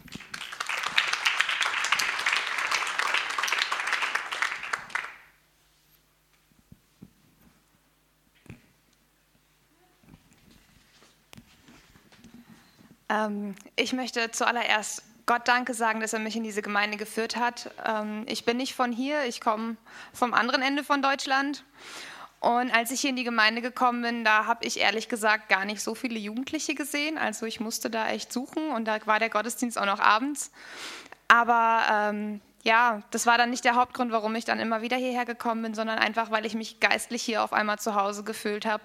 Ich 13.75 13.93
möchte 13.93 14.31
zuallererst 14.31 15.03
Gott 15.27 15.47
Danke 15.47 15.73
sagen, 15.73 15.99
dass 15.99 16.13
er 16.13 16.19
mich 16.19 16.35
in 16.35 16.43
diese 16.43 16.61
Gemeinde 16.61 16.97
geführt 16.97 17.35
hat. 17.35 17.71
Ähm, 17.85 18.23
ich 18.27 18.45
bin 18.45 18.57
nicht 18.57 18.73
von 18.73 18.91
hier, 18.91 19.25
ich 19.25 19.41
komme 19.41 19.75
vom 20.13 20.33
anderen 20.33 20.61
Ende 20.61 20.83
von 20.83 21.01
Deutschland. 21.01 21.63
Und 22.39 22.71
als 22.71 22.91
ich 22.91 23.01
hier 23.01 23.09
in 23.09 23.15
die 23.15 23.23
Gemeinde 23.23 23.61
gekommen 23.61 24.01
bin, 24.01 24.23
da 24.23 24.45
habe 24.45 24.65
ich 24.65 24.79
ehrlich 24.79 25.09
gesagt 25.09 25.49
gar 25.49 25.65
nicht 25.65 25.81
so 25.81 25.95
viele 25.95 26.17
Jugendliche 26.17 26.75
gesehen. 26.75 27.17
Also 27.17 27.45
ich 27.45 27.59
musste 27.59 27.89
da 27.89 28.07
echt 28.09 28.31
suchen 28.31 28.69
und 28.69 28.85
da 28.85 29.05
war 29.05 29.19
der 29.19 29.29
Gottesdienst 29.29 29.77
auch 29.77 29.85
noch 29.85 29.99
abends. 29.99 30.51
Aber 31.27 31.81
ähm, 31.91 32.41
ja, 32.67 33.01
das 33.11 33.25
war 33.25 33.37
dann 33.37 33.49
nicht 33.49 33.63
der 33.63 33.75
Hauptgrund, 33.75 34.11
warum 34.11 34.35
ich 34.35 34.43
dann 34.43 34.59
immer 34.59 34.81
wieder 34.81 34.97
hierher 34.97 35.23
gekommen 35.23 35.61
bin, 35.61 35.73
sondern 35.73 35.99
einfach, 35.99 36.31
weil 36.31 36.45
ich 36.45 36.53
mich 36.53 36.81
geistlich 36.81 37.23
hier 37.23 37.41
auf 37.41 37.53
einmal 37.53 37.79
zu 37.79 37.95
Hause 37.95 38.25
gefühlt 38.25 38.65
habe. 38.65 38.83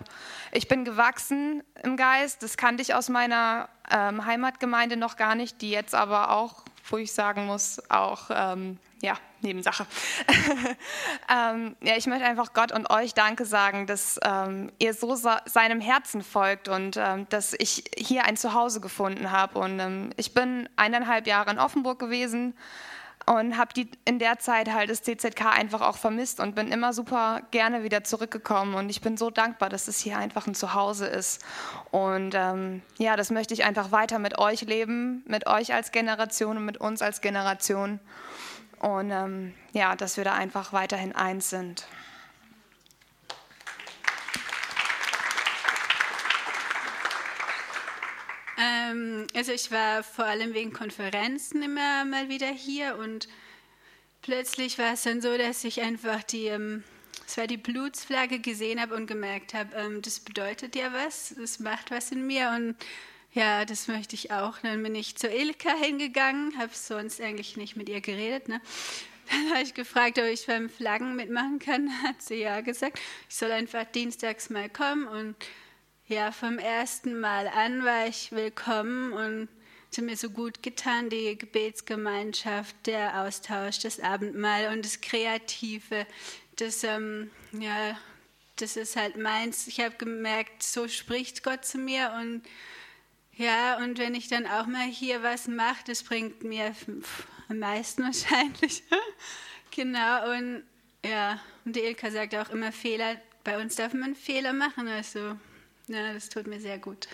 Ich 0.53 0.69
bin 0.69 0.85
gewachsen 0.85 1.65
im 1.83 1.97
Geist, 1.97 2.45
das 2.45 2.57
kannte 2.57 2.81
ich 2.81 2.95
aus 2.95 3.09
meiner 3.09 3.69
ähm, 3.91 4.25
Heimatgemeinde 4.25 4.97
noch 4.97 5.17
gar 5.17 5.35
nicht, 5.35 5.61
die 5.63 5.71
jetzt 5.71 5.97
aber 5.97 6.31
auch, 6.31 6.63
wo 6.89 6.97
ich 6.97 7.13
sagen 7.13 7.47
muss, 7.47 7.83
auch 7.91 8.31
ähm, 8.33 8.79
ja, 9.01 9.15
Nebensache. 9.41 9.85
ähm, 11.29 11.75
ja, 11.81 11.97
ich 11.97 12.07
möchte 12.07 12.25
einfach 12.25 12.53
Gott 12.53 12.71
und 12.71 12.89
euch 12.89 13.15
Danke 13.15 13.45
sagen, 13.45 13.89
dass 13.89 14.21
ähm, 14.23 14.71
ihr 14.79 14.95
so 14.95 15.17
seinem 15.17 15.81
Herzen 15.81 16.23
folgt 16.23 16.69
und 16.69 16.97
ähm, 16.97 17.27
dass 17.31 17.53
ich 17.59 17.83
hier 17.97 18.27
ein 18.27 18.37
Zuhause 18.37 18.81
gefunden 18.81 19.33
habe. 19.33 19.59
Und 19.59 19.81
ähm, 19.81 20.11
ich 20.17 20.35
bin 20.35 20.69
eineinhalb 20.77 21.27
Jahre 21.27 21.51
in 21.51 21.59
Offenburg 21.59 21.99
gewesen 21.99 22.55
und 23.27 23.57
habe 23.57 23.71
in 24.05 24.19
der 24.19 24.39
Zeit 24.39 24.73
halt 24.73 24.91
das 24.91 25.03
CZK 25.03 25.47
einfach 25.47 25.81
auch 25.81 25.97
vermisst 25.97 26.41
und 26.41 26.55
bin 26.55 26.69
immer 26.69 26.93
super 26.93 27.43
gerne 27.51 27.85
wieder 27.85 28.03
zurückgekommen. 28.05 28.75
Und 28.75 28.89
ich 28.91 29.01
bin 29.01 29.17
so 29.17 29.31
dankbar, 29.31 29.69
dass 29.69 29.89
es 29.89 30.01
hier 30.01 30.19
einfach 30.19 30.47
ein 30.47 30.55
Zuhause 30.55 31.07
ist. 31.07 31.45
Und 31.91 32.35
ähm, 32.35 32.83
ja, 32.99 33.17
das 33.17 33.31
möchte 33.31 33.55
ich 33.55 33.65
einfach 33.65 33.93
weiter 33.93 34.19
mit 34.19 34.39
euch 34.39 34.63
leben, 34.63 35.23
mit 35.27 35.47
euch 35.47 35.73
als 35.73 35.93
Generation 35.93 36.57
und 36.57 36.65
mit 36.65 36.79
uns 36.79 37.01
als 37.01 37.21
Generation. 37.21 38.01
Und 38.81 39.11
ähm, 39.11 39.55
ja, 39.73 39.95
dass 39.95 40.17
wir 40.17 40.25
da 40.25 40.35
einfach 40.35 40.73
weiterhin 40.73 41.15
eins 41.15 41.51
sind. 41.51 41.87
Ähm, 48.63 49.27
also 49.35 49.53
ich 49.53 49.71
war 49.71 50.03
vor 50.03 50.27
allem 50.27 50.55
wegen 50.55 50.73
Konferenzen 50.73 51.63
immer 51.63 52.05
mal 52.05 52.29
wieder 52.29 52.49
hier 52.49 52.97
und 52.97 53.29
plötzlich 54.21 54.79
war 54.79 54.95
es 54.95 55.03
dann 55.03 55.21
so, 55.21 55.37
dass 55.37 55.65
ich 55.65 55.81
einfach 55.81 56.23
die, 56.23 56.47
ähm, 56.47 56.85
es 57.27 57.37
war 57.37 57.47
die 57.47 57.57
Blutsflagge 57.57 58.39
gesehen 58.39 58.81
habe 58.81 58.95
und 58.95 59.07
gemerkt 59.07 59.55
habe, 59.55 59.75
ähm, 59.75 60.03
das 60.03 60.21
bedeutet 60.21 60.77
ja 60.77 60.93
was, 60.93 61.35
das 61.37 61.59
macht 61.59 61.91
was 61.91 62.13
in 62.13 62.27
mir 62.27 62.53
und 62.55 62.77
ja, 63.35 63.65
das 63.65 63.89
möchte 63.89 64.15
ich 64.15 64.31
auch. 64.31 64.59
Dann 64.59 64.83
bin 64.83 64.95
ich 64.95 65.17
zu 65.17 65.27
Ilka 65.27 65.75
hingegangen, 65.75 66.59
habe 66.59 66.73
sonst 66.75 67.21
eigentlich 67.21 67.57
nicht 67.57 67.77
mit 67.77 67.89
ihr 67.89 68.03
geredet. 68.03 68.49
Ne? 68.49 68.61
Dann 69.31 69.51
habe 69.51 69.63
ich 69.63 69.73
gefragt, 69.73 70.19
ob 70.19 70.27
ich 70.27 70.47
beim 70.47 70.69
Flaggen 70.69 71.17
mitmachen 71.17 71.59
kann. 71.59 71.91
Hat 72.03 72.21
sie 72.21 72.37
ja 72.43 72.61
gesagt, 72.61 73.01
ich 73.31 73.35
soll 73.35 73.51
einfach 73.51 73.85
dienstags 73.85 74.51
mal 74.51 74.69
kommen 74.69 75.07
und 75.07 75.35
ja, 76.13 76.31
vom 76.31 76.59
ersten 76.59 77.21
Mal 77.21 77.49
an 77.49 77.85
war 77.85 78.07
ich 78.07 78.33
willkommen 78.33 79.15
und 79.15 79.49
es 79.91 79.97
hat 79.97 80.05
mir 80.05 80.17
so 80.17 80.29
gut 80.29 80.63
getan, 80.63 81.09
die 81.09 81.39
Gebetsgemeinschaft, 81.39 82.77
der 82.85 83.23
Austausch, 83.23 83.79
das 83.79 83.99
Abendmahl 83.99 84.69
und 84.75 84.85
das 84.85 85.01
Kreative. 85.01 86.07
Das, 86.57 86.85
ähm, 86.85 87.31
ja, 87.53 87.99
das 88.57 88.77
ist 88.77 88.95
halt 88.97 89.17
meins. 89.17 89.67
Ich 89.67 89.81
habe 89.81 89.95
gemerkt, 89.97 90.63
so 90.63 90.87
spricht 90.87 91.43
Gott 91.43 91.65
zu 91.65 91.79
mir 91.79 92.13
und 92.21 92.43
ja, 93.35 93.79
und 93.79 93.97
wenn 93.97 94.15
ich 94.15 94.29
dann 94.29 94.47
auch 94.47 94.67
mal 94.67 94.87
hier 94.87 95.23
was 95.23 95.49
mache, 95.49 95.83
das 95.87 96.03
bringt 96.03 96.45
mir 96.45 96.75
am 97.49 97.59
meisten 97.59 98.03
wahrscheinlich. 98.05 98.83
genau, 99.75 100.31
und 100.31 100.63
ja, 101.07 101.41
und 101.65 101.75
die 101.75 101.81
Ilka 101.81 102.11
sagt 102.11 102.35
auch 102.35 102.51
immer 102.51 102.71
Fehler. 102.71 103.17
Bei 103.45 103.59
uns 103.59 103.77
darf 103.77 103.95
man 103.95 104.15
Fehler 104.15 104.53
machen, 104.53 104.87
also 104.89 105.39
ja, 105.93 106.13
das 106.13 106.29
tut 106.29 106.47
mir 106.47 106.61
sehr 106.61 106.79
gut. 106.79 107.07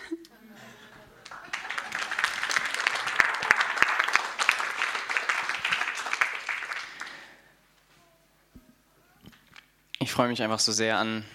Ich 9.99 10.11
freue 10.11 10.29
mich 10.29 10.41
einfach 10.41 10.59
so 10.59 10.71
sehr 10.71 10.97
an, 10.97 11.25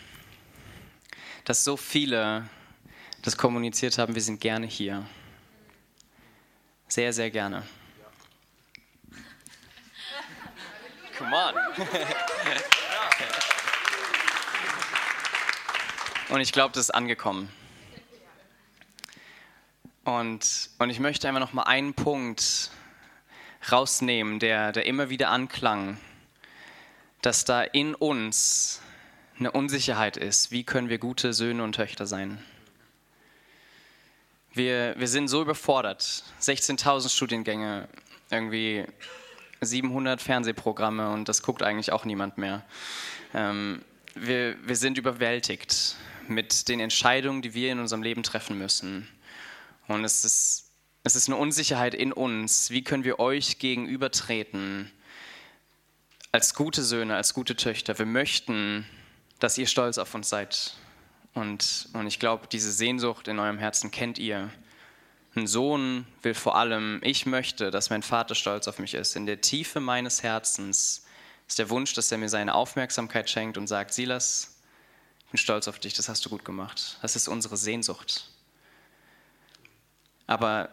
dass 1.44 1.64
so 1.64 1.76
viele 1.76 2.48
das 3.22 3.36
kommuniziert 3.36 3.98
haben, 3.98 4.14
wir 4.14 4.22
sind 4.22 4.40
gerne 4.40 4.66
hier. 4.66 5.06
Sehr, 6.88 7.12
sehr 7.12 7.30
gerne. 7.30 7.62
Come 11.18 11.36
on. 11.36 11.54
Und 16.28 16.40
ich 16.40 16.52
glaube, 16.52 16.72
das 16.74 16.86
ist 16.86 16.90
angekommen. 16.90 17.50
Und, 20.04 20.70
und 20.78 20.90
ich 20.90 21.00
möchte 21.00 21.28
einfach 21.28 21.40
noch 21.40 21.52
mal 21.52 21.64
einen 21.64 21.94
Punkt 21.94 22.70
rausnehmen, 23.70 24.38
der, 24.38 24.72
der 24.72 24.86
immer 24.86 25.08
wieder 25.10 25.30
anklang, 25.30 25.98
dass 27.22 27.44
da 27.44 27.62
in 27.62 27.94
uns 27.94 28.80
eine 29.38 29.50
Unsicherheit 29.50 30.16
ist. 30.16 30.50
Wie 30.50 30.64
können 30.64 30.88
wir 30.88 30.98
gute 30.98 31.32
Söhne 31.32 31.62
und 31.62 31.74
Töchter 31.74 32.06
sein? 32.06 32.42
Wir, 34.52 34.94
wir 34.98 35.08
sind 35.08 35.28
so 35.28 35.42
überfordert. 35.42 36.24
16.000 36.40 37.08
Studiengänge, 37.08 37.88
irgendwie 38.30 38.84
700 39.60 40.20
Fernsehprogramme 40.20 41.10
und 41.10 41.28
das 41.28 41.42
guckt 41.42 41.62
eigentlich 41.62 41.92
auch 41.92 42.04
niemand 42.04 42.38
mehr. 42.38 42.62
Ähm, 43.32 43.82
wir, 44.14 44.56
wir 44.66 44.76
sind 44.76 44.98
überwältigt 44.98 45.96
mit 46.28 46.68
den 46.68 46.80
Entscheidungen, 46.80 47.42
die 47.42 47.54
wir 47.54 47.72
in 47.72 47.80
unserem 47.80 48.02
Leben 48.02 48.22
treffen 48.22 48.58
müssen. 48.58 49.08
Und 49.86 50.04
es 50.04 50.24
ist, 50.24 50.70
es 51.02 51.16
ist 51.16 51.28
eine 51.28 51.36
Unsicherheit 51.36 51.94
in 51.94 52.12
uns. 52.12 52.70
Wie 52.70 52.82
können 52.82 53.04
wir 53.04 53.18
euch 53.18 53.58
gegenübertreten 53.58 54.90
als 56.32 56.54
gute 56.54 56.82
Söhne, 56.82 57.16
als 57.16 57.34
gute 57.34 57.56
Töchter? 57.56 57.98
Wir 57.98 58.06
möchten, 58.06 58.86
dass 59.38 59.58
ihr 59.58 59.66
stolz 59.66 59.98
auf 59.98 60.14
uns 60.14 60.28
seid. 60.28 60.74
Und, 61.34 61.88
und 61.92 62.06
ich 62.06 62.18
glaube, 62.18 62.46
diese 62.50 62.72
Sehnsucht 62.72 63.28
in 63.28 63.38
eurem 63.38 63.58
Herzen 63.58 63.90
kennt 63.90 64.18
ihr. 64.18 64.50
Ein 65.36 65.46
Sohn 65.48 66.06
will 66.22 66.34
vor 66.34 66.56
allem, 66.56 67.00
ich 67.02 67.26
möchte, 67.26 67.72
dass 67.72 67.90
mein 67.90 68.02
Vater 68.02 68.36
stolz 68.36 68.68
auf 68.68 68.78
mich 68.78 68.94
ist. 68.94 69.16
In 69.16 69.26
der 69.26 69.40
Tiefe 69.40 69.80
meines 69.80 70.22
Herzens 70.22 71.04
ist 71.48 71.58
der 71.58 71.70
Wunsch, 71.70 71.92
dass 71.94 72.12
er 72.12 72.18
mir 72.18 72.28
seine 72.28 72.54
Aufmerksamkeit 72.54 73.28
schenkt 73.28 73.58
und 73.58 73.66
sagt, 73.66 73.92
Silas, 73.92 74.53
bin 75.34 75.38
stolz 75.38 75.66
auf 75.66 75.80
dich, 75.80 75.94
das 75.94 76.08
hast 76.08 76.24
du 76.24 76.30
gut 76.30 76.44
gemacht. 76.44 76.96
Das 77.02 77.16
ist 77.16 77.26
unsere 77.26 77.56
Sehnsucht. 77.56 78.28
Aber 80.28 80.68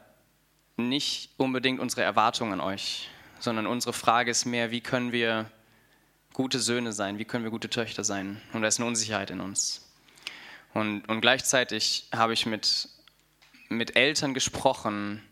nicht 0.78 1.32
unbedingt 1.38 1.80
unsere 1.80 2.04
Erwartung 2.04 2.54
an 2.54 2.62
euch, 2.62 3.10
sondern 3.40 3.66
unsere 3.66 3.92
Frage 3.92 4.30
ist 4.30 4.46
mehr, 4.46 4.70
wie 4.70 4.82
können 4.82 5.12
wir 5.12 5.50
gute 6.34 6.60
Söhne 6.60 6.94
sein, 6.94 7.18
wie 7.18 7.26
können 7.26 7.44
wir 7.44 7.50
gute 7.50 7.72
Töchter 7.72 8.04
sein? 8.04 8.40
Und 8.54 8.62
da 8.62 8.68
ist 8.68 8.80
eine 8.80 8.88
Unsicherheit 8.88 9.32
in 9.32 9.42
uns. 9.42 9.90
Und, 10.76 11.10
und 11.10 11.22
gleichzeitig 11.22 12.08
habe 12.14 12.34
ich 12.34 12.46
mit, 12.46 12.88
mit 13.68 13.96
Eltern 13.96 14.36
gesprochen 14.36 15.24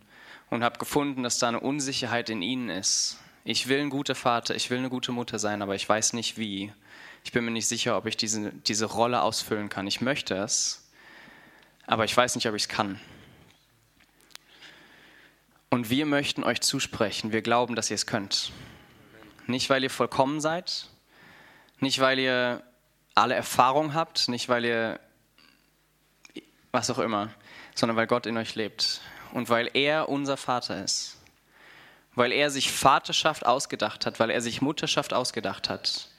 und 0.50 0.64
habe 0.64 0.80
gefunden, 0.80 1.22
dass 1.22 1.38
da 1.38 1.50
eine 1.50 1.60
Unsicherheit 1.60 2.32
in 2.32 2.42
ihnen 2.42 2.72
ist. 2.72 3.20
Ich 3.44 3.68
will 3.68 3.80
ein 3.80 3.92
guter 3.92 4.16
Vater, 4.16 4.56
ich 4.56 4.72
will 4.72 4.80
eine 4.80 4.90
gute 4.90 5.12
Mutter 5.12 5.38
sein, 5.38 5.62
aber 5.62 5.76
ich 5.76 5.88
weiß 5.88 6.14
nicht 6.14 6.40
wie 6.40 6.74
ich 7.24 7.32
bin 7.32 7.46
mir 7.46 7.52
nicht 7.52 7.68
sicher, 7.68 7.98
ob 7.98 8.06
ich 8.06 8.18
diese, 8.18 8.52
diese 8.52 8.86
Rolle 8.86 9.22
ausfüllen 9.22 9.70
kann. 9.70 9.88
Ich 9.88 10.02
möchte 10.02 10.36
es, 10.36 10.90
aber 11.86 12.06
ich 12.06 12.16
weiß 12.16 12.36
nicht, 12.36 12.48
ob 12.48 12.56
ich 12.56 12.64
es 12.64 12.70
kann. 12.70 13.00
Und 15.70 15.90
wir 15.90 16.06
möchten 16.06 16.44
euch 16.44 16.62
zusprechen, 16.62 17.32
wir 17.32 17.42
glauben, 17.42 17.76
dass 17.76 17.92
ihr 17.92 17.96
es 17.96 18.08
könnt. 18.08 18.52
Nicht, 19.46 19.70
weil 19.70 19.84
ihr 19.84 19.90
vollkommen 19.90 20.42
seid, 20.42 20.88
nicht, 21.80 22.00
weil 22.00 22.20
ihr 22.20 22.64
alle 23.16 23.36
Erfahrung 23.36 23.94
habt, 23.94 24.30
nicht, 24.30 24.50
weil 24.50 24.66
ihr 24.66 25.00
was 26.72 26.90
auch 26.90 27.00
immer, 27.00 27.34
sondern 27.76 27.96
weil 27.96 28.08
Gott 28.08 28.26
in 28.26 28.38
euch 28.38 28.56
lebt 28.56 29.02
und 29.34 29.50
weil 29.50 29.70
er 29.74 30.10
unser 30.10 30.38
Vater 30.38 30.84
ist. 30.84 31.18
Weil 32.16 32.32
er 32.32 32.50
sich 32.50 32.72
Vaterschaft 32.72 33.46
ausgedacht 33.46 34.06
hat, 34.06 34.20
weil 34.20 34.30
er 34.30 34.42
sich 34.42 34.62
Mutterschaft 34.62 35.14
ausgedacht 35.14 35.70
hat 35.70 36.10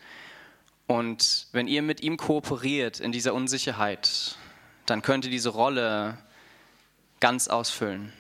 und 0.91 1.47
wenn 1.53 1.69
ihr 1.69 1.83
mit 1.83 2.01
ihm 2.01 2.17
kooperiert 2.17 2.99
in 2.99 3.13
dieser 3.13 3.33
Unsicherheit, 3.33 4.35
dann 4.87 5.03
könnt 5.03 5.25
ihr 5.25 5.31
diese 5.31 5.51
Rolle 5.51 6.19
ganz 7.21 7.47
ausfüllen. 7.47 8.13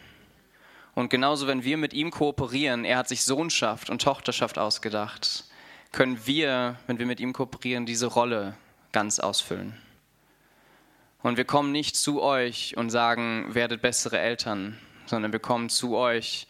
Und 0.94 1.10
genauso, 1.10 1.48
wenn 1.48 1.64
wir 1.64 1.76
mit 1.76 1.92
ihm 1.94 2.12
kooperieren, 2.12 2.84
er 2.84 2.98
hat 2.98 3.08
sich 3.08 3.24
Sohnschaft 3.24 3.90
und 3.90 4.02
Tochterschaft 4.02 4.56
ausgedacht, 4.56 5.46
können 5.90 6.24
wir, 6.26 6.76
wenn 6.86 7.00
wir 7.00 7.06
mit 7.06 7.18
ihm 7.18 7.32
kooperieren, 7.32 7.86
diese 7.86 8.06
Rolle 8.06 8.54
ganz 8.92 9.18
ausfüllen. 9.18 9.76
Und 11.24 11.38
wir 11.38 11.46
kommen 11.46 11.72
nicht 11.72 11.96
zu 11.96 12.22
euch 12.22 12.76
und 12.76 12.90
sagen, 12.90 13.52
werdet 13.52 13.82
bessere 13.82 14.20
Eltern, 14.20 14.78
sondern 15.06 15.32
wir 15.32 15.40
kommen 15.40 15.70
zu 15.70 15.96
euch 15.96 16.46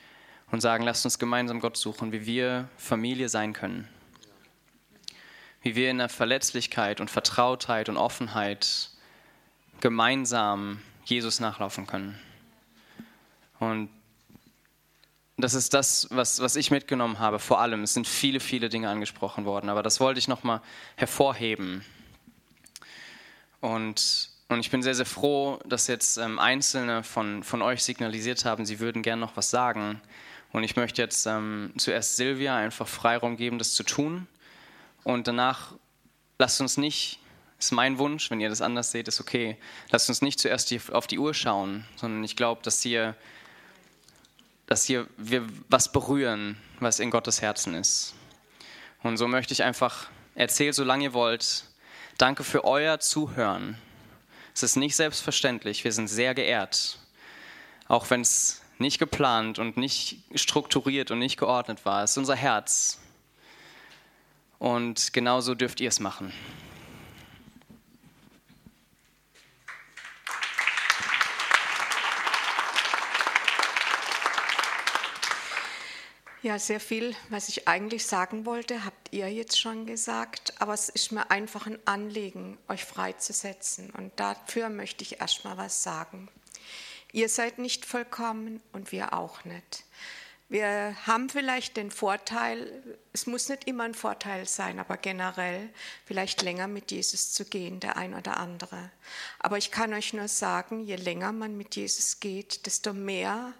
und 0.50 0.60
sagen, 0.60 0.84
lasst 0.84 1.06
uns 1.06 1.18
gemeinsam 1.18 1.60
Gott 1.60 1.78
suchen, 1.78 2.12
wie 2.12 2.26
wir 2.26 2.68
Familie 2.76 3.30
sein 3.30 3.54
können. 3.54 3.88
Wie 5.62 5.74
wir 5.74 5.90
in 5.90 5.98
der 5.98 6.08
Verletzlichkeit 6.08 7.00
und 7.00 7.10
Vertrautheit 7.10 7.88
und 7.88 7.96
Offenheit 7.96 8.90
gemeinsam 9.80 10.80
Jesus 11.04 11.40
nachlaufen 11.40 11.86
können. 11.86 12.18
Und 13.58 13.90
das 15.36 15.54
ist 15.54 15.74
das, 15.74 16.06
was, 16.10 16.40
was 16.40 16.56
ich 16.56 16.70
mitgenommen 16.70 17.18
habe, 17.18 17.38
vor 17.38 17.60
allem. 17.60 17.82
Es 17.82 17.94
sind 17.94 18.06
viele, 18.06 18.40
viele 18.40 18.68
Dinge 18.68 18.88
angesprochen 18.88 19.44
worden, 19.44 19.68
aber 19.68 19.82
das 19.82 20.00
wollte 20.00 20.18
ich 20.18 20.28
nochmal 20.28 20.60
hervorheben. 20.96 21.84
Und, 23.60 24.30
und 24.48 24.60
ich 24.60 24.70
bin 24.70 24.82
sehr, 24.82 24.94
sehr 24.94 25.06
froh, 25.06 25.58
dass 25.66 25.86
jetzt 25.86 26.16
ähm, 26.18 26.38
Einzelne 26.38 27.02
von, 27.02 27.42
von 27.42 27.62
euch 27.62 27.82
signalisiert 27.82 28.44
haben, 28.44 28.64
sie 28.64 28.80
würden 28.80 29.02
gerne 29.02 29.20
noch 29.20 29.36
was 29.36 29.50
sagen. 29.50 30.00
Und 30.52 30.64
ich 30.64 30.76
möchte 30.76 31.00
jetzt 31.02 31.26
ähm, 31.26 31.72
zuerst 31.76 32.16
Silvia 32.16 32.56
einfach 32.56 32.88
Freiraum 32.88 33.36
geben, 33.36 33.58
das 33.58 33.74
zu 33.74 33.82
tun. 33.82 34.26
Und 35.04 35.26
danach 35.26 35.74
lasst 36.38 36.60
uns 36.60 36.76
nicht, 36.76 37.18
ist 37.58 37.72
mein 37.72 37.98
Wunsch, 37.98 38.30
wenn 38.30 38.40
ihr 38.40 38.48
das 38.48 38.62
anders 38.62 38.90
seht, 38.90 39.08
ist 39.08 39.20
okay, 39.20 39.56
lasst 39.90 40.08
uns 40.08 40.22
nicht 40.22 40.40
zuerst 40.40 40.72
auf 40.92 41.06
die 41.06 41.18
Uhr 41.18 41.34
schauen, 41.34 41.84
sondern 41.96 42.24
ich 42.24 42.36
glaube, 42.36 42.62
dass 42.62 42.82
hier, 42.82 43.14
dass 44.66 44.84
hier 44.84 45.06
wir 45.16 45.46
was 45.68 45.92
berühren, 45.92 46.56
was 46.80 47.00
in 47.00 47.10
Gottes 47.10 47.42
Herzen 47.42 47.74
ist. 47.74 48.14
Und 49.02 49.16
so 49.16 49.28
möchte 49.28 49.52
ich 49.52 49.62
einfach, 49.62 50.08
erzählen, 50.34 50.72
solange 50.72 51.04
ihr 51.04 51.12
wollt, 51.12 51.64
danke 52.18 52.44
für 52.44 52.64
euer 52.64 53.00
Zuhören. 53.00 53.76
Es 54.54 54.62
ist 54.62 54.76
nicht 54.76 54.96
selbstverständlich, 54.96 55.84
wir 55.84 55.92
sind 55.92 56.08
sehr 56.08 56.34
geehrt, 56.34 56.98
auch 57.88 58.08
wenn 58.10 58.22
es 58.22 58.62
nicht 58.78 58.98
geplant 58.98 59.58
und 59.58 59.76
nicht 59.76 60.18
strukturiert 60.34 61.10
und 61.10 61.18
nicht 61.18 61.36
geordnet 61.36 61.84
war. 61.84 62.02
Es 62.02 62.12
ist 62.12 62.18
unser 62.18 62.36
Herz. 62.36 62.98
Und 64.60 65.14
genauso 65.14 65.54
dürft 65.54 65.80
ihr 65.80 65.88
es 65.88 66.00
machen. 66.00 66.34
Ja, 76.42 76.58
sehr 76.58 76.78
viel, 76.78 77.16
was 77.30 77.48
ich 77.48 77.68
eigentlich 77.68 78.04
sagen 78.04 78.44
wollte, 78.44 78.84
habt 78.84 79.12
ihr 79.12 79.32
jetzt 79.32 79.58
schon 79.58 79.86
gesagt, 79.86 80.52
aber 80.58 80.74
es 80.74 80.90
ist 80.90 81.10
mir 81.10 81.30
einfach 81.30 81.66
ein 81.66 81.78
Anliegen, 81.86 82.58
euch 82.68 82.84
freizusetzen. 82.84 83.90
Und 83.90 84.12
dafür 84.20 84.68
möchte 84.68 85.02
ich 85.02 85.20
erstmal 85.20 85.56
was 85.56 85.82
sagen. 85.82 86.28
Ihr 87.12 87.30
seid 87.30 87.58
nicht 87.58 87.86
vollkommen 87.86 88.60
und 88.72 88.92
wir 88.92 89.14
auch 89.14 89.44
nicht. 89.46 89.84
Wir 90.50 90.96
haben 91.06 91.28
vielleicht 91.28 91.76
den 91.76 91.92
Vorteil, 91.92 92.98
es 93.12 93.28
muss 93.28 93.48
nicht 93.48 93.68
immer 93.68 93.84
ein 93.84 93.94
Vorteil 93.94 94.48
sein, 94.48 94.80
aber 94.80 94.96
generell 94.96 95.70
vielleicht 96.04 96.42
länger 96.42 96.66
mit 96.66 96.90
Jesus 96.90 97.32
zu 97.32 97.44
gehen, 97.44 97.78
der 97.78 97.96
ein 97.96 98.14
oder 98.14 98.36
andere. 98.36 98.90
Aber 99.38 99.58
ich 99.58 99.70
kann 99.70 99.94
euch 99.94 100.12
nur 100.12 100.26
sagen, 100.26 100.84
je 100.84 100.96
länger 100.96 101.30
man 101.30 101.56
mit 101.56 101.76
Jesus 101.76 102.18
geht, 102.18 102.66
desto 102.66 102.92
mehr 102.92 103.54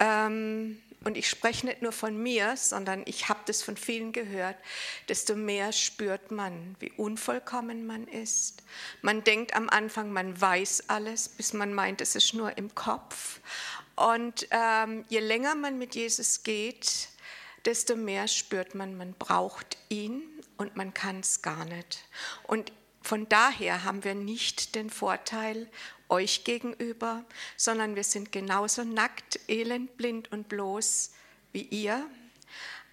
ähm, 0.00 0.82
und 1.04 1.16
ich 1.16 1.28
spreche 1.28 1.66
nicht 1.66 1.82
nur 1.82 1.92
von 1.92 2.16
mir, 2.16 2.56
sondern 2.56 3.02
ich 3.06 3.28
habe 3.28 3.40
das 3.46 3.62
von 3.62 3.76
vielen 3.76 4.12
gehört, 4.12 4.56
desto 5.08 5.34
mehr 5.34 5.72
spürt 5.72 6.30
man, 6.30 6.76
wie 6.78 6.92
unvollkommen 6.92 7.86
man 7.86 8.06
ist. 8.06 8.62
Man 9.00 9.24
denkt 9.24 9.54
am 9.56 9.68
Anfang, 9.68 10.12
man 10.12 10.40
weiß 10.40 10.88
alles, 10.88 11.28
bis 11.28 11.52
man 11.52 11.74
meint, 11.74 12.00
es 12.00 12.14
ist 12.14 12.34
nur 12.34 12.56
im 12.56 12.74
Kopf. 12.74 13.40
Und 14.02 14.48
ähm, 14.50 15.04
je 15.08 15.20
länger 15.20 15.54
man 15.54 15.78
mit 15.78 15.94
Jesus 15.94 16.42
geht, 16.42 17.08
desto 17.64 17.94
mehr 17.94 18.26
spürt 18.26 18.74
man, 18.74 18.96
man 18.96 19.12
braucht 19.12 19.78
ihn 19.90 20.24
und 20.56 20.74
man 20.74 20.92
kann 20.92 21.20
es 21.20 21.40
gar 21.40 21.64
nicht. 21.64 22.02
Und 22.42 22.72
von 23.00 23.28
daher 23.28 23.84
haben 23.84 24.02
wir 24.02 24.16
nicht 24.16 24.74
den 24.74 24.90
Vorteil 24.90 25.70
euch 26.08 26.42
gegenüber, 26.42 27.24
sondern 27.56 27.94
wir 27.94 28.02
sind 28.02 28.32
genauso 28.32 28.82
nackt, 28.82 29.38
elend, 29.48 29.96
blind 29.96 30.32
und 30.32 30.48
bloß 30.48 31.12
wie 31.52 31.62
ihr. 31.62 32.04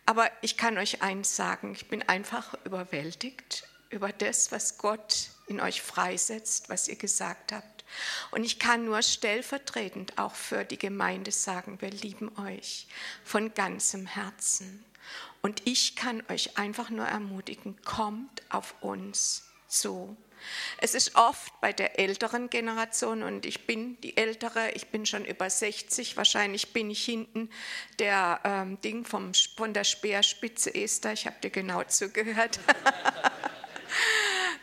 Aber 0.06 0.30
ich 0.44 0.58
kann 0.58 0.78
euch 0.78 1.02
eins 1.02 1.36
sagen, 1.36 1.74
ich 1.74 1.88
bin 1.88 2.04
einfach 2.04 2.54
überwältigt 2.66 3.68
über 3.90 4.14
das, 4.14 4.52
was 4.52 4.78
Gott 4.78 5.32
in 5.48 5.60
euch 5.60 5.82
freisetzt, 5.82 6.70
was 6.70 6.88
ihr 6.88 6.98
gesagt 6.98 7.52
habt. 7.52 7.79
Und 8.32 8.44
ich 8.44 8.60
kann 8.60 8.86
nur 8.86 9.02
stellvertretend 9.02 10.18
auch 10.18 10.36
für 10.36 10.64
die 10.64 10.78
Gemeinde 10.78 11.32
sagen, 11.32 11.82
wir 11.82 11.92
lieben 11.92 12.32
euch 12.38 12.88
von 13.24 13.54
ganzem 13.54 14.06
Herzen. 14.06 14.86
Und 15.42 15.62
ich 15.66 15.96
kann 15.96 16.24
euch 16.30 16.58
einfach 16.58 16.90
nur 16.90 17.06
ermutigen, 17.06 17.82
kommt 17.84 18.42
auf 18.50 18.76
uns 18.82 19.50
zu. 19.68 20.18
Es 20.78 20.96
ist 20.96 21.16
oft 21.16 21.60
bei 21.62 21.74
der 21.74 22.00
älteren 22.00 22.50
Generation, 22.50 23.24
und 23.24 23.46
ich 23.46 23.66
bin 23.66 24.00
die 24.02 24.16
ältere, 24.18 24.72
ich 24.72 24.88
bin 24.88 25.06
schon 25.06 25.26
über 25.26 25.50
60, 25.50 26.18
wahrscheinlich 26.18 26.72
bin 26.74 26.90
ich 26.90 27.04
hinten 27.04 27.50
der 28.00 28.40
ähm, 28.44 28.80
Ding 28.82 29.06
vom, 29.06 29.34
von 29.58 29.74
der 29.74 29.84
Speerspitze 29.84 30.74
Esther, 30.74 31.14
ich 31.14 31.26
habe 31.26 31.36
dir 31.42 31.50
genau 31.50 31.84
zugehört. 31.84 32.60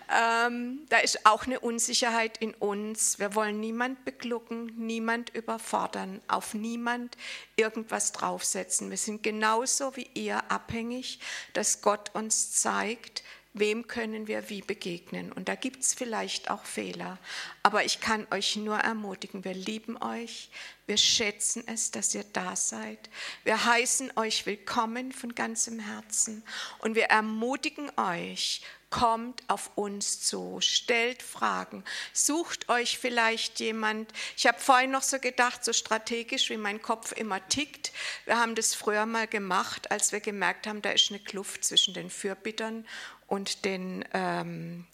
ähm, 0.08 0.86
da 0.88 0.98
ist 0.98 1.26
auch 1.26 1.46
eine 1.46 1.60
Unsicherheit 1.60 2.38
in 2.38 2.54
uns. 2.54 3.18
Wir 3.18 3.34
wollen 3.34 3.58
niemand 3.58 4.04
beglucken, 4.04 4.72
niemand 4.76 5.30
überfordern, 5.34 6.20
auf 6.28 6.54
niemand 6.54 7.16
irgendwas 7.56 8.12
draufsetzen. 8.12 8.90
Wir 8.90 8.96
sind 8.96 9.22
genauso 9.22 9.96
wie 9.96 10.08
ihr 10.14 10.50
abhängig, 10.50 11.18
dass 11.54 11.82
Gott 11.82 12.14
uns 12.14 12.52
zeigt, 12.52 13.24
wem 13.58 13.86
können 13.86 14.26
wir 14.26 14.48
wie 14.50 14.62
begegnen. 14.62 15.32
Und 15.32 15.48
da 15.48 15.54
gibt 15.54 15.82
es 15.82 15.94
vielleicht 15.94 16.50
auch 16.50 16.64
Fehler. 16.64 17.18
Aber 17.62 17.84
ich 17.84 18.00
kann 18.00 18.26
euch 18.30 18.56
nur 18.56 18.76
ermutigen, 18.76 19.44
wir 19.44 19.54
lieben 19.54 20.00
euch, 20.02 20.50
wir 20.86 20.96
schätzen 20.96 21.64
es, 21.66 21.90
dass 21.90 22.14
ihr 22.14 22.24
da 22.32 22.54
seid. 22.54 23.10
Wir 23.44 23.64
heißen 23.64 24.12
euch 24.16 24.46
willkommen 24.46 25.10
von 25.12 25.34
ganzem 25.34 25.80
Herzen 25.80 26.44
und 26.78 26.94
wir 26.94 27.06
ermutigen 27.06 27.90
euch, 27.96 28.62
kommt 28.90 29.42
auf 29.48 29.72
uns 29.74 30.20
zu, 30.22 30.58
stellt 30.60 31.22
Fragen, 31.22 31.84
sucht 32.12 32.68
euch 32.68 32.98
vielleicht 32.98 33.58
jemand. 33.60 34.12
Ich 34.36 34.46
habe 34.46 34.60
vorhin 34.60 34.92
noch 34.92 35.02
so 35.02 35.18
gedacht, 35.18 35.64
so 35.64 35.72
strategisch, 35.72 36.50
wie 36.50 36.56
mein 36.56 36.80
Kopf 36.80 37.12
immer 37.12 37.46
tickt. 37.48 37.92
Wir 38.26 38.38
haben 38.38 38.54
das 38.54 38.74
früher 38.74 39.06
mal 39.06 39.26
gemacht, 39.26 39.90
als 39.90 40.12
wir 40.12 40.20
gemerkt 40.20 40.66
haben, 40.66 40.82
da 40.82 40.90
ist 40.90 41.10
eine 41.10 41.18
Kluft 41.18 41.64
zwischen 41.64 41.94
den 41.94 42.10
Fürbittern 42.10 42.86
und 43.26 43.64
den, 43.64 44.04
ähm, 44.12 44.86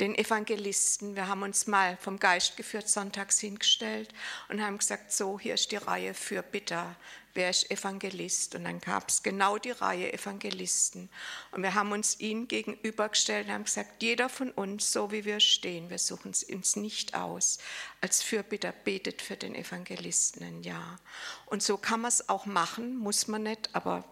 den 0.00 0.14
Evangelisten. 0.14 1.14
Wir 1.14 1.28
haben 1.28 1.42
uns 1.42 1.66
mal 1.66 1.96
vom 1.98 2.18
Geist 2.18 2.56
geführt 2.56 2.88
sonntags 2.88 3.38
hingestellt 3.38 4.12
und 4.48 4.62
haben 4.62 4.78
gesagt, 4.78 5.12
so, 5.12 5.38
hier 5.38 5.54
ist 5.54 5.72
die 5.72 5.76
Reihe 5.76 6.14
für 6.14 6.42
Bitter. 6.42 6.96
Wer 7.32 7.50
ist 7.50 7.70
Evangelist? 7.70 8.56
Und 8.56 8.64
dann 8.64 8.80
gab 8.80 9.08
es 9.08 9.22
genau 9.22 9.58
die 9.58 9.70
Reihe 9.70 10.12
Evangelisten. 10.12 11.08
Und 11.52 11.62
wir 11.62 11.74
haben 11.74 11.92
uns 11.92 12.18
ihnen 12.18 12.48
gegenübergestellt 12.48 13.46
und 13.46 13.52
haben 13.52 13.64
gesagt, 13.64 14.02
jeder 14.02 14.28
von 14.28 14.50
uns, 14.50 14.90
so 14.90 15.12
wie 15.12 15.24
wir 15.24 15.38
stehen, 15.38 15.90
wir 15.90 15.98
suchen 15.98 16.32
es 16.32 16.42
uns 16.42 16.74
nicht 16.74 17.14
aus. 17.14 17.58
Als 18.00 18.22
Fürbitter 18.22 18.72
betet 18.72 19.22
für 19.22 19.36
den 19.36 19.54
Evangelisten 19.54 20.42
ein 20.42 20.62
Jahr. 20.62 20.98
Und 21.46 21.62
so 21.62 21.76
kann 21.76 22.00
man 22.00 22.08
es 22.08 22.28
auch 22.28 22.46
machen, 22.46 22.96
muss 22.96 23.28
man 23.28 23.44
nicht, 23.44 23.74
aber 23.74 24.04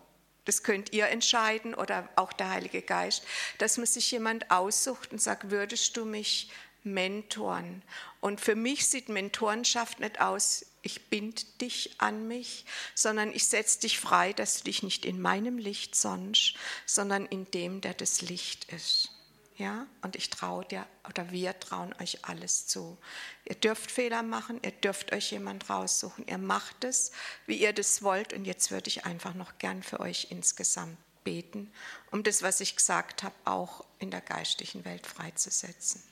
das 0.49 0.63
könnt 0.63 0.95
ihr 0.95 1.09
entscheiden 1.09 1.75
oder 1.75 2.09
auch 2.17 2.33
der 2.33 2.49
Heilige 2.49 2.81
Geist, 2.81 3.23
dass 3.59 3.77
man 3.77 3.85
sich 3.85 4.11
jemand 4.11 4.51
aussucht 4.51 5.13
und 5.13 5.21
sagt, 5.21 5.51
würdest 5.51 5.95
du 5.99 6.07
mich 6.07 6.49
mentoren? 6.85 7.83
Und 8.21 8.41
für 8.41 8.55
mich 8.55 8.87
sieht 8.87 9.11
Mentorenschaft 9.11 10.01
nicht 10.01 10.23
aus, 10.23 10.65
ich 10.81 11.11
bind 11.11 11.61
dich 11.61 11.97
an 11.99 12.29
mich, 12.29 12.65
sondern 12.95 13.31
ich 13.31 13.47
setze 13.47 13.81
dich 13.81 14.01
frei, 14.01 14.33
dass 14.33 14.59
du 14.59 14.65
dich 14.65 14.83
nicht 14.83 15.05
in 15.05 15.21
meinem 15.21 15.59
Licht 15.59 15.95
sonnst, 15.95 16.55
sondern 16.87 17.27
in 17.27 17.51
dem, 17.51 17.83
der 17.83 17.93
das 17.93 18.23
Licht 18.23 18.73
ist. 18.73 19.11
Ja, 19.59 19.89
und 20.03 20.15
ich 20.15 20.31
traue 20.31 20.65
dir 20.65 20.87
oder 21.09 21.33
wir 21.33 21.59
trauen 21.59 21.93
euch 22.01 22.25
alles 22.25 22.69
zu. 22.69 22.97
Ihr 23.45 23.57
dürft 23.57 23.91
Fehler 23.91 24.23
machen, 24.23 24.61
ihr 24.63 24.71
dürft 24.71 25.13
euch 25.13 25.33
jemand 25.33 25.69
raussuchen, 25.69 26.29
ihr 26.29 26.39
macht 26.39 26.85
es, 26.85 27.11
wie 27.47 27.57
ihr 27.57 27.73
das 27.73 28.05
wollt. 28.05 28.33
Und 28.33 28.45
jetzt 28.45 28.71
würde 28.71 28.87
ich 28.87 29.05
einfach 29.05 29.35
noch 29.35 29.59
gern 29.59 29.83
für 29.83 29.99
euch 29.99 30.29
insgesamt 30.31 30.97
beten, 31.25 31.73
um 32.13 32.23
das, 32.23 32.43
was 32.43 32.61
ich 32.61 32.77
gesagt 32.77 33.25
habe, 33.25 33.35
auch 33.45 33.85
in 33.99 34.13
der 34.13 34.21
geistlichen 34.21 34.85
Welt 34.85 35.09
freizusetzen. 35.09 36.05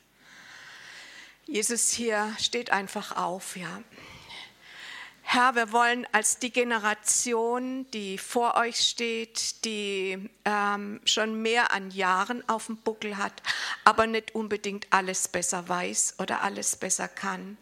Jesus 1.45 1.93
hier 1.93 2.35
steht 2.41 2.71
einfach 2.71 3.17
auf, 3.17 3.57
ja. 3.57 3.81
Herr, 5.29 5.57
wir 5.57 5.72
wollen 5.72 6.07
als 6.12 6.39
die 6.39 6.53
Generation, 6.53 7.91
die 7.91 8.16
vor 8.16 8.55
euch 8.55 8.77
steht, 8.77 9.64
die 9.64 10.31
ähm, 10.45 11.01
schon 11.05 11.43
mehr 11.43 11.72
an 11.72 11.91
Jahren 11.91 12.49
auf 12.49 12.66
dem 12.66 12.77
Buckel 12.77 13.16
hat, 13.16 13.33
aber 13.85 14.07
nicht 14.07 14.37
unbedingt 14.37 14.87
alles 14.91 15.27
besser 15.27 15.68
weiß 15.68 16.14
oder 16.20 16.43
alles 16.43 16.77
besser 16.77 17.09
kann, 17.09 17.59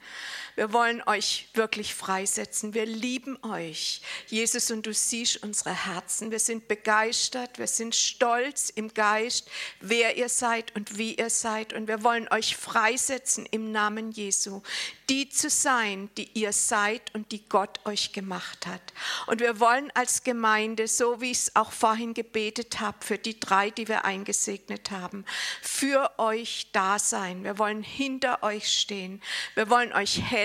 Wir 0.57 0.73
wollen 0.73 1.03
euch 1.07 1.49
wirklich 1.55 1.95
freisetzen. 1.95 2.75
Wir 2.75 2.87
lieben 2.87 3.37
euch, 3.43 4.03
Jesus, 4.29 4.71
und 4.71 4.87
du 4.87 4.95
siehst 4.95 5.43
unsere 5.43 5.73
Herzen. 5.73 6.31
Wir 6.31 6.39
sind 6.39 6.69
begeistert, 6.69 7.59
wir 7.59 7.67
sind 7.67 7.95
stolz 7.95 8.71
im 8.71 8.95
Geist, 8.95 9.51
wer 9.81 10.17
ihr 10.17 10.29
seid 10.29 10.75
und 10.77 10.97
wie 10.97 11.15
ihr 11.15 11.31
seid. 11.31 11.73
Und 11.73 11.89
wir 11.89 12.05
wollen 12.05 12.29
euch 12.29 12.57
freisetzen 12.57 13.47
im 13.51 13.73
Namen 13.73 14.13
Jesu, 14.13 14.63
die 15.09 15.29
zu 15.29 15.51
sein, 15.51 16.09
die 16.17 16.31
ihr 16.35 16.53
seid 16.53 17.03
und 17.15 17.33
die 17.33 17.45
Gott 17.49 17.81
euch 17.85 18.13
gemacht 18.13 18.67
hat. 18.67 18.93
Und 19.27 19.41
wir 19.41 19.59
wollen 19.59 19.91
als 19.95 20.23
Gemeinde, 20.23 20.87
so 20.87 21.21
wie 21.21 21.33
ich 21.33 21.39
es 21.39 21.57
auch 21.57 21.73
vorhin 21.73 22.15
gebetet 22.15 22.79
habe, 22.79 22.99
für 23.01 23.19
die 23.19 23.41
drei, 23.41 23.71
die 23.71 23.89
wir 23.89 24.05
eingesegnet 24.05 24.93
haben, 24.93 25.25
für 25.63 26.13
euch 26.19 26.69
da 26.73 27.01
sein. 27.01 27.43
Wir 27.43 27.59
wollen 27.59 27.83
hinter 27.83 28.43
euch 28.45 28.71
stehen. 28.71 29.21
Wir 29.57 29.69
wollen 29.69 29.93
euch 29.93 30.23
helfen. 30.23 30.44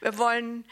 Wir 0.00 0.18
wollen 0.18 0.64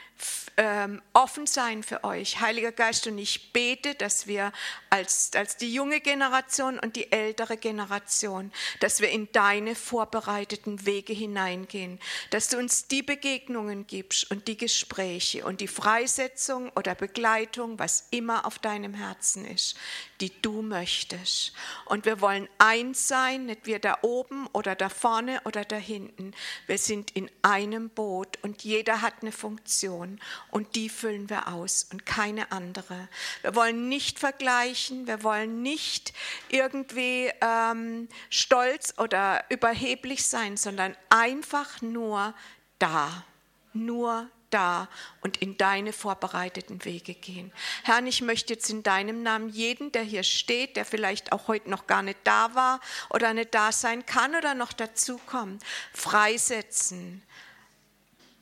offen 1.13 1.47
sein 1.47 1.83
für 1.83 2.03
euch. 2.03 2.41
Heiliger 2.41 2.73
Geist, 2.73 3.07
und 3.07 3.19
ich 3.19 3.53
bete, 3.53 3.95
dass 3.95 4.27
wir 4.27 4.53
als, 4.89 5.33
als 5.35 5.59
die 5.59 5.73
junge 5.73 6.01
Generation 6.01 6.79
und 6.79 6.97
die 6.97 7.13
ältere 7.13 7.59
Generation, 7.59 8.51
dass 8.81 9.01
wir 9.01 9.11
in 9.11 9.31
deine 9.33 9.75
vorbereiteten 9.75 10.87
Wege 10.87 11.13
hineingehen, 11.13 12.01
dass 12.31 12.49
du 12.49 12.57
uns 12.57 12.89
die 12.89 13.03
Begegnungen 13.03 13.87
gibst 13.87 14.31
und 14.31 14.49
die 14.49 14.57
Gespräche 14.57 15.45
und 15.45 15.61
die 15.61 15.69
Freisetzung 15.69 16.71
oder 16.71 16.95
Begleitung, 16.95 17.79
was 17.79 18.07
immer 18.11 18.47
auf 18.47 18.59
deinem 18.59 18.95
Herzen 18.95 19.45
ist, 19.45 19.77
die 20.23 20.33
du 20.41 20.63
möchtest. 20.63 21.53
Und 21.85 22.07
wir 22.07 22.23
wollen 22.23 22.49
eins 22.57 23.09
sein, 23.09 23.45
nicht 23.45 23.67
wir 23.67 23.79
da 23.79 23.99
oben 24.01 24.47
oder 24.55 24.75
da 24.75 24.89
vorne 24.89 25.43
oder 25.45 25.67
da 25.67 25.77
hinten. 25.77 26.33
Wir 26.67 26.79
sind 26.79 27.11
in 27.11 27.31
einem 27.43 27.91
Boot 27.91 28.39
und 28.41 28.65
jeder 28.65 29.03
hat 29.03 29.17
eine 29.21 29.33
Funktion 29.33 30.06
und 30.51 30.75
die 30.75 30.89
füllen 30.89 31.29
wir 31.31 31.49
aus 31.49 31.87
und 31.91 32.07
keine 32.07 32.53
andere. 32.53 33.09
Wir 33.43 33.55
wollen 33.55 33.89
nicht 33.89 34.19
vergleichen, 34.19 35.07
wir 35.07 35.23
wollen 35.23 35.63
nicht 35.63 36.13
irgendwie 36.49 37.31
ähm, 37.41 38.09
stolz 38.31 38.95
oder 38.99 39.45
überheblich 39.51 40.27
sein, 40.27 40.57
sondern 40.57 40.97
einfach 41.11 41.83
nur 41.83 42.35
da, 42.79 43.25
nur 43.73 44.29
da 44.51 44.89
und 45.21 45.39
in 45.39 45.57
deine 45.57 45.93
vorbereiteten 45.93 46.85
Wege 46.85 47.15
gehen. 47.15 47.53
Herr, 47.83 48.03
ich 48.05 48.23
möchte 48.23 48.55
jetzt 48.55 48.71
in 48.71 48.83
deinem 48.83 49.23
Namen 49.23 49.49
jeden, 49.49 49.93
der 49.93 50.03
hier 50.03 50.23
steht, 50.23 50.77
der 50.77 50.85
vielleicht 50.85 51.33
auch 51.33 51.49
heute 51.49 51.71
noch 51.71 51.87
gar 51.87 52.03
nicht 52.03 52.19
da 52.25 52.55
war 52.55 52.81
oder 53.11 53.35
nicht 53.35 53.55
da 53.55 53.73
sein 53.73 54.07
kann 54.07 54.35
oder 54.35 54.55
noch 54.55 54.73
dazukommt, 54.73 55.63
freisetzen 55.93 57.23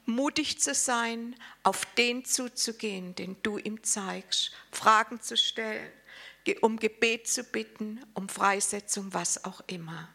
mutig 0.06 0.60
zu 0.60 0.74
sein, 0.74 1.34
auf 1.62 1.84
den 1.96 2.24
zuzugehen, 2.24 3.14
den 3.14 3.36
du 3.42 3.58
ihm 3.58 3.82
zeigst, 3.82 4.52
Fragen 4.70 5.20
zu 5.20 5.36
stellen, 5.36 5.90
um 6.60 6.78
Gebet 6.78 7.28
zu 7.28 7.42
bitten, 7.44 8.00
um 8.14 8.28
Freisetzung, 8.28 9.14
was 9.14 9.44
auch 9.44 9.62
immer. 9.66 10.08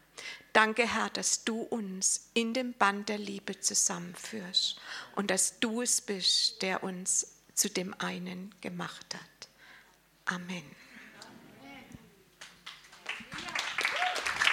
Danke, 0.53 0.87
Herr, 0.87 1.09
dass 1.09 1.43
du 1.43 1.61
uns 1.61 2.29
in 2.33 2.53
dem 2.53 2.73
Band 2.73 3.09
der 3.09 3.17
Liebe 3.17 3.59
zusammenführst 3.59 4.79
und 5.15 5.29
dass 5.31 5.59
du 5.59 5.81
es 5.81 6.01
bist, 6.01 6.61
der 6.61 6.83
uns 6.83 7.35
zu 7.53 7.69
dem 7.69 7.93
einen 7.99 8.53
gemacht 8.61 9.13
hat. 9.13 9.49
Amen. 10.25 10.63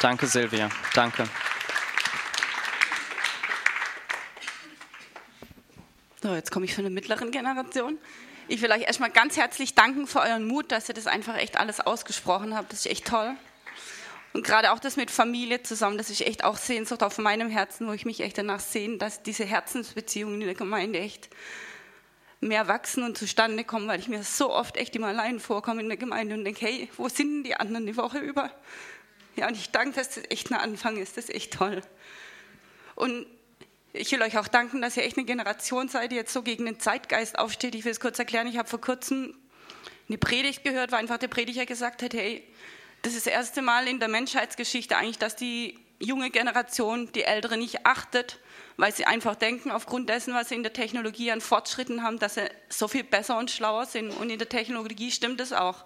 Danke, 0.01 0.27
Silvia. 0.27 0.71
Danke. 0.95 1.29
So, 6.27 6.35
jetzt 6.35 6.51
komme 6.51 6.65
ich 6.65 6.75
von 6.75 6.83
der 6.83 6.91
mittleren 6.91 7.31
Generation. 7.31 8.01
Ich 8.49 8.61
will 8.61 8.73
euch 8.73 8.83
erstmal 8.83 9.11
ganz 9.11 9.37
herzlich 9.37 9.77
danken 9.77 10.09
für 10.09 10.19
euren 10.19 10.45
Mut, 10.45 10.73
dass 10.73 10.89
ihr 10.89 10.95
das 10.97 11.07
einfach 11.07 11.37
echt 11.37 11.57
alles 11.57 11.79
ausgesprochen 11.79 12.57
habt. 12.57 12.73
Das 12.73 12.81
ist 12.81 12.91
echt 12.91 13.07
toll. 13.07 13.37
Und 14.33 14.45
gerade 14.45 14.73
auch 14.73 14.81
das 14.81 14.97
mit 14.97 15.13
Familie 15.13 15.63
zusammen, 15.63 15.99
das 15.99 16.11
ist 16.11 16.23
echt 16.23 16.43
auch 16.43 16.57
Sehnsucht 16.57 17.05
auf 17.05 17.19
meinem 17.19 17.49
Herzen, 17.49 17.87
wo 17.87 17.93
ich 17.93 18.05
mich 18.05 18.23
echt 18.23 18.39
danach 18.39 18.59
sehne, 18.59 18.97
dass 18.97 19.23
diese 19.23 19.45
Herzensbeziehungen 19.45 20.41
in 20.41 20.49
der 20.49 20.57
Gemeinde 20.57 20.99
echt 20.99 21.31
mehr 22.41 22.67
wachsen 22.67 23.05
und 23.05 23.17
zustande 23.17 23.63
kommen, 23.63 23.87
weil 23.87 24.01
ich 24.01 24.09
mir 24.09 24.25
so 24.25 24.51
oft 24.51 24.77
echt 24.79 24.97
immer 24.97 25.07
allein 25.07 25.39
vorkomme 25.39 25.81
in 25.81 25.87
der 25.87 25.97
Gemeinde 25.97 26.35
und 26.35 26.45
denke, 26.45 26.67
hey, 26.67 26.91
wo 26.97 27.09
sind 27.09 27.35
denn 27.35 27.45
die 27.45 27.55
anderen 27.55 27.87
die 27.87 27.97
Woche 27.97 28.19
über? 28.19 28.51
Ja, 29.37 29.47
und 29.47 29.57
ich 29.57 29.71
danke, 29.71 29.95
dass 29.95 30.17
das 30.17 30.25
echt 30.29 30.51
ein 30.51 30.59
Anfang 30.59 30.97
ist, 30.97 31.19
das 31.19 31.27
ist 31.27 31.37
echt 31.37 31.53
toll. 31.53 31.83
Und 32.97 33.27
ich 33.97 34.13
will 34.13 34.23
euch 34.23 34.39
auch 34.39 34.49
danken, 34.49 34.81
dass 34.83 34.97
ihr 34.97 35.05
echt 35.05 35.17
eine 35.17 35.27
Generation 35.27 35.89
seid, 35.89 36.13
die 36.13 36.17
jetzt 36.17 36.33
so 36.33 36.43
gegen 36.43 36.67
den 36.67 36.79
Zeitgeist 36.79 37.39
aufsteht. 37.39 37.75
Ich 37.75 37.85
will 37.85 37.93
es 37.93 38.01
kurz 38.01 38.19
erklären. 38.19 38.47
Ich 38.47 38.59
habe 38.59 38.69
vor 38.69 38.81
kurzem 38.81 39.35
eine 40.09 40.19
Predigt 40.19 40.65
gehört, 40.65 40.93
weil 40.93 41.01
einfach 41.01 41.19
der 41.19 41.29
Prediger 41.29 41.67
gesagt 41.67 42.03
hat, 42.03 42.15
hey, 42.15 42.45
das 43.03 43.15
ist 43.15 43.27
das 43.27 43.33
erste 43.33 43.63
Mal 43.63 43.89
in 43.89 43.99
der 43.99 44.09
Menschheitsgeschichte 44.09 44.97
eigentlich, 44.97 45.19
dass 45.19 45.37
die 45.37 45.79
junge 45.99 46.31
Generation 46.31 47.11
die 47.13 47.25
ältere 47.25 47.57
nicht 47.57 47.87
achtet, 47.87 48.39
weil 48.77 48.93
sie 48.93 49.07
einfach 49.07 49.37
denken, 49.37 49.71
aufgrund 49.71 50.09
dessen, 50.09 50.35
was 50.35 50.49
sie 50.49 50.55
in 50.55 50.63
der 50.63 50.73
Technologie 50.73 51.31
an 51.31 51.41
Fortschritten 51.41 52.03
haben, 52.03 52.19
dass 52.19 52.35
sie 52.35 52.49
so 52.69 52.89
viel 52.89 53.05
besser 53.05 53.39
und 53.39 53.51
schlauer 53.51 53.87
sind. 53.87 54.11
Und 54.11 54.31
in 54.31 54.39
der 54.39 54.49
Technologie 54.49 55.11
stimmt 55.11 55.41
es 55.41 55.53
auch 55.53 55.85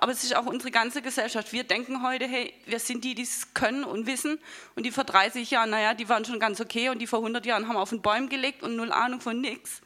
aber 0.00 0.12
es 0.12 0.22
ist 0.22 0.36
auch 0.36 0.46
unsere 0.46 0.70
ganze 0.70 1.02
Gesellschaft. 1.02 1.52
Wir 1.52 1.64
denken 1.64 2.04
heute, 2.04 2.24
hey, 2.24 2.54
wir 2.66 2.78
sind 2.78 3.02
die, 3.02 3.16
die 3.16 3.22
es 3.22 3.52
können 3.52 3.82
und 3.82 4.06
wissen. 4.06 4.38
Und 4.76 4.86
die 4.86 4.92
vor 4.92 5.02
30 5.02 5.50
Jahren, 5.50 5.70
naja, 5.70 5.92
die 5.92 6.08
waren 6.08 6.24
schon 6.24 6.38
ganz 6.38 6.60
okay. 6.60 6.88
Und 6.88 7.00
die 7.00 7.08
vor 7.08 7.18
100 7.18 7.44
Jahren 7.44 7.66
haben 7.66 7.76
auf 7.76 7.90
den 7.90 8.00
Bäumen 8.00 8.28
gelegt 8.28 8.62
und 8.62 8.76
null 8.76 8.92
Ahnung 8.92 9.20
von 9.20 9.40
nichts. 9.40 9.80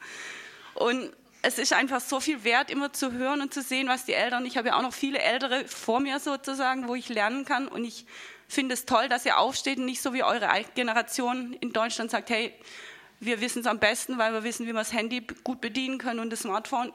Und 0.75 1.11
es 1.41 1.57
ist 1.57 1.73
einfach 1.73 1.99
so 1.99 2.19
viel 2.19 2.43
wert, 2.43 2.69
immer 2.69 2.93
zu 2.93 3.11
hören 3.11 3.41
und 3.41 3.55
zu 3.55 3.63
sehen, 3.63 3.87
was 3.87 4.05
die 4.05 4.13
Eltern, 4.13 4.45
ich 4.45 4.55
habe 4.55 4.67
ja 4.67 4.77
auch 4.77 4.83
noch 4.83 4.93
viele 4.93 5.17
Ältere 5.17 5.67
vor 5.67 5.99
mir 5.99 6.19
sozusagen, 6.19 6.87
wo 6.87 6.93
ich 6.93 7.09
lernen 7.09 7.43
kann. 7.43 7.67
Und 7.67 7.83
ich 7.83 8.05
finde 8.53 8.73
es 8.73 8.85
toll, 8.85 9.09
dass 9.09 9.25
ihr 9.25 9.37
aufsteht 9.37 9.77
und 9.77 9.85
nicht 9.85 10.01
so 10.01 10.13
wie 10.13 10.23
eure 10.23 10.49
Generation 10.75 11.53
in 11.53 11.73
Deutschland 11.73 12.11
sagt, 12.11 12.29
hey, 12.29 12.53
wir 13.19 13.41
wissen 13.41 13.59
es 13.59 13.67
am 13.67 13.79
besten, 13.79 14.17
weil 14.17 14.33
wir 14.33 14.43
wissen, 14.43 14.65
wie 14.65 14.73
wir 14.73 14.79
das 14.79 14.93
Handy 14.93 15.25
gut 15.43 15.61
bedienen 15.61 15.97
können 15.97 16.19
und 16.19 16.29
das 16.29 16.41
Smartphone. 16.41 16.93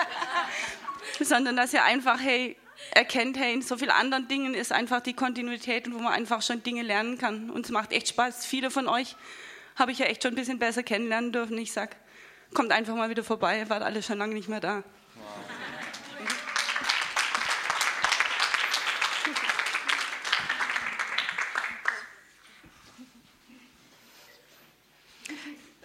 sondern 1.20 1.56
dass 1.56 1.72
ihr 1.72 1.84
einfach, 1.84 2.20
hey, 2.20 2.56
erkennt, 2.92 3.38
hey, 3.38 3.54
in 3.54 3.62
so 3.62 3.76
vielen 3.76 3.90
anderen 3.90 4.28
Dingen 4.28 4.54
ist 4.54 4.72
einfach 4.72 5.00
die 5.00 5.14
Kontinuität 5.14 5.86
und 5.86 5.94
wo 5.94 5.98
man 5.98 6.12
einfach 6.12 6.42
schon 6.42 6.62
Dinge 6.62 6.82
lernen 6.82 7.18
kann. 7.18 7.50
Und 7.50 7.66
es 7.66 7.72
macht 7.72 7.92
echt 7.92 8.08
Spaß. 8.08 8.44
Viele 8.44 8.70
von 8.70 8.88
euch 8.88 9.16
habe 9.76 9.92
ich 9.92 9.98
ja 9.98 10.06
echt 10.06 10.22
schon 10.22 10.32
ein 10.32 10.36
bisschen 10.36 10.58
besser 10.58 10.82
kennenlernen 10.82 11.32
dürfen. 11.32 11.58
Ich 11.58 11.72
sage, 11.72 11.96
kommt 12.54 12.72
einfach 12.72 12.94
mal 12.94 13.10
wieder 13.10 13.24
vorbei, 13.24 13.68
wart 13.68 13.82
alle 13.82 14.02
schon 14.02 14.18
lange 14.18 14.34
nicht 14.34 14.48
mehr 14.48 14.60
da. 14.60 14.82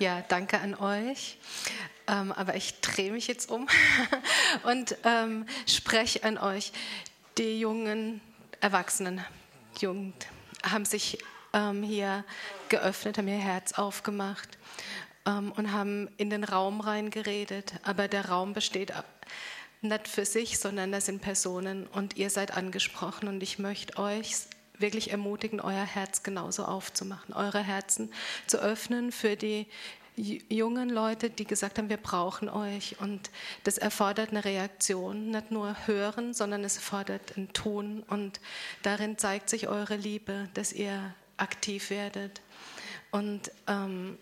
Ja, 0.01 0.23
danke 0.27 0.59
an 0.59 0.73
euch. 0.73 1.37
Ähm, 2.07 2.31
aber 2.31 2.55
ich 2.55 2.81
drehe 2.81 3.11
mich 3.11 3.27
jetzt 3.27 3.51
um 3.51 3.67
und 4.63 4.97
ähm, 5.03 5.45
spreche 5.67 6.23
an 6.23 6.39
euch. 6.39 6.71
Die 7.37 7.59
jungen 7.59 8.19
Erwachsenen, 8.61 9.23
Jugend, 9.79 10.25
haben 10.63 10.85
sich 10.85 11.19
ähm, 11.53 11.83
hier 11.83 12.25
geöffnet, 12.69 13.19
haben 13.19 13.27
ihr 13.27 13.37
Herz 13.37 13.73
aufgemacht 13.73 14.49
ähm, 15.27 15.51
und 15.51 15.71
haben 15.71 16.09
in 16.17 16.31
den 16.31 16.45
Raum 16.45 16.81
reingeredet. 16.81 17.73
Aber 17.83 18.07
der 18.07 18.27
Raum 18.27 18.53
besteht 18.53 18.91
nicht 19.81 20.07
für 20.07 20.25
sich, 20.25 20.57
sondern 20.57 20.91
da 20.91 20.99
sind 20.99 21.21
Personen 21.21 21.85
und 21.85 22.17
ihr 22.17 22.31
seid 22.31 22.57
angesprochen. 22.57 23.27
Und 23.27 23.43
ich 23.43 23.59
möchte 23.59 23.99
euch 23.99 24.31
wirklich 24.81 25.11
ermutigen, 25.11 25.59
euer 25.61 25.85
Herz 25.85 26.23
genauso 26.23 26.65
aufzumachen, 26.65 27.33
eure 27.33 27.61
Herzen 27.61 28.11
zu 28.47 28.57
öffnen 28.57 29.11
für 29.11 29.35
die 29.35 29.67
jungen 30.17 30.89
Leute, 30.89 31.29
die 31.29 31.45
gesagt 31.45 31.77
haben, 31.77 31.89
wir 31.89 31.97
brauchen 31.97 32.49
euch. 32.49 32.99
Und 32.99 33.29
das 33.63 33.77
erfordert 33.77 34.31
eine 34.31 34.43
Reaktion, 34.43 35.31
nicht 35.31 35.51
nur 35.51 35.75
hören, 35.85 36.33
sondern 36.33 36.63
es 36.63 36.75
erfordert 36.77 37.37
ein 37.37 37.53
Tun. 37.53 38.03
Und 38.07 38.39
darin 38.83 39.17
zeigt 39.17 39.49
sich 39.49 39.67
eure 39.67 39.95
Liebe, 39.95 40.49
dass 40.53 40.73
ihr 40.73 41.13
aktiv 41.37 41.89
werdet. 41.89 42.41
Und 43.11 43.51
ähm, 43.67 44.17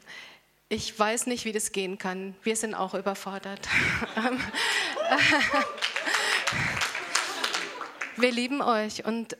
ich 0.69 0.97
weiß 0.97 1.25
nicht, 1.27 1.45
wie 1.45 1.51
das 1.51 1.71
gehen 1.71 1.97
kann. 1.97 2.35
Wir 2.43 2.55
sind 2.55 2.75
auch 2.75 2.93
überfordert. 2.93 3.67
wir 8.17 8.31
lieben 8.31 8.61
euch 8.61 9.05
und 9.05 9.35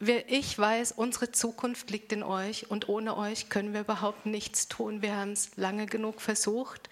ich 0.00 0.58
weiß, 0.58 0.92
unsere 0.92 1.30
Zukunft 1.30 1.90
liegt 1.90 2.12
in 2.12 2.22
euch 2.22 2.70
und 2.70 2.88
ohne 2.88 3.16
euch 3.16 3.50
können 3.50 3.74
wir 3.74 3.82
überhaupt 3.82 4.24
nichts 4.24 4.66
tun. 4.66 5.02
Wir 5.02 5.16
haben 5.16 5.32
es 5.32 5.56
lange 5.56 5.86
genug 5.86 6.22
versucht, 6.22 6.88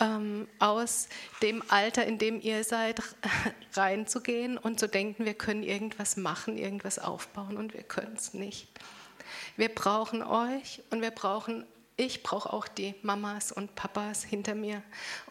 ähm, 0.00 0.48
aus 0.58 1.08
dem 1.42 1.62
Alter, 1.68 2.06
in 2.06 2.18
dem 2.18 2.40
ihr 2.40 2.64
seid, 2.64 3.02
reinzugehen 3.74 4.56
und 4.56 4.80
zu 4.80 4.88
denken, 4.88 5.26
wir 5.26 5.34
können 5.34 5.62
irgendwas 5.62 6.16
machen, 6.16 6.56
irgendwas 6.56 6.98
aufbauen 6.98 7.58
und 7.58 7.74
wir 7.74 7.82
können 7.82 8.14
es 8.16 8.32
nicht. 8.32 8.68
Wir 9.56 9.68
brauchen 9.68 10.22
euch 10.22 10.82
und 10.90 11.02
wir 11.02 11.10
brauchen 11.10 11.66
ich 11.98 12.22
brauche 12.22 12.52
auch 12.52 12.68
die 12.68 12.94
Mamas 13.00 13.52
und 13.52 13.74
Papas 13.74 14.22
hinter 14.22 14.54
mir 14.54 14.82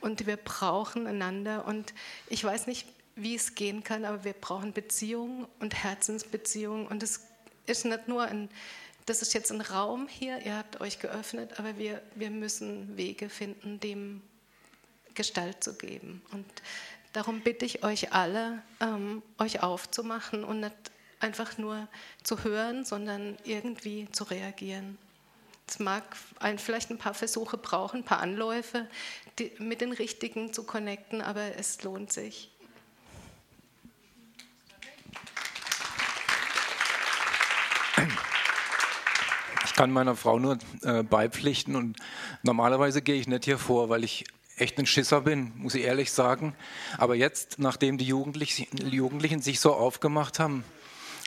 und 0.01 0.25
wir 0.25 0.35
brauchen 0.35 1.05
einander 1.05 1.65
und 1.67 1.93
ich 2.27 2.43
weiß 2.43 2.65
nicht, 2.65 2.87
wie 3.15 3.35
es 3.35 3.55
gehen 3.55 3.83
kann, 3.83 4.05
aber 4.05 4.23
wir 4.23 4.33
brauchen 4.33 4.73
Beziehungen 4.73 5.47
und 5.59 5.73
Herzensbeziehungen 5.73 6.87
und 6.87 7.01
es 7.01 7.21
ist 7.65 7.85
nicht 7.85 8.07
nur 8.07 8.23
ein, 8.23 8.49
das 9.05 9.21
ist 9.21 9.33
jetzt 9.33 9.51
ein 9.51 9.61
Raum 9.61 10.07
hier, 10.07 10.45
ihr 10.45 10.57
habt 10.57 10.81
euch 10.81 10.99
geöffnet, 10.99 11.59
aber 11.59 11.77
wir, 11.77 12.01
wir 12.15 12.29
müssen 12.29 12.97
Wege 12.97 13.29
finden, 13.29 13.79
dem 13.79 14.21
Gestalt 15.13 15.63
zu 15.63 15.75
geben 15.75 16.21
und 16.31 16.45
darum 17.13 17.41
bitte 17.41 17.65
ich 17.65 17.83
euch 17.83 18.11
alle, 18.11 18.61
ähm, 18.81 19.23
euch 19.37 19.63
aufzumachen 19.63 20.43
und 20.43 20.59
nicht 20.59 20.75
einfach 21.19 21.57
nur 21.57 21.87
zu 22.23 22.43
hören, 22.43 22.83
sondern 22.83 23.37
irgendwie 23.45 24.09
zu 24.11 24.25
reagieren. 24.25 24.97
Es 25.67 25.79
mag 25.79 26.03
ein, 26.39 26.59
vielleicht 26.59 26.91
ein 26.91 26.97
paar 26.97 27.13
Versuche 27.13 27.57
brauchen, 27.57 28.01
ein 28.01 28.05
paar 28.05 28.19
Anläufe, 28.19 28.87
die, 29.39 29.51
mit 29.57 29.81
den 29.81 29.93
Richtigen 29.93 30.53
zu 30.53 30.63
connecten, 30.63 31.21
aber 31.21 31.55
es 31.57 31.81
lohnt 31.81 32.11
sich. 32.13 32.51
Kann 39.75 39.91
meiner 39.91 40.15
Frau 40.15 40.39
nur 40.39 40.57
äh, 40.83 41.03
beipflichten 41.03 41.75
und 41.75 41.97
normalerweise 42.43 43.01
gehe 43.01 43.15
ich 43.15 43.27
nicht 43.27 43.45
hier 43.45 43.57
vor, 43.57 43.89
weil 43.89 44.03
ich 44.03 44.25
echt 44.57 44.79
ein 44.79 44.85
Schisser 44.85 45.21
bin, 45.21 45.51
muss 45.57 45.75
ich 45.75 45.83
ehrlich 45.83 46.11
sagen. 46.11 46.55
Aber 46.97 47.15
jetzt, 47.15 47.59
nachdem 47.59 47.97
die 47.97 48.05
Jugendlichen, 48.05 48.67
Jugendlichen 48.87 49.41
sich 49.41 49.59
so 49.59 49.73
aufgemacht 49.73 50.39
haben, 50.39 50.63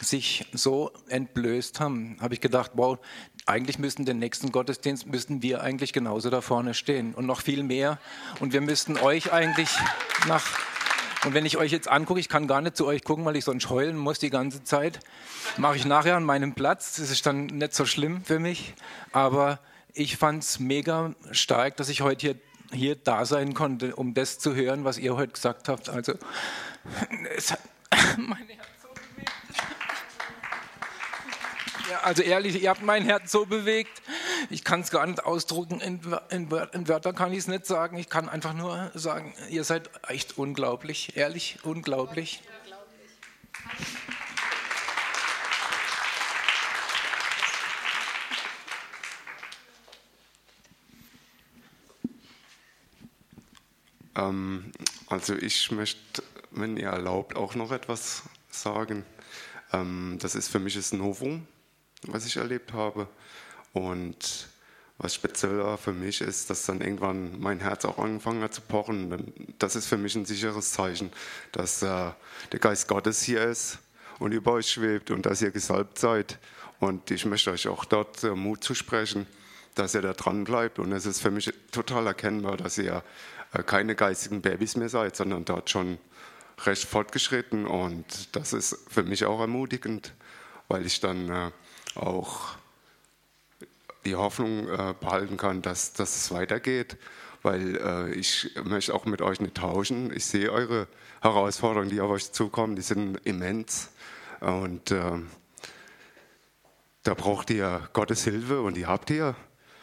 sich 0.01 0.47
so 0.53 0.93
entblößt 1.09 1.81
haben, 1.81 2.17
habe 2.21 2.35
ich 2.35 2.41
gedacht, 2.41 2.73
wow, 2.75 2.99
eigentlich 3.47 3.79
müssten 3.79 4.05
den 4.05 4.19
nächsten 4.19 4.53
Gottesdienst, 4.53 5.07
müssten 5.07 5.43
wir 5.43 5.63
eigentlich 5.63 5.93
genauso 5.93 6.31
da 6.31 6.41
vorne 6.41 6.75
stehen 6.75 7.15
und 7.15 7.27
noch 7.27 7.41
viel 7.41 7.63
mehr. 7.63 7.99
Und 8.41 8.53
wir 8.53 8.61
müssten 8.61 8.97
euch 8.97 9.33
eigentlich 9.33 9.71
nach, 10.29 10.47
und 11.25 11.35
wenn 11.35 11.47
ich 11.47 11.57
euch 11.57 11.73
jetzt 11.73 11.89
angucke, 11.89 12.21
ich 12.21 12.29
kann 12.29 12.47
gar 12.47 12.61
nicht 12.61 12.77
zu 12.77 12.87
euch 12.87 13.05
gucken, 13.05 13.25
weil 13.25 13.37
ich 13.37 13.45
sonst 13.45 13.71
heulen 13.71 13.97
muss 13.97 14.19
die 14.19 14.31
ganze 14.31 14.63
Zeit, 14.65 15.01
mache 15.57 15.77
ich 15.77 15.85
nachher 15.85 16.17
an 16.17 16.25
meinem 16.25 16.55
Platz, 16.55 16.97
das 16.97 17.11
ist 17.11 17.27
dann 17.27 17.47
nicht 17.47 17.75
so 17.75 17.87
schlimm 17.87 18.25
für 18.25 18.39
mich, 18.39 18.75
aber 19.13 19.59
ich 19.95 20.17
fand 20.17 20.45
es 20.45 20.61
mega 20.61 21.15
stark, 21.33 21.77
dass 21.77 21.89
ich 21.89 22.03
heute 22.03 22.21
hier 22.27 22.37
hier 22.73 22.97
da 22.97 23.25
sein 23.25 23.55
konnte, 23.55 23.97
um 23.97 24.15
das 24.15 24.39
zu 24.39 24.55
hören, 24.55 24.85
was 24.85 24.99
ihr 24.99 25.17
heute 25.17 25.33
gesagt 25.33 25.69
habt. 25.69 25.89
Also, 25.89 26.15
es 27.37 27.53
hat 27.53 27.61
mein 28.19 28.47
Herz 28.49 28.69
so 28.83 28.89
bewegt. 28.89 29.33
Ja, 31.91 32.01
also 32.03 32.23
ehrlich, 32.23 32.63
ihr 32.63 32.71
habt 32.71 32.83
mein 32.83 33.05
Herz 33.05 33.33
so 33.33 33.47
bewegt. 33.47 34.03
Ich 34.51 34.65
kann 34.65 34.81
es 34.81 34.91
gar 34.91 35.07
nicht 35.07 35.25
ausdrucken. 35.25 35.81
In, 35.81 36.01
in, 36.31 36.51
in 36.73 36.89
Wörtern 36.89 37.15
kann 37.15 37.33
ich 37.33 37.39
es 37.39 37.49
nicht 37.49 37.67
sagen. 37.67 37.99
Ich 37.99 38.09
kann 38.09 38.29
einfach 38.29 38.55
nur 38.55 38.91
sagen, 38.95 39.35
ihr 39.49 39.65
seid 39.65 39.91
echt 40.09 40.39
unglaublich. 40.39 41.17
Ehrlich, 41.17 41.59
unglaublich. 41.63 42.43
Ähm, 54.19 54.73
also 55.07 55.35
ich 55.35 55.71
möchte, 55.71 56.23
wenn 56.51 56.77
ihr 56.77 56.89
erlaubt, 56.89 57.37
auch 57.37 57.55
noch 57.55 57.73
etwas 57.73 58.25
sagen. 58.51 59.05
Ähm, 59.73 60.19
das 60.21 60.35
ist 60.35 60.49
für 60.49 60.59
mich 60.59 60.77
ein 60.77 60.99
Novum, 60.99 61.47
was 62.03 62.27
ich 62.27 62.37
erlebt 62.37 62.73
habe. 62.73 63.09
Und 63.73 64.49
was 64.99 65.15
speziell 65.15 65.77
für 65.77 65.93
mich 65.93 66.21
ist, 66.21 66.51
dass 66.51 66.67
dann 66.67 66.81
irgendwann 66.81 67.39
mein 67.41 67.61
Herz 67.61 67.85
auch 67.85 67.99
angefangen 67.99 68.43
hat 68.43 68.53
zu 68.53 68.61
pochen. 68.61 69.33
Das 69.59 69.77
ist 69.77 69.87
für 69.87 69.97
mich 69.97 70.17
ein 70.17 70.25
sicheres 70.25 70.73
Zeichen, 70.73 71.13
dass 71.53 71.83
äh, 71.83 72.11
der 72.53 72.59
Geist 72.59 72.89
Gottes 72.89 73.23
hier 73.23 73.45
ist 73.45 73.79
und 74.19 74.33
über 74.33 74.53
euch 74.53 74.71
schwebt 74.71 75.13
und 75.13 75.25
dass 75.25 75.41
ihr 75.41 75.53
gesalbt 75.53 75.99
seid. 75.99 76.39
Und 76.81 77.11
ich 77.13 77.25
möchte 77.25 77.53
euch 77.53 77.69
auch 77.69 77.85
dort 77.85 78.25
äh, 78.25 78.31
Mut 78.31 78.65
zu 78.65 78.75
sprechen, 78.75 79.27
dass 79.77 79.95
ihr 79.95 80.03
da 80.03 80.15
dran 80.15 80.43
bleibt. 80.43 80.81
Und 80.81 80.91
es 80.91 81.07
ist 81.07 81.21
für 81.21 81.31
mich 81.31 81.53
total 81.71 82.09
erkennbar, 82.09 82.57
dass 82.57 82.77
ihr 82.79 83.05
äh, 83.53 83.63
keine 83.63 83.95
geistigen 83.95 84.43
Babys 84.43 84.77
mehr 84.77 84.89
seid, 84.89 85.15
sondern 85.15 85.45
dort 85.45 85.71
schon 85.71 85.99
recht 86.65 86.85
fortgeschritten. 86.85 87.67
Und 87.67 88.35
das 88.35 88.53
ist 88.53 88.77
für 88.89 89.05
mich 89.05 89.25
auch 89.25 89.41
ermutigend, 89.41 90.13
weil 90.67 90.87
ich 90.87 90.99
dann 90.99 91.31
äh, 91.31 91.51
auch 91.95 92.57
die 94.05 94.17
Hoffnung 94.17 94.69
äh, 94.69 94.95
behalten 94.99 95.37
kann, 95.37 95.63
dass, 95.63 95.93
dass 95.93 96.17
es 96.17 96.31
weitergeht. 96.31 96.97
Weil 97.43 98.11
ich 98.17 98.51
möchte 98.65 98.93
auch 98.93 99.05
mit 99.05 99.23
euch 99.23 99.41
nicht 99.41 99.55
tauschen. 99.55 100.13
Ich 100.13 100.27
sehe 100.27 100.51
eure 100.51 100.89
Herausforderungen, 101.23 101.89
die 101.89 102.01
auf 102.01 102.11
euch 102.11 102.33
zukommen, 102.33 102.75
die 102.75 102.83
sind 102.83 103.17
immens. 103.25 103.91
Und 104.41 104.93
da 107.09 107.15
braucht 107.15 107.51
ihr 107.51 107.89
Gottes 107.93 108.25
Hilfe 108.25 108.61
und 108.61 108.77
die 108.77 108.87
habt 108.87 109.11
ihr. 109.11 109.37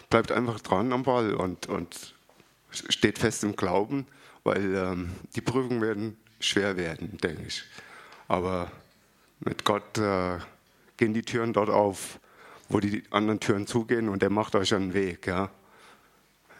Bleibt 0.09 0.32
einfach 0.32 0.59
dran 0.59 0.93
am 0.93 1.03
Ball 1.03 1.34
und, 1.34 1.68
und 1.68 2.13
steht 2.70 3.18
fest 3.18 3.43
im 3.43 3.55
Glauben, 3.55 4.05
weil 4.43 4.76
ähm, 4.76 5.11
die 5.36 5.41
Prüfungen 5.41 5.82
werden 5.82 6.18
schwer 6.39 6.78
werden, 6.78 7.18
denke 7.18 7.43
ich. 7.47 7.63
Aber 8.28 8.72
mit 9.39 9.66
Gott 9.66 9.97
äh, 9.97 10.38
gehen 10.97 11.13
die 11.13 11.24
Türen 11.24 11.53
dort 11.53 11.70
auf, 11.70 12.20
wo 12.70 12.80
die 12.80 13.03
anderen 13.11 13.39
Türen 13.39 13.68
zugehen 13.68 14.09
und 14.09 14.24
er 14.24 14.30
macht 14.30 14.55
euch 14.55 14.74
einen 14.74 14.93
Weg. 14.93 15.28
Ja? 15.28 15.49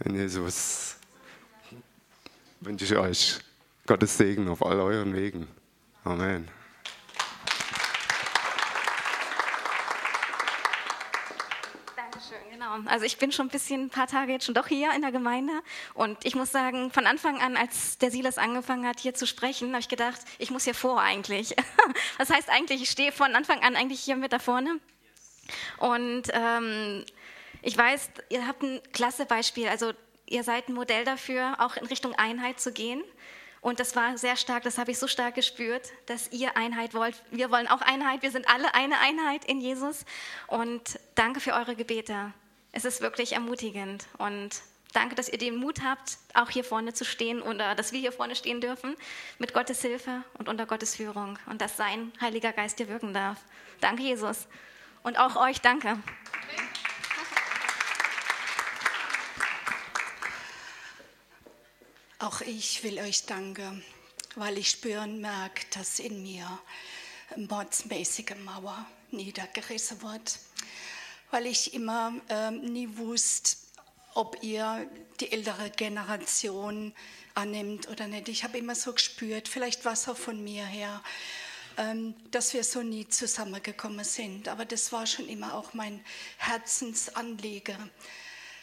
In 0.04 0.16
Jesus 0.16 0.98
wünsche 2.62 2.86
ich 2.86 2.96
euch 2.96 3.40
Gottes 3.88 4.18
Segen 4.18 4.48
auf 4.48 4.66
all 4.66 4.80
euren 4.80 5.16
Wegen. 5.16 5.48
Amen. 6.04 6.48
Genau. 12.52 12.90
Also 12.90 13.06
ich 13.06 13.18
bin 13.18 13.32
schon 13.32 13.48
ein 13.48 13.52
bisschen 13.52 13.84
ein 13.84 13.90
paar 13.90 14.08
Tage 14.08 14.32
jetzt 14.32 14.46
schon 14.46 14.56
doch 14.56 14.68
hier 14.68 14.92
in 14.96 15.02
der 15.02 15.12
Gemeinde 15.12 15.54
und 15.94 16.18
ich 16.24 16.36
muss 16.36 16.52
sagen, 16.52 16.90
von 16.90 17.06
Anfang 17.06 17.40
an, 17.40 17.58
als 17.58 17.98
der 17.98 18.12
Silas 18.12 18.38
angefangen 18.38 18.88
hat, 18.88 19.00
hier 19.00 19.14
zu 19.14 19.28
sprechen, 19.28 19.70
habe 19.70 19.82
ich 19.82 19.90
gedacht, 19.90 20.20
ich 20.40 20.52
muss 20.52 20.64
hier 20.64 20.76
vor 20.76 21.02
eigentlich. 21.02 21.56
Das 22.18 22.30
heißt 22.30 22.50
eigentlich, 22.50 22.82
ich 22.82 22.90
stehe 22.90 23.12
von 23.12 23.36
Anfang 23.36 23.62
an 23.62 23.76
eigentlich 23.76 24.00
hier 24.00 24.16
mit 24.16 24.32
da 24.32 24.40
vorne 24.40 24.80
und 25.78 26.24
ähm, 26.32 27.06
ich 27.62 27.78
weiß, 27.78 28.12
ihr 28.30 28.48
habt 28.48 28.62
ein 28.62 28.82
klasse 28.94 29.26
Beispiel, 29.26 29.68
also 29.68 29.94
ihr 30.28 30.44
seid 30.44 30.70
ein 30.70 30.74
Modell 30.74 31.04
dafür, 31.04 31.56
auch 31.60 31.78
in 31.78 31.86
Richtung 31.86 32.14
Einheit 32.14 32.60
zu 32.60 32.72
gehen. 32.72 33.04
Und 33.62 33.80
das 33.80 33.96
war 33.96 34.16
sehr 34.20 34.36
stark, 34.36 34.62
das 34.62 34.78
habe 34.78 34.92
ich 34.92 35.00
so 35.00 35.08
stark 35.08 35.34
gespürt, 35.34 35.92
dass 36.06 36.32
ihr 36.32 36.56
Einheit 36.56 36.94
wollt. 36.94 37.24
Wir 37.32 37.50
wollen 37.50 37.68
auch 37.68 37.82
Einheit, 37.82 38.22
wir 38.22 38.30
sind 38.30 38.48
alle 38.48 38.76
eine 38.76 39.00
Einheit 39.00 39.46
in 39.46 39.60
Jesus. 39.60 40.06
Und 40.46 41.00
danke 41.16 41.40
für 41.40 41.54
eure 41.54 41.76
Gebete. 41.76 42.32
Es 42.72 42.86
ist 42.86 43.02
wirklich 43.02 43.34
ermutigend 43.34 44.06
und 44.20 44.50
danke, 44.94 45.16
dass 45.16 45.30
ihr 45.30 45.40
den 45.40 45.56
Mut 45.56 45.82
habt, 45.84 46.18
auch 46.36 46.52
hier 46.52 46.64
vorne 46.64 46.94
zu 46.94 47.06
stehen 47.06 47.42
oder 47.42 47.74
dass 47.74 47.92
wir 47.92 48.00
hier 48.00 48.12
vorne 48.12 48.36
stehen 48.36 48.62
dürfen 48.62 48.96
mit 49.40 49.54
Gottes 49.54 49.82
Hilfe 49.82 50.24
und 50.38 50.48
unter 50.48 50.68
Gottes 50.68 50.96
Führung 50.96 51.40
und 51.48 51.62
dass 51.62 51.78
sein 51.78 52.12
Heiliger 52.22 52.54
Geist 52.54 52.78
hier 52.78 52.90
wirken 52.90 53.14
darf. 53.14 53.40
Danke, 53.82 54.04
Jesus. 54.04 54.48
Und 55.06 55.18
auch 55.18 55.38
euch 55.38 55.62
danke. 55.62 55.98
Auch 62.20 62.42
ich 62.42 62.84
will 62.84 63.00
euch 63.00 63.26
danken, 63.26 63.86
weil 64.36 64.58
ich 64.58 64.72
spüren 64.72 65.22
merke, 65.22 65.66
dass 65.70 66.00
in 66.00 66.24
mir 66.24 66.60
mordsmäßige 67.38 68.36
Mauer 68.44 68.86
niedergerissen 69.12 70.02
wird 70.02 70.40
weil 71.36 71.48
ich 71.48 71.74
immer 71.74 72.14
ähm, 72.30 72.62
nie 72.62 72.88
wusste, 72.98 73.58
ob 74.14 74.42
ihr 74.42 74.90
die 75.20 75.34
ältere 75.34 75.70
Generation 75.70 76.94
annimmt 77.34 77.90
oder 77.90 78.08
nicht. 78.08 78.30
Ich 78.30 78.46
habe 78.46 78.58
immer 78.58 78.74
so 78.74 78.94
gespürt, 78.94 79.50
vielleicht 79.50 79.84
war 79.84 79.94
es 79.94 80.08
auch 80.08 80.16
von 80.16 80.42
mir 80.42 80.66
her, 80.66 81.04
dass 82.32 82.54
wir 82.54 82.64
so 82.64 82.82
nie 82.82 83.08
zusammengekommen 83.08 84.06
sind. 84.06 84.48
Aber 84.48 84.66
das 84.66 84.92
war 84.92 85.06
schon 85.06 85.28
immer 85.28 85.54
auch 85.54 85.74
mein 85.74 86.04
Herzensanliegen, 86.38 87.92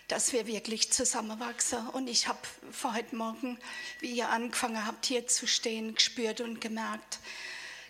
dass 0.09 0.33
wir 0.33 0.47
wirklich 0.47 0.93
zusammenwachsen. 0.93 1.89
Und 1.89 2.09
ich 2.09 2.29
habe 2.29 2.41
vor 2.71 2.95
heute 2.95 3.17
Morgen, 3.17 3.59
wie 4.01 4.13
ihr 4.13 4.29
angefangen 4.29 4.87
habt, 4.87 5.07
hier 5.07 5.27
zu 5.27 5.47
stehen, 5.47 5.95
gespürt 5.95 6.41
und 6.41 6.61
gemerkt, 6.61 7.19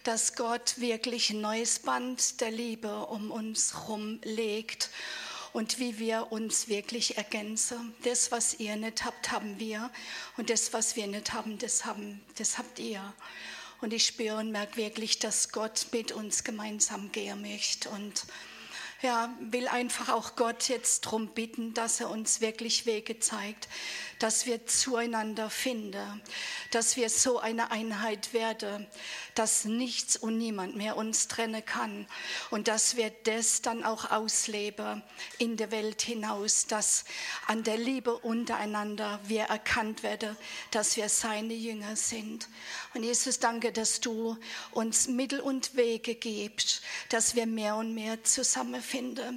dass 0.04 0.34
Gott 0.34 0.80
wirklich 0.80 1.30
ein 1.30 1.40
neues 1.40 1.78
Band 1.78 2.40
der 2.40 2.50
Liebe 2.50 3.06
um 3.06 3.30
uns 3.30 3.74
herum 3.74 4.20
legt 4.24 4.90
und 5.52 5.78
wie 5.78 5.98
wir 5.98 6.32
uns 6.32 6.68
wirklich 6.68 7.16
ergänzen. 7.16 7.94
Das, 8.02 8.32
was 8.32 8.54
ihr 8.54 8.76
nicht 8.76 9.04
habt, 9.04 9.30
haben 9.30 9.60
wir 9.60 9.90
und 10.36 10.50
das, 10.50 10.72
was 10.72 10.96
wir 10.96 11.06
nicht 11.06 11.32
haben, 11.32 11.58
das, 11.58 11.84
haben, 11.84 12.20
das 12.36 12.58
habt 12.58 12.78
ihr. 12.78 13.12
Und 13.82 13.92
ich 13.92 14.06
spüre 14.06 14.36
und 14.36 14.52
merke 14.52 14.76
wirklich, 14.76 15.18
dass 15.18 15.50
Gott 15.50 15.88
mit 15.90 16.12
uns 16.12 16.44
gemeinsam 16.44 17.10
gehen 17.10 17.42
möchte. 17.42 17.90
Und 17.90 18.24
ja, 19.02 19.34
will 19.40 19.68
einfach 19.68 20.08
auch 20.08 20.36
Gott 20.36 20.68
jetzt 20.68 21.06
darum 21.06 21.28
bitten, 21.28 21.74
dass 21.74 22.00
er 22.00 22.08
uns 22.08 22.40
wirklich 22.40 22.86
Wege 22.86 23.18
zeigt, 23.18 23.68
dass 24.22 24.46
wir 24.46 24.66
zueinander 24.66 25.50
finden, 25.50 26.22
dass 26.70 26.96
wir 26.96 27.10
so 27.10 27.40
eine 27.40 27.72
Einheit 27.72 28.32
werden, 28.32 28.86
dass 29.34 29.64
nichts 29.64 30.16
und 30.16 30.38
niemand 30.38 30.76
mehr 30.76 30.96
uns 30.96 31.26
trennen 31.26 31.64
kann 31.64 32.06
und 32.50 32.68
dass 32.68 32.96
wir 32.96 33.10
das 33.24 33.62
dann 33.62 33.82
auch 33.82 34.12
ausleben 34.12 35.02
in 35.38 35.56
der 35.56 35.72
Welt 35.72 36.02
hinaus, 36.02 36.66
dass 36.68 37.04
an 37.48 37.64
der 37.64 37.76
Liebe 37.76 38.16
untereinander 38.16 39.18
wir 39.24 39.44
erkannt 39.44 40.04
werden, 40.04 40.36
dass 40.70 40.96
wir 40.96 41.08
seine 41.08 41.54
Jünger 41.54 41.96
sind. 41.96 42.48
Und 42.94 43.02
Jesus, 43.02 43.40
danke, 43.40 43.72
dass 43.72 44.00
du 44.00 44.36
uns 44.70 45.08
Mittel 45.08 45.40
und 45.40 45.74
Wege 45.74 46.14
gibst, 46.14 46.82
dass 47.08 47.34
wir 47.34 47.46
mehr 47.46 47.74
und 47.74 47.92
mehr 47.92 48.22
zusammenfinden, 48.22 48.91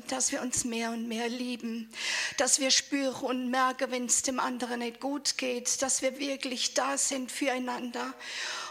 dass 0.08 0.32
wir 0.32 0.42
uns 0.42 0.66
mehr 0.66 0.92
und 0.92 1.08
mehr 1.08 1.30
lieben, 1.30 1.90
dass 2.38 2.60
wir 2.60 2.72
spüren 2.72 3.26
und 3.26 3.50
merken, 3.50 3.92
wenn 3.92 4.06
es 4.06 4.22
dem 4.22 4.40
anderen 4.40 4.80
nicht 4.80 5.00
gut 5.00 5.38
geht, 5.38 5.82
dass 5.82 6.02
wir 6.02 6.20
wirklich 6.20 6.74
da 6.74 6.98
sind 6.98 7.32
füreinander 7.32 8.14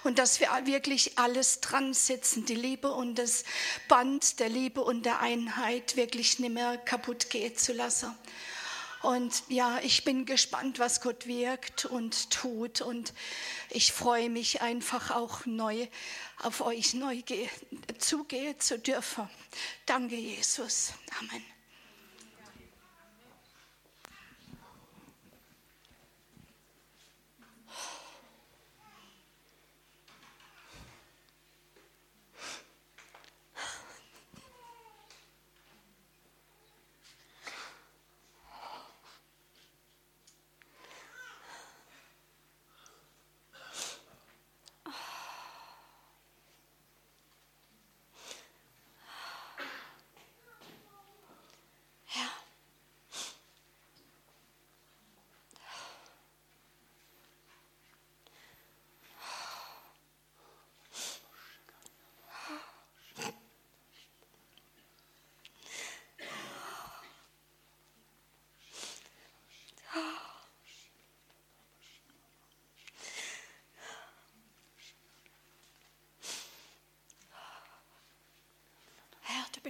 und 0.02 0.18
dass 0.18 0.40
wir 0.40 0.48
wirklich 0.64 1.18
alles 1.18 1.60
dran 1.60 1.94
setzen, 1.94 2.44
die 2.46 2.54
Liebe 2.54 2.92
und 2.92 3.16
das 3.18 3.44
Band 3.88 4.40
der 4.40 4.48
Liebe 4.48 4.82
und 4.82 5.04
der 5.04 5.20
Einheit 5.20 5.96
wirklich 5.96 6.38
nicht 6.38 6.52
mehr 6.52 6.76
kaputt 6.78 7.30
gehen 7.30 7.56
zu 7.56 7.72
lassen. 7.72 8.14
Und 9.04 9.42
ja, 9.48 9.80
ich 9.82 10.04
bin 10.04 10.24
gespannt, 10.24 10.78
was 10.78 11.02
Gott 11.02 11.26
wirkt 11.26 11.84
und 11.84 12.30
tut. 12.30 12.80
Und 12.80 13.12
ich 13.68 13.92
freue 13.92 14.30
mich 14.30 14.62
einfach 14.62 15.10
auch 15.10 15.44
neu 15.44 15.88
auf 16.42 16.62
euch 16.62 16.94
neu 16.94 17.22
zugehen 17.98 18.58
zu 18.58 18.78
dürfen. 18.78 19.28
Danke, 19.84 20.16
Jesus. 20.16 20.94
Amen. 21.20 21.53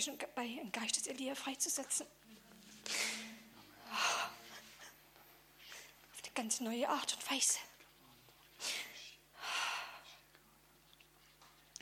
Und 0.09 0.23
dabei, 0.23 0.43
einen 0.43 0.73
Geist 0.73 0.97
des 0.97 1.07
Elia 1.07 1.35
freizusetzen. 1.35 2.07
Auf 3.91 4.31
eine 6.23 6.33
ganz 6.35 6.61
neue 6.61 6.89
Art 6.89 7.15
und 7.15 7.31
Weise. 7.31 7.59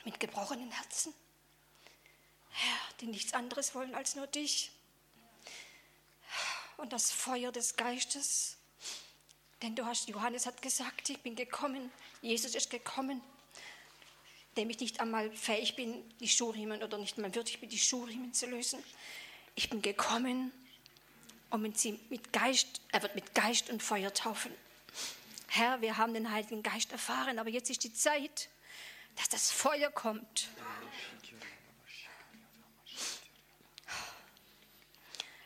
Mit 0.05 0.19
gebrochenen 0.19 0.71
Herzen. 0.71 1.15
Herr, 2.51 2.79
die 3.01 3.07
nichts 3.07 3.33
anderes 3.35 3.75
wollen 3.75 3.95
als 3.95 4.15
nur 4.15 4.27
dich. 4.27 4.73
Und 6.77 6.93
das 6.93 7.11
Feuer 7.13 7.53
des 7.53 7.77
Geistes. 7.77 8.57
Denn 9.63 9.77
du 9.77 9.87
hast, 9.87 10.09
Johannes 10.09 10.47
hat 10.47 10.61
gesagt, 10.61 11.09
ich 11.09 11.21
bin 11.21 11.37
gekommen, 11.37 11.93
Jesus 12.21 12.55
ist 12.55 12.69
gekommen, 12.71 13.23
dem 14.57 14.71
ich 14.71 14.81
nicht 14.81 15.01
einmal 15.01 15.31
fähig 15.31 15.77
bin, 15.77 16.03
die 16.21 16.29
Schuhriemen 16.29 16.83
oder 16.83 16.99
nicht 16.99 17.17
einmal 17.17 17.35
würdig 17.35 17.61
bin, 17.61 17.69
die 17.69 17.79
Schuhriemen 17.79 18.33
zu 18.33 18.47
lösen. 18.47 18.83
Ich 19.55 19.71
bin 19.71 19.83
gekommen, 19.83 20.53
um 21.51 21.75
sie 21.75 21.99
mit 22.09 22.33
Geist, 22.33 22.81
er 22.91 23.03
wird 23.03 23.15
mit 23.15 23.35
Geist 23.35 23.71
und 23.71 23.83
Feuer 23.83 24.13
taufen. 24.13 24.53
Herr, 25.49 25.81
wir 25.83 25.99
haben 25.99 26.15
den 26.15 26.31
Heiligen 26.31 26.63
Geist 26.63 26.93
erfahren, 26.93 27.39
aber 27.39 27.51
jetzt 27.51 27.69
ist 27.69 27.85
die 27.85 27.93
Zeit, 27.93 28.49
dass 29.17 29.29
das 29.29 29.51
Feuer 29.51 29.91
kommt. 29.91 30.49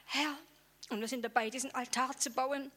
Herr, 0.04 0.38
und 0.90 1.00
wir 1.00 1.08
sind 1.08 1.24
dabei, 1.24 1.50
diesen 1.50 1.74
Altar 1.74 2.16
zu 2.16 2.30
bauen. 2.30 2.70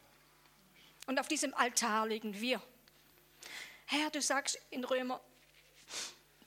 Und 1.05 1.19
auf 1.19 1.27
diesem 1.27 1.53
Altar 1.53 2.07
legen 2.07 2.39
wir. 2.39 2.61
Herr, 3.85 4.09
du 4.09 4.21
sagst 4.21 4.59
in 4.71 4.83
Römer 4.83 5.21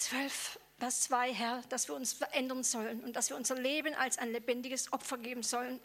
12, 0.02 0.58
Vers 0.78 1.00
2, 1.02 1.32
Herr, 1.32 1.62
dass 1.68 1.86
wir 1.88 1.94
uns 1.94 2.12
verändern 2.12 2.64
sollen 2.64 3.04
und 3.04 3.14
dass 3.14 3.30
wir 3.30 3.36
unser 3.36 3.54
Leben 3.54 3.94
als 3.94 4.18
ein 4.18 4.32
lebendiges 4.32 4.92
Opfer 4.92 5.16
geben 5.16 5.44
sollen. 5.44 5.78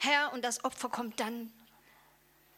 Herr, 0.00 0.32
und 0.34 0.44
das 0.44 0.64
Opfer 0.64 0.90
kommt 0.90 1.18
dann, 1.18 1.50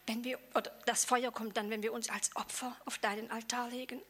wenn 0.07 0.25
wir, 0.25 0.41
oder 0.57 0.71
das 0.87 1.05
Feuer 1.05 1.31
kommt 1.31 1.57
dann, 1.57 1.71
wenn 1.71 1.85
wir 1.85 1.93
uns 1.93 2.11
als 2.11 2.35
Opfer 2.35 2.77
auf 2.87 2.99
deinen 2.99 3.31
Altar 3.31 3.69
legen. 3.69 4.03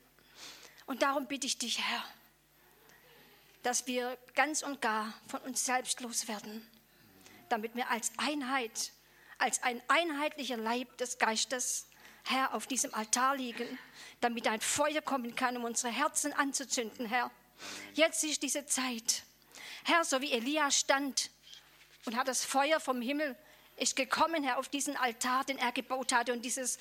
Und 0.86 1.02
darum 1.02 1.26
bitte 1.26 1.46
ich 1.46 1.58
dich, 1.58 1.78
Herr, 1.78 2.04
dass 3.62 3.86
wir 3.86 4.16
ganz 4.34 4.62
und 4.62 4.80
gar 4.80 5.12
von 5.28 5.40
uns 5.42 5.66
selbst 5.66 6.00
loswerden, 6.00 6.66
damit 7.50 7.76
wir 7.76 7.90
als 7.90 8.10
Einheit, 8.16 8.92
als 9.36 9.62
ein 9.62 9.82
einheitlicher 9.88 10.56
Leib 10.56 10.96
des 10.96 11.18
Geistes 11.18 11.89
Herr, 12.24 12.54
auf 12.54 12.66
diesem 12.66 12.94
Altar 12.94 13.36
liegen, 13.36 13.78
damit 14.20 14.46
ein 14.46 14.60
Feuer 14.60 15.00
kommen 15.00 15.34
kann, 15.34 15.56
um 15.56 15.64
unsere 15.64 15.92
Herzen 15.92 16.32
anzuzünden, 16.32 17.06
Herr. 17.06 17.30
Jetzt 17.94 18.24
ist 18.24 18.42
diese 18.42 18.66
Zeit. 18.66 19.24
Herr, 19.84 20.04
so 20.04 20.20
wie 20.20 20.32
Elia 20.32 20.70
stand 20.70 21.30
und 22.04 22.16
hat 22.16 22.28
das 22.28 22.44
Feuer 22.44 22.80
vom 22.80 23.00
Himmel, 23.00 23.36
ist 23.76 23.96
gekommen, 23.96 24.44
Herr, 24.44 24.58
auf 24.58 24.68
diesen 24.68 24.96
Altar, 24.96 25.44
den 25.44 25.58
er 25.58 25.72
gebaut 25.72 26.12
hatte 26.12 26.32
und 26.32 26.44
dieses, 26.44 26.78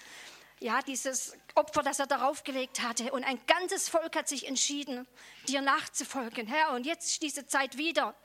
ja, 0.59 0.81
dieses 0.81 1.33
Opfer, 1.55 1.81
das 1.81 1.99
er 1.99 2.07
darauf 2.07 2.43
gelegt 2.43 2.81
hatte. 2.81 3.11
Und 3.11 3.23
ein 3.23 3.39
ganzes 3.47 3.87
Volk 3.87 4.15
hat 4.15 4.27
sich 4.27 4.47
entschieden, 4.47 5.07
dir 5.47 5.61
nachzufolgen, 5.61 6.47
Herr. 6.47 6.71
Und 6.71 6.85
jetzt 6.85 7.09
ist 7.09 7.21
diese 7.23 7.47
Zeit 7.47 7.77
wieder, 7.77 8.15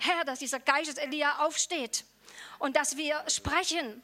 Herr, 0.00 0.24
dass 0.24 0.40
dieser 0.40 0.60
Geist 0.60 0.98
Elia 0.98 1.44
aufsteht 1.44 2.04
und 2.58 2.76
dass 2.76 2.96
wir 2.96 3.24
sprechen 3.28 4.02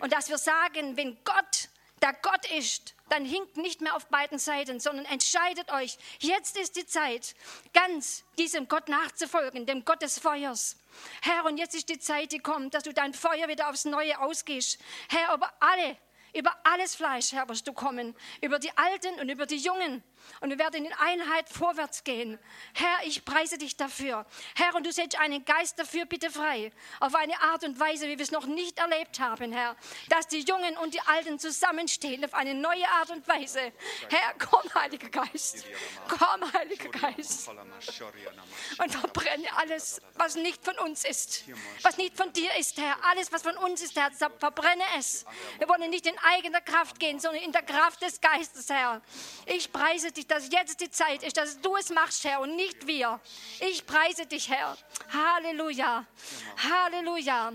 und 0.00 0.12
dass 0.12 0.30
wir 0.30 0.38
sagen, 0.38 0.96
wenn 0.96 1.22
Gott 1.24 1.68
da 2.00 2.12
Gott 2.12 2.50
ist, 2.52 2.94
dann 3.08 3.24
hinkt 3.24 3.56
nicht 3.56 3.80
mehr 3.80 3.96
auf 3.96 4.06
beiden 4.08 4.38
Seiten, 4.38 4.80
sondern 4.80 5.06
entscheidet 5.06 5.72
euch, 5.72 5.96
jetzt 6.18 6.56
ist 6.58 6.76
die 6.76 6.86
Zeit, 6.86 7.34
ganz 7.72 8.24
diesem 8.38 8.68
Gott 8.68 8.88
nachzufolgen, 8.88 9.66
dem 9.66 9.84
Gott 9.84 10.02
des 10.02 10.18
Feuers. 10.18 10.76
Herr, 11.22 11.44
und 11.44 11.56
jetzt 11.56 11.74
ist 11.74 11.88
die 11.88 11.98
Zeit, 11.98 12.32
die 12.32 12.38
kommt, 12.38 12.74
dass 12.74 12.82
du 12.82 12.92
dein 12.92 13.14
Feuer 13.14 13.48
wieder 13.48 13.70
aufs 13.70 13.84
Neue 13.84 14.20
ausgehst. 14.20 14.78
Herr, 15.08 15.30
aber 15.30 15.52
alle, 15.60 15.96
über 16.34 16.54
alles 16.64 16.94
Fleisch, 16.94 17.32
Herr, 17.32 17.48
wirst 17.48 17.66
du 17.66 17.72
kommen. 17.72 18.14
Über 18.42 18.58
die 18.58 18.76
Alten 18.76 19.20
und 19.20 19.30
über 19.30 19.46
die 19.46 19.56
Jungen. 19.56 20.02
Und 20.40 20.50
wir 20.50 20.58
werden 20.58 20.84
in 20.84 20.92
Einheit 20.92 21.48
vorwärts 21.48 22.04
gehen. 22.04 22.38
Herr, 22.74 22.98
ich 23.04 23.24
preise 23.24 23.58
dich 23.58 23.76
dafür. 23.76 24.26
Herr, 24.54 24.74
und 24.74 24.86
du 24.86 24.92
setzt 24.92 25.18
einen 25.18 25.44
Geist 25.44 25.78
dafür 25.78 26.04
bitte 26.04 26.30
frei. 26.30 26.72
Auf 27.00 27.14
eine 27.14 27.40
Art 27.42 27.64
und 27.64 27.78
Weise, 27.78 28.08
wie 28.08 28.18
wir 28.18 28.22
es 28.22 28.30
noch 28.30 28.46
nicht 28.46 28.78
erlebt 28.78 29.20
haben, 29.20 29.52
Herr. 29.52 29.76
Dass 30.08 30.28
die 30.28 30.40
Jungen 30.40 30.76
und 30.78 30.94
die 30.94 31.00
Alten 31.00 31.38
zusammenstehen 31.38 32.24
auf 32.24 32.34
eine 32.34 32.54
neue 32.54 32.86
Art 32.88 33.10
und 33.10 33.26
Weise. 33.28 33.72
Herr, 34.10 34.34
komm, 34.38 34.62
Heiliger 34.74 35.08
Geist. 35.08 35.64
Komm, 36.08 36.52
Heiliger 36.52 36.88
Geist. 36.90 37.48
Und 37.48 38.92
verbrenne 38.92 39.48
alles, 39.56 40.00
was 40.14 40.36
nicht 40.36 40.64
von 40.64 40.78
uns 40.78 41.04
ist. 41.04 41.44
Was 41.82 41.96
nicht 41.96 42.16
von 42.16 42.32
dir 42.32 42.54
ist, 42.56 42.78
Herr. 42.78 42.96
Alles, 43.10 43.32
was 43.32 43.42
von 43.42 43.56
uns 43.56 43.82
ist, 43.82 43.96
Herr, 43.96 44.10
verbrenne 44.38 44.84
es. 44.98 45.24
Wir 45.58 45.68
wollen 45.68 45.90
nicht 45.90 46.06
in 46.06 46.18
eigener 46.18 46.60
Kraft 46.60 46.98
gehen, 46.98 47.20
sondern 47.20 47.42
in 47.42 47.52
der 47.52 47.62
Kraft 47.62 48.02
des 48.02 48.20
Geistes, 48.20 48.68
Herr. 48.70 49.02
Ich 49.46 49.72
preise 49.72 50.12
dich, 50.16 50.26
dass 50.26 50.50
jetzt 50.50 50.80
die 50.80 50.90
Zeit 50.90 51.22
ist, 51.22 51.36
dass 51.36 51.60
du 51.60 51.76
es 51.76 51.90
machst, 51.90 52.24
Herr, 52.24 52.40
und 52.40 52.56
nicht 52.56 52.86
wir. 52.86 53.20
Ich 53.60 53.86
preise 53.86 54.26
dich, 54.26 54.48
Herr. 54.48 54.76
Halleluja. 55.12 56.04
Halleluja. 56.56 57.52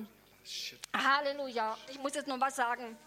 Halleluja. 0.95 1.77
Ich 1.89 1.99
muss 1.99 2.13
jetzt 2.13 2.27
noch 2.27 2.39
was 2.39 2.55
sagen. 2.55 2.97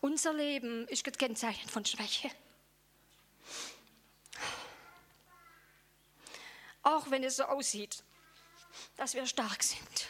Unser 0.00 0.34
Leben 0.34 0.86
ist 0.88 1.02
gekennzeichnet 1.02 1.70
von 1.70 1.84
Schwäche. 1.84 2.30
Auch 6.82 7.10
wenn 7.10 7.24
es 7.24 7.36
so 7.36 7.44
aussieht, 7.44 8.04
dass 8.98 9.14
wir 9.14 9.26
stark 9.26 9.62
sind. 9.62 10.06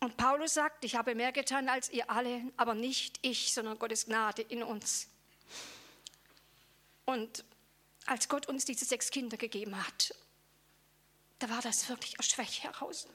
Und 0.00 0.16
Paulus 0.16 0.54
sagt, 0.54 0.84
ich 0.84 0.94
habe 0.94 1.14
mehr 1.14 1.32
getan 1.32 1.68
als 1.68 1.90
ihr 1.90 2.08
alle, 2.08 2.42
aber 2.56 2.74
nicht 2.74 3.18
ich, 3.22 3.52
sondern 3.52 3.78
Gottes 3.78 4.06
Gnade 4.06 4.42
in 4.42 4.62
uns. 4.62 5.08
Und 7.04 7.44
als 8.06 8.28
Gott 8.28 8.46
uns 8.46 8.64
diese 8.64 8.84
sechs 8.84 9.10
Kinder 9.10 9.36
gegeben 9.36 9.76
hat, 9.76 10.14
da 11.40 11.50
war 11.50 11.62
das 11.62 11.88
wirklich 11.88 12.18
aus 12.18 12.26
Schwäche 12.26 12.62
heraus. 12.64 13.08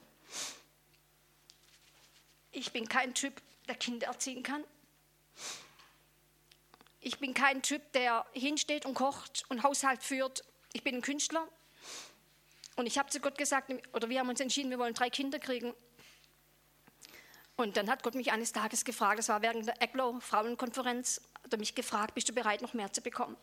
Ich 2.52 2.72
bin 2.72 2.88
kein 2.88 3.14
Typ, 3.14 3.40
der 3.66 3.74
Kinder 3.76 4.06
erziehen 4.08 4.42
kann. 4.42 4.62
Ich 7.00 7.18
bin 7.18 7.34
kein 7.34 7.62
Typ, 7.62 7.92
der 7.92 8.24
hinsteht 8.32 8.86
und 8.86 8.94
kocht 8.94 9.44
und 9.48 9.62
Haushalt 9.62 10.02
führt. 10.02 10.44
Ich 10.72 10.82
bin 10.82 10.96
ein 10.96 11.02
Künstler. 11.02 11.46
Und 12.76 12.86
ich 12.86 12.98
habe 12.98 13.10
zu 13.10 13.20
Gott 13.20 13.36
gesagt, 13.36 13.72
oder 13.92 14.08
wir 14.08 14.20
haben 14.20 14.28
uns 14.28 14.40
entschieden, 14.40 14.70
wir 14.70 14.78
wollen 14.78 14.94
drei 14.94 15.10
Kinder 15.10 15.38
kriegen. 15.38 15.74
Und 17.56 17.76
dann 17.76 17.88
hat 17.88 18.02
Gott 18.02 18.14
mich 18.14 18.32
eines 18.32 18.52
Tages 18.52 18.84
gefragt, 18.84 19.18
das 19.18 19.28
war 19.28 19.40
während 19.42 19.66
der 19.66 19.80
Eglow 19.80 20.18
Frauenkonferenz, 20.20 21.20
hat 21.42 21.52
er 21.52 21.58
mich 21.58 21.74
gefragt, 21.74 22.14
bist 22.14 22.28
du 22.28 22.32
bereit, 22.32 22.62
noch 22.62 22.74
mehr 22.74 22.92
zu 22.92 23.00
bekommen? 23.00 23.36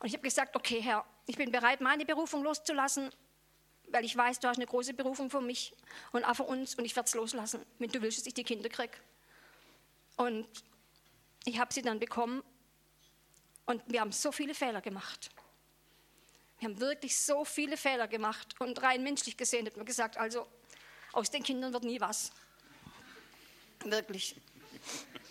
Und 0.00 0.06
ich 0.08 0.12
habe 0.12 0.22
gesagt, 0.22 0.54
okay, 0.56 0.80
Herr, 0.80 1.04
ich 1.26 1.36
bin 1.36 1.50
bereit, 1.50 1.80
meine 1.80 2.04
Berufung 2.04 2.42
loszulassen, 2.42 3.10
weil 3.88 4.04
ich 4.04 4.16
weiß, 4.16 4.40
du 4.40 4.48
hast 4.48 4.56
eine 4.56 4.66
große 4.66 4.94
Berufung 4.94 5.30
für 5.30 5.40
mich 5.40 5.74
und 6.12 6.24
auch 6.24 6.34
für 6.34 6.42
uns 6.42 6.74
und 6.74 6.84
ich 6.84 6.94
werde 6.96 7.06
es 7.06 7.14
loslassen, 7.14 7.64
wenn 7.78 7.90
du 7.90 8.02
willst, 8.02 8.18
dass 8.18 8.26
ich 8.26 8.34
die 8.34 8.44
Kinder 8.44 8.68
kriege. 8.68 8.98
Und 10.16 10.46
ich 11.44 11.58
habe 11.58 11.72
sie 11.72 11.82
dann 11.82 11.98
bekommen 11.98 12.42
und 13.64 13.82
wir 13.86 14.00
haben 14.00 14.12
so 14.12 14.32
viele 14.32 14.54
Fehler 14.54 14.80
gemacht. 14.80 15.30
Wir 16.58 16.68
haben 16.68 16.80
wirklich 16.80 17.18
so 17.18 17.44
viele 17.44 17.76
Fehler 17.76 18.08
gemacht 18.08 18.54
und 18.60 18.82
rein 18.82 19.02
menschlich 19.02 19.36
gesehen 19.36 19.66
hat 19.66 19.76
man 19.76 19.86
gesagt, 19.86 20.16
also 20.16 20.46
aus 21.12 21.30
den 21.30 21.42
Kindern 21.42 21.72
wird 21.72 21.84
nie 21.84 22.00
was. 22.00 22.32
Wirklich. 23.84 24.36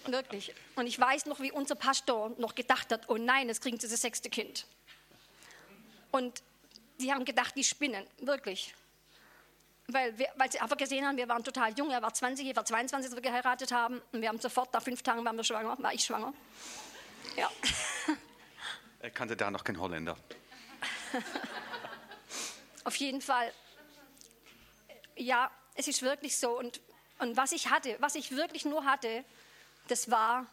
Wirklich. 0.05 0.53
Und 0.75 0.87
ich 0.87 0.99
weiß 0.99 1.27
noch, 1.27 1.39
wie 1.39 1.51
unser 1.51 1.75
Pastor 1.75 2.31
noch 2.37 2.55
gedacht 2.55 2.91
hat, 2.91 3.09
oh 3.09 3.17
nein, 3.17 3.47
jetzt 3.47 3.61
kriegen 3.61 3.79
sie 3.79 3.87
das 3.87 4.01
sechste 4.01 4.29
Kind. 4.29 4.65
Und 6.11 6.41
die 6.99 7.11
haben 7.11 7.25
gedacht, 7.25 7.55
die 7.55 7.63
spinnen, 7.63 8.05
wirklich. 8.19 8.73
Weil, 9.87 10.17
wir, 10.17 10.29
weil 10.37 10.51
sie 10.51 10.59
einfach 10.59 10.77
gesehen 10.77 11.05
haben, 11.05 11.17
wir 11.17 11.27
waren 11.27 11.43
total 11.43 11.73
jung, 11.77 11.91
er 11.91 12.01
war 12.01 12.13
20, 12.13 12.47
ich 12.47 12.55
war 12.55 12.65
22, 12.65 13.11
als 13.11 13.15
wir 13.15 13.21
geheiratet 13.21 13.71
haben. 13.71 14.01
Und 14.11 14.21
wir 14.21 14.29
haben 14.29 14.39
sofort, 14.39 14.73
nach 14.73 14.81
fünf 14.81 15.01
Tagen 15.03 15.23
waren 15.25 15.35
wir 15.35 15.43
schwanger, 15.43 15.75
war 15.79 15.93
ich 15.93 16.03
schwanger. 16.03 16.33
Ja. 17.35 17.49
Er 18.99 19.09
kannte 19.09 19.35
da 19.35 19.49
noch 19.49 19.63
keinen 19.63 19.79
Holländer. 19.79 20.15
Auf 22.83 22.95
jeden 22.97 23.21
Fall, 23.21 23.51
ja, 25.15 25.49
es 25.75 25.87
ist 25.87 26.03
wirklich 26.03 26.37
so. 26.37 26.57
Und, 26.57 26.79
und 27.21 27.37
was 27.37 27.51
ich 27.51 27.69
hatte, 27.69 27.95
was 27.99 28.15
ich 28.15 28.35
wirklich 28.35 28.65
nur 28.65 28.83
hatte, 28.83 29.23
das 29.87 30.09
war 30.09 30.47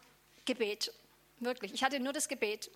Gebet. 0.45 0.93
Wirklich. 1.39 1.73
Ich 1.73 1.83
hatte 1.83 1.99
nur 1.99 2.13
das 2.13 2.27
Gebet. 2.27 2.69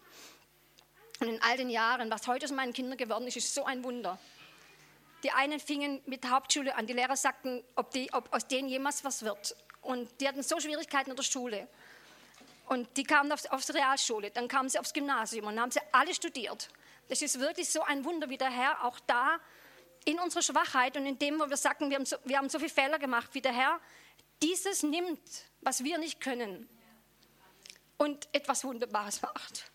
Und 1.20 1.28
in 1.28 1.42
all 1.44 1.58
den 1.58 1.70
Jahren, 1.70 2.10
was 2.10 2.28
heute 2.28 2.46
aus 2.46 2.52
meinen 2.52 2.74
Kindern 2.74 2.98
geworden 2.98 3.28
ist, 3.28 3.38
ist 3.38 3.54
so 3.54 3.66
ein 3.66 3.84
Wunder. 3.84 4.18
Die 5.24 5.32
einen 5.32 5.60
fingen 5.60 6.02
mit 6.06 6.24
der 6.24 6.32
Hauptschule 6.32 6.76
an. 6.76 6.88
Die 6.88 6.94
Lehrer 6.94 7.16
sagten, 7.16 7.64
ob, 7.76 7.92
die, 7.92 8.12
ob 8.14 8.34
aus 8.34 8.48
denen 8.48 8.68
jemals 8.68 9.04
was 9.04 9.24
wird. 9.24 9.56
Und 9.82 10.10
die 10.20 10.28
hatten 10.28 10.42
so 10.42 10.60
Schwierigkeiten 10.60 11.12
in 11.12 11.16
der 11.16 11.24
Schule. 11.24 11.68
Und 12.68 12.98
die 12.98 13.04
kamen 13.04 13.32
aufs, 13.32 13.46
aufs 13.46 13.74
Realschule, 13.74 14.32
dann 14.32 14.48
kamen 14.48 14.70
sie 14.70 14.80
aufs 14.80 14.94
Gymnasium 14.94 15.48
und 15.48 15.60
haben 15.60 15.72
sie 15.72 15.82
alle 15.92 16.16
studiert. 16.16 16.70
Das 17.10 17.22
ist 17.22 17.40
wirklich 17.40 17.70
so 17.70 17.84
ein 17.84 18.06
Wunder, 18.06 18.30
wie 18.30 18.38
der 18.38 18.50
Herr 18.50 18.84
auch 18.86 19.00
da 19.02 19.40
in 20.06 20.20
unserer 20.20 20.42
Schwachheit 20.42 20.98
und 20.98 21.06
in 21.06 21.18
dem, 21.20 21.40
wo 21.40 21.50
wir 21.50 21.58
sagen, 21.58 21.90
wir 21.90 21.98
haben 21.98 22.06
so, 22.06 22.18
wir 22.24 22.38
haben 22.38 22.50
so 22.50 22.60
viele 22.60 22.72
Fehler 22.72 23.00
gemacht, 23.00 23.30
wie 23.34 23.42
der 23.42 23.54
Herr 23.54 23.80
dieses 24.42 24.84
nimmt, 24.84 25.22
was 25.62 25.84
wir 25.84 25.98
nicht 25.98 26.20
können, 26.20 26.70
und 27.98 28.28
etwas 28.34 28.64
Wunderbares 28.66 29.22
macht. 29.22 29.72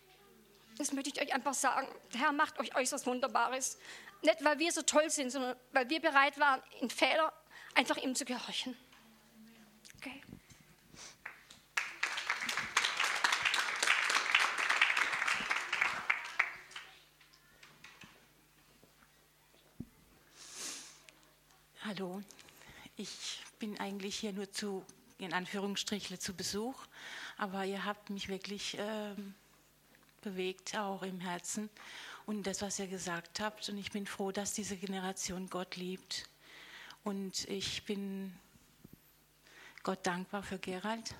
Das 0.77 0.93
möchte 0.93 1.09
ich 1.09 1.21
euch 1.21 1.33
einfach 1.33 1.53
sagen. 1.53 1.87
Der 2.13 2.21
Herr 2.21 2.31
macht 2.31 2.59
euch 2.59 2.75
äußerst 2.75 3.05
Wunderbares. 3.07 3.77
Nicht, 4.21 4.43
weil 4.43 4.59
wir 4.59 4.71
so 4.71 4.81
toll 4.81 5.09
sind, 5.09 5.31
sondern 5.31 5.57
weil 5.71 5.89
wir 5.89 5.99
bereit 5.99 6.39
waren, 6.39 6.61
in 6.79 6.89
Fehler 6.89 7.33
einfach 7.73 7.97
ihm 7.97 8.15
zu 8.15 8.25
gehorchen. 8.25 8.77
Hallo, 21.89 22.21
ich 22.97 23.41
bin 23.57 23.79
eigentlich 23.79 24.19
hier 24.19 24.31
nur 24.31 24.51
zu, 24.51 24.85
in 25.17 25.33
Anführungsstrichle, 25.33 26.19
zu 26.19 26.35
Besuch, 26.35 26.85
aber 27.35 27.65
ihr 27.65 27.83
habt 27.83 28.11
mich 28.11 28.29
wirklich 28.29 28.77
äh, 28.77 29.15
bewegt, 30.21 30.77
auch 30.77 31.01
im 31.01 31.19
Herzen 31.19 31.67
und 32.27 32.45
das, 32.45 32.61
was 32.61 32.77
ihr 32.77 32.85
gesagt 32.85 33.39
habt. 33.39 33.69
Und 33.69 33.79
ich 33.79 33.89
bin 33.89 34.05
froh, 34.05 34.31
dass 34.31 34.53
diese 34.53 34.77
Generation 34.77 35.49
Gott 35.49 35.77
liebt. 35.77 36.29
Und 37.03 37.49
ich 37.49 37.83
bin 37.85 38.37
Gott 39.81 40.05
dankbar 40.05 40.43
für 40.43 40.59
Gerald. 40.59 41.15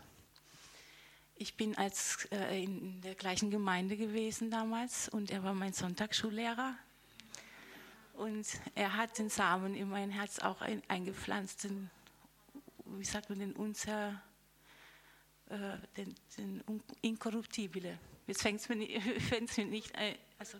Ich 1.36 1.57
bin 1.57 1.76
als, 1.80 2.28
äh, 2.32 2.63
in 2.63 3.01
der 3.01 3.15
gleichen 3.15 3.49
Gemeinde 3.49 3.97
gewesen 3.97 4.51
damals 4.51 5.09
und 5.09 5.32
er 5.32 5.43
war 5.43 5.55
mein 5.55 5.74
Sonntagsschullehrer 5.74 6.76
und 8.20 8.45
er 8.76 8.97
hat 8.97 9.17
den 9.17 9.30
Samen 9.30 9.76
in 9.76 9.89
mein 9.89 10.11
Herz 10.11 10.39
auch 10.39 10.61
ein, 10.61 10.84
eingepflanzt, 10.89 11.63
den, 11.63 11.89
wie 12.86 13.05
sagt 13.05 13.30
man, 13.30 13.39
den 13.39 13.53
unser, 13.53 14.22
äh, 15.47 15.78
den, 15.95 16.13
den 16.38 16.61
Inkorruptibile. 17.01 17.97
Jetzt 18.28 18.41
fängt 18.41 18.59
es 18.59 18.67
mir, 18.67 18.76
mir 19.57 19.65
nicht 19.65 19.95
ein. 19.95 20.15
Also, 20.38 20.57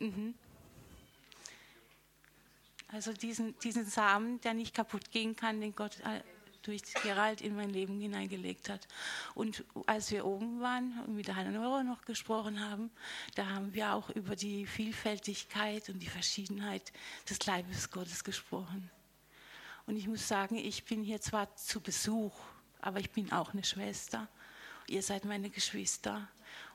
mhm. 0.00 0.34
also 2.88 3.12
diesen, 3.12 3.58
diesen 3.58 3.84
Samen, 3.84 4.40
der 4.40 4.54
nicht 4.54 4.74
kaputt 4.74 5.10
gehen 5.10 5.36
kann, 5.36 5.60
den 5.60 5.76
Gott 5.76 5.98
durch 6.66 6.82
Gerald 7.02 7.40
in 7.40 7.54
mein 7.54 7.70
Leben 7.70 8.00
hineingelegt 8.00 8.68
hat. 8.68 8.88
Und 9.34 9.64
als 9.86 10.10
wir 10.10 10.24
oben 10.24 10.60
waren 10.60 11.00
und 11.06 11.14
mit 11.14 11.34
Hannelore 11.34 11.84
noch 11.84 12.04
gesprochen 12.04 12.60
haben, 12.60 12.90
da 13.34 13.46
haben 13.46 13.74
wir 13.74 13.94
auch 13.94 14.10
über 14.10 14.36
die 14.36 14.66
Vielfältigkeit 14.66 15.88
und 15.88 16.00
die 16.00 16.08
Verschiedenheit 16.08 16.92
des 17.28 17.44
Leibes 17.46 17.90
Gottes 17.90 18.24
gesprochen. 18.24 18.90
Und 19.86 19.96
ich 19.96 20.08
muss 20.08 20.26
sagen, 20.26 20.56
ich 20.56 20.84
bin 20.84 21.02
hier 21.02 21.20
zwar 21.20 21.54
zu 21.56 21.80
Besuch, 21.80 22.34
aber 22.80 23.00
ich 23.00 23.10
bin 23.10 23.32
auch 23.32 23.52
eine 23.52 23.64
Schwester. 23.64 24.28
Ihr 24.88 25.02
seid 25.02 25.24
meine 25.24 25.50
Geschwister. 25.50 26.28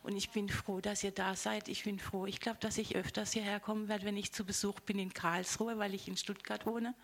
Und 0.03 0.15
ich 0.15 0.29
bin 0.29 0.49
froh, 0.49 0.81
dass 0.81 1.03
ihr 1.03 1.11
da 1.11 1.35
seid. 1.35 1.67
Ich 1.67 1.83
bin 1.83 1.99
froh. 1.99 2.25
Ich 2.25 2.39
glaube, 2.39 2.57
dass 2.59 2.77
ich 2.77 2.95
öfters 2.95 3.33
hierher 3.33 3.59
kommen 3.59 3.87
werde, 3.87 4.05
wenn 4.05 4.17
ich 4.17 4.31
zu 4.31 4.45
Besuch 4.45 4.79
bin 4.79 4.99
in 4.99 5.13
Karlsruhe, 5.13 5.77
weil 5.77 5.93
ich 5.93 6.07
in 6.07 6.17
Stuttgart 6.17 6.65
wohne. 6.65 6.95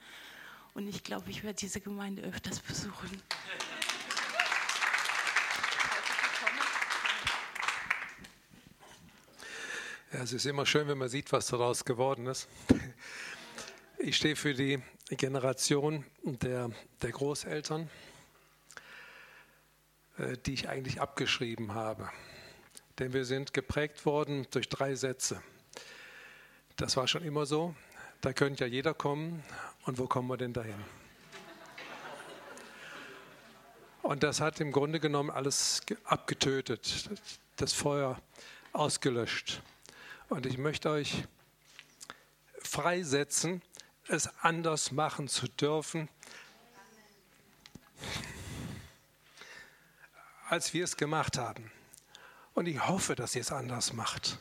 Und 0.76 0.90
ich 0.90 1.06
glaube, 1.06 1.30
ich 1.30 1.42
werde 1.42 1.56
diese 1.56 1.80
Gemeinde 1.80 2.22
öfters 2.22 2.60
besuchen. 2.60 3.10
Ja, 10.12 10.22
es 10.22 10.34
ist 10.34 10.46
immer 10.46 10.66
schön, 10.66 10.86
wenn 10.90 10.98
man 10.98 11.08
sieht, 11.08 11.32
was 11.32 11.48
daraus 11.48 11.86
geworden 11.86 12.28
ist. 12.28 12.50
Ich 14.00 14.18
stehe 14.18 14.36
für 14.36 14.54
die 14.54 14.84
Generation 15.12 16.04
der, 16.24 16.70
der 17.02 17.12
Großeltern, 17.12 17.90
äh, 20.18 20.36
die 20.46 20.56
ich 20.56 20.68
eigentlich 20.68 21.00
abgeschrieben 21.00 21.74
habe. 21.74 22.12
Denn 23.00 23.14
wir 23.14 23.24
sind 23.24 23.54
geprägt 23.54 24.06
worden 24.06 24.46
durch 24.52 24.68
drei 24.68 24.96
Sätze. 24.96 25.42
Das 26.76 26.98
war 26.98 27.08
schon 27.08 27.24
immer 27.24 27.46
so. 27.46 27.74
Da 28.26 28.34
könnte 28.34 28.64
ja 28.64 28.68
jeder 28.68 28.96
kommen. 28.96 29.44
Und 29.84 30.00
wo 30.00 30.08
kommen 30.08 30.28
wir 30.30 30.38
denn 30.38 30.52
dahin? 30.52 30.84
Und 34.02 34.24
das 34.24 34.42
hat 34.42 34.60
im 34.60 34.72
Grunde 34.72 35.00
genommen 35.00 35.30
alles 35.30 35.84
abgetötet, 36.06 37.08
das 37.58 37.74
Feuer 37.74 38.20
ausgelöscht. 38.74 39.62
Und 40.28 40.48
ich 40.48 40.58
möchte 40.58 40.90
euch 40.90 41.24
freisetzen, 42.64 43.62
es 44.08 44.28
anders 44.42 44.92
machen 44.92 45.28
zu 45.28 45.48
dürfen, 45.48 46.10
als 50.50 50.74
wir 50.74 50.84
es 50.84 50.98
gemacht 50.98 51.38
haben. 51.38 51.72
Und 52.56 52.66
ich 52.66 52.88
hoffe, 52.88 53.14
dass 53.14 53.36
ihr 53.36 53.42
es 53.42 53.52
anders 53.52 53.94
macht, 53.94 54.40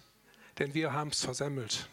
denn 0.59 0.73
wir 0.73 0.95
haben 0.95 1.11
es 1.11 1.23
versemmelt. 1.23 1.91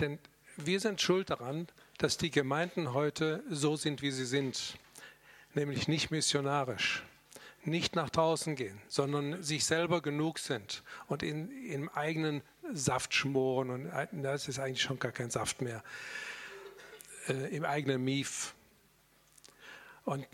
Denn 0.00 0.18
wir 0.56 0.80
sind 0.80 1.00
schuld 1.00 1.30
daran, 1.30 1.68
dass 1.98 2.16
die 2.16 2.30
Gemeinden 2.30 2.92
heute 2.92 3.42
so 3.50 3.76
sind, 3.76 4.02
wie 4.02 4.10
sie 4.10 4.26
sind, 4.26 4.78
nämlich 5.54 5.88
nicht 5.88 6.10
missionarisch, 6.10 7.02
nicht 7.64 7.96
nach 7.96 8.10
draußen 8.10 8.54
gehen, 8.56 8.80
sondern 8.88 9.42
sich 9.42 9.64
selber 9.64 10.00
genug 10.00 10.38
sind 10.38 10.82
und 11.06 11.22
in, 11.22 11.50
im 11.66 11.88
eigenen 11.88 12.42
Saft 12.72 13.14
schmoren 13.14 13.70
und 13.70 13.86
äh, 13.86 14.06
das 14.12 14.48
ist 14.48 14.58
eigentlich 14.58 14.82
schon 14.82 14.98
gar 14.98 15.12
kein 15.12 15.30
Saft 15.30 15.62
mehr. 15.62 15.82
Äh, 17.28 17.56
Im 17.56 17.64
eigenen 17.64 18.04
Mief. 18.04 18.54
Und 20.04 20.26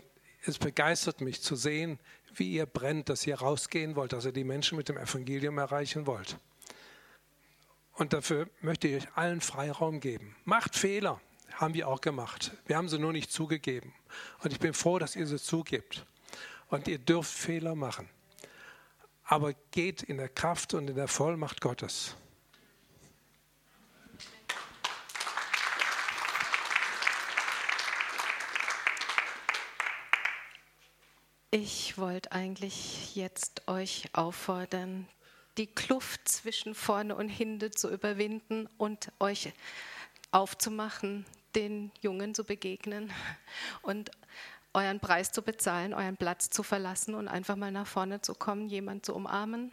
es 0.45 0.57
begeistert 0.57 1.21
mich 1.21 1.41
zu 1.41 1.55
sehen, 1.55 1.99
wie 2.33 2.53
ihr 2.53 2.65
brennt, 2.65 3.09
dass 3.09 3.25
ihr 3.25 3.35
rausgehen 3.35 3.95
wollt, 3.95 4.13
dass 4.13 4.25
ihr 4.25 4.31
die 4.31 4.43
Menschen 4.43 4.77
mit 4.77 4.89
dem 4.89 4.97
Evangelium 4.97 5.57
erreichen 5.57 6.05
wollt. 6.05 6.37
Und 7.95 8.11
dafür 8.11 8.49
möchte 8.61 8.89
ich 8.89 9.03
euch 9.03 9.17
allen 9.17 9.41
Freiraum 9.41 10.01
geben. 10.01 10.35
Macht 10.43 10.75
Fehler, 10.75 11.21
haben 11.53 11.73
wir 11.73 11.87
auch 11.87 12.01
gemacht. 12.01 12.51
Wir 12.65 12.75
haben 12.75 12.89
sie 12.89 12.99
nur 12.99 13.13
nicht 13.13 13.31
zugegeben. 13.31 13.93
Und 14.43 14.51
ich 14.51 14.59
bin 14.59 14.73
froh, 14.73 14.99
dass 14.99 15.15
ihr 15.15 15.25
sie 15.27 15.39
zugibt. 15.39 16.05
Und 16.67 16.89
ihr 16.89 16.99
dürft 16.99 17.31
Fehler 17.31 17.73
machen. 17.73 18.09
Aber 19.23 19.53
geht 19.71 20.03
in 20.03 20.17
der 20.17 20.29
Kraft 20.29 20.73
und 20.73 20.89
in 20.89 20.95
der 20.95 21.07
Vollmacht 21.07 21.61
Gottes. 21.61 22.15
Ich 31.49 31.97
wollte 31.97 32.33
eigentlich 32.33 33.15
jetzt 33.15 33.69
euch 33.69 34.09
auffordern, 34.11 35.07
die 35.57 35.67
Kluft 35.67 36.27
zwischen 36.27 36.75
vorne 36.75 37.15
und 37.15 37.29
hinten 37.29 37.71
zu 37.71 37.89
überwinden 37.89 38.67
und 38.77 39.11
euch 39.19 39.53
aufzumachen, 40.31 41.25
den 41.55 41.91
Jungen 42.01 42.35
zu 42.35 42.43
begegnen 42.43 43.11
und 43.81 44.11
euren 44.75 44.99
Preis 44.99 45.31
zu 45.31 45.41
bezahlen, 45.41 45.93
euren 45.93 46.17
Platz 46.17 46.49
zu 46.49 46.61
verlassen 46.61 47.15
und 47.15 47.29
einfach 47.29 47.55
mal 47.55 47.71
nach 47.71 47.87
vorne 47.87 48.21
zu 48.21 48.33
kommen, 48.33 48.67
jemanden 48.67 49.03
zu 49.03 49.15
umarmen 49.15 49.71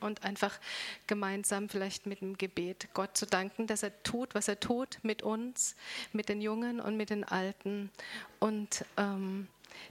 und 0.00 0.24
einfach 0.24 0.58
gemeinsam 1.06 1.68
vielleicht 1.68 2.06
mit 2.06 2.20
dem 2.20 2.36
Gebet 2.36 2.88
Gott 2.92 3.16
zu 3.16 3.26
danken, 3.26 3.68
dass 3.68 3.84
er 3.84 4.02
tut, 4.02 4.34
was 4.34 4.48
er 4.48 4.58
tut 4.58 4.98
mit 5.02 5.22
uns, 5.22 5.76
mit 6.12 6.28
den 6.28 6.40
Jungen 6.40 6.80
und 6.80 6.96
mit 6.96 7.10
den 7.10 7.22
Alten. 7.22 7.90
Und 8.40 8.84
ähm, 8.96 9.46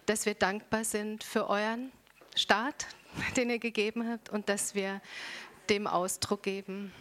dass 0.05 0.25
wir 0.25 0.33
dankbar 0.33 0.83
sind 0.83 1.23
für 1.23 1.47
euren 1.47 1.91
Start, 2.35 2.85
den 3.36 3.49
ihr 3.49 3.60
gegeben 3.60 4.10
habt 4.10 4.30
und 4.30 4.49
dass 4.49 4.76
wir 4.76 5.02
dem 5.69 5.88
Ausdruck 5.88 6.44
geben. 6.44 6.91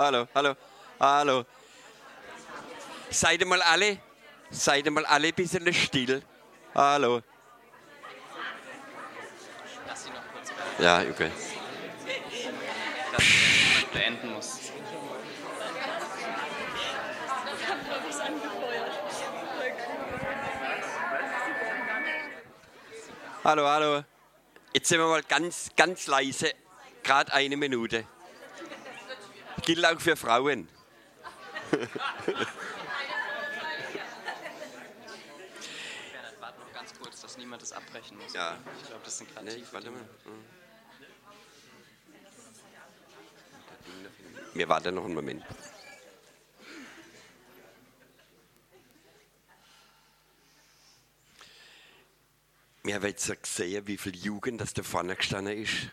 Hallo, 0.00 0.26
hallo, 0.34 0.56
hallo. 0.98 1.44
Seid 3.10 3.40
ihr 3.40 3.46
mal 3.46 3.60
alle, 3.60 3.98
seid 4.50 4.90
mal 4.90 5.06
alle 5.06 5.28
ein 5.28 5.34
bisschen 5.34 5.72
still. 5.72 6.22
Hallo. 6.74 7.22
Lass 9.86 10.04
sie 10.04 10.10
noch 10.10 10.22
kurz 10.32 10.50
Ja, 10.78 11.00
okay. 11.00 11.30
Dass 13.12 13.22
ich 13.22 13.86
beenden 13.88 14.32
muss. 14.32 14.58
Hallo, 23.42 23.66
hallo. 23.66 24.04
Jetzt 24.74 24.88
sind 24.88 24.98
wir 24.98 25.06
mal 25.06 25.22
ganz, 25.22 25.70
ganz 25.74 26.06
leise. 26.06 26.52
Gerade 27.02 27.32
eine 27.32 27.56
Minute. 27.56 28.04
Gilt 29.64 29.84
auch 29.84 29.98
für 30.00 30.14
Frauen. 30.14 30.68
Bernhard, 36.12 36.40
warte 36.40 36.60
noch 36.60 37.39
niemand 37.50 37.62
das 37.62 37.72
abbrechen 37.72 38.16
muss. 38.16 38.32
Ja. 38.32 38.56
Ich 38.80 38.86
glaube, 38.86 39.02
das 39.04 39.18
sind 39.18 39.34
gerade 39.34 39.46
Nee, 39.46 39.64
warte 39.72 39.90
mal. 39.90 40.08
Wir 44.54 44.68
warten 44.68 44.94
noch 44.94 45.04
einen 45.04 45.14
Moment. 45.14 45.44
Wir 52.84 52.94
haben 52.94 53.04
jetzt 53.04 53.42
gesehen, 53.42 53.86
wie 53.88 53.98
viel 53.98 54.14
Jugend 54.14 54.60
das 54.60 54.72
da 54.72 54.84
vorne 54.84 55.16
gestanden 55.16 55.60
ist. 55.60 55.90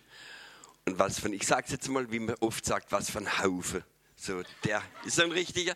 Und 0.86 1.00
was 1.00 1.20
von, 1.20 1.34
ich 1.34 1.46
sage 1.46 1.66
jetzt 1.70 1.90
mal, 1.90 2.10
wie 2.12 2.20
man 2.20 2.36
oft 2.40 2.66
sagt, 2.66 2.92
was 2.92 3.16
ein 3.16 3.40
Haufen. 3.40 3.84
So, 4.16 4.44
der 4.64 4.84
ist 5.06 5.16
so 5.16 5.24
ein 5.24 5.32
richtiger, 5.32 5.76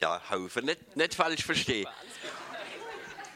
ja, 0.00 0.30
Haufen, 0.30 0.64
nicht, 0.64 0.96
nicht 0.96 1.14
falsch 1.14 1.44
verstehen. 1.44 1.86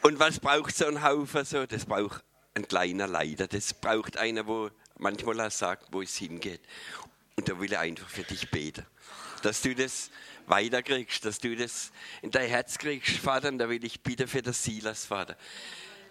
Und 0.02 0.18
was 0.18 0.40
braucht 0.40 0.76
so 0.76 0.86
ein 0.86 1.02
Haufen? 1.02 1.44
So, 1.44 1.64
das 1.64 1.86
braucht 1.86 2.24
ein 2.54 2.66
kleiner 2.66 3.06
Leiter. 3.06 3.46
Das 3.46 3.72
braucht 3.72 4.16
einer, 4.16 4.46
wo 4.48 4.70
manchmal 4.98 5.40
auch 5.40 5.50
sagt, 5.50 5.92
wo 5.92 6.02
es 6.02 6.16
hingeht. 6.16 6.60
Und 7.36 7.48
da 7.48 7.58
will 7.58 7.72
ich 7.72 7.78
einfach 7.78 8.08
für 8.08 8.24
dich 8.24 8.50
beten, 8.50 8.84
dass 9.42 9.62
du 9.62 9.74
das 9.74 10.10
weiterkriegst, 10.46 11.24
dass 11.24 11.38
du 11.38 11.54
das 11.54 11.92
in 12.20 12.32
dein 12.32 12.48
Herz 12.48 12.78
kriegst, 12.78 13.16
Vater. 13.18 13.48
Und 13.48 13.58
da 13.58 13.68
will 13.68 13.84
ich 13.84 14.00
bitten 14.00 14.26
für 14.26 14.42
das 14.42 14.64
Silas, 14.64 15.06
Vater, 15.06 15.36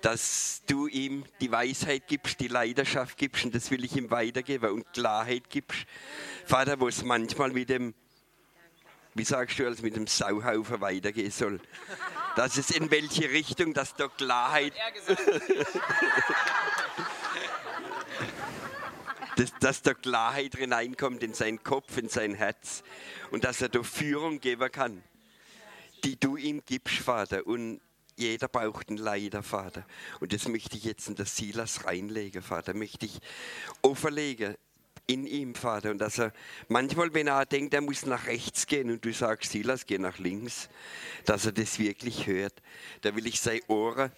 dass 0.01 0.61
du 0.67 0.87
ihm 0.87 1.25
die 1.41 1.51
Weisheit 1.51 2.07
gibst, 2.07 2.39
die 2.39 2.47
Leidenschaft 2.47 3.17
gibst. 3.17 3.43
Und 3.43 3.53
das 3.53 3.71
will 3.71 3.83
ich 3.83 3.95
ihm 3.97 4.09
weitergeben 4.09 4.71
und 4.71 4.93
Klarheit 4.93 5.49
gibst, 5.49 5.85
Vater, 6.45 6.79
wo 6.79 6.87
es 6.87 7.03
manchmal 7.03 7.51
mit 7.51 7.69
dem 7.69 7.93
wie 9.13 9.25
sagst 9.25 9.59
du, 9.59 9.65
als 9.65 9.81
mit 9.81 9.95
dem 9.95 10.07
Sauhaufen 10.07 10.79
weitergehen 10.79 11.31
soll. 11.31 11.59
Dass 12.35 12.57
es 12.57 12.71
in 12.71 12.89
welche 12.91 13.29
Richtung, 13.29 13.73
dass 13.73 13.95
da 13.95 14.07
Klarheit. 14.07 14.73
dass, 19.35 19.53
dass 19.59 19.81
da 19.81 19.93
Klarheit 19.93 20.55
hineinkommt 20.55 21.23
in 21.23 21.33
seinen 21.33 21.63
Kopf, 21.63 21.97
in 21.97 22.09
sein 22.09 22.33
Herz. 22.33 22.83
Und 23.31 23.43
dass 23.43 23.61
er 23.61 23.69
da 23.69 23.83
Führung 23.83 24.39
geben 24.39 24.71
kann, 24.71 25.03
die 26.03 26.19
du 26.19 26.37
ihm 26.37 26.61
gibst, 26.65 26.97
Vater. 26.97 27.45
Und 27.45 27.81
jeder 28.15 28.47
braucht 28.47 28.89
einen 28.89 28.97
Leiter, 28.97 29.43
Vater. 29.43 29.85
Und 30.19 30.33
das 30.33 30.47
möchte 30.47 30.77
ich 30.77 30.83
jetzt 30.83 31.07
in 31.07 31.15
das 31.15 31.35
Silas 31.35 31.85
reinlegen, 31.85 32.41
Vater. 32.41 32.73
Möchte 32.73 33.05
ich 33.05 33.19
offenlegen 33.81 34.55
in 35.11 35.25
ihm, 35.25 35.55
Vater. 35.55 35.91
Und 35.91 35.99
dass 35.99 36.19
er 36.19 36.33
manchmal, 36.67 37.13
wenn 37.13 37.27
er 37.27 37.45
denkt, 37.45 37.73
er 37.73 37.81
muss 37.81 38.05
nach 38.05 38.27
rechts 38.27 38.65
gehen 38.67 38.91
und 38.91 39.03
du 39.03 39.13
sagst, 39.13 39.51
Silas, 39.51 39.85
geh 39.85 39.97
nach 39.97 40.17
links, 40.19 40.69
dass 41.25 41.45
er 41.45 41.51
das 41.51 41.79
wirklich 41.79 42.27
hört. 42.27 42.53
Da 43.01 43.15
will 43.15 43.27
ich 43.27 43.39
seine 43.39 43.61
Ohren 43.67 44.11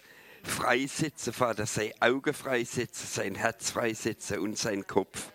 freisetzen, 0.44 1.32
Vater, 1.32 1.66
seine 1.66 1.94
Augen 2.00 2.34
freisetzen, 2.34 3.06
sein 3.08 3.34
Herz 3.34 3.70
freisetzen 3.70 4.38
und 4.38 4.58
seinen 4.58 4.86
Kopf. 4.86 5.32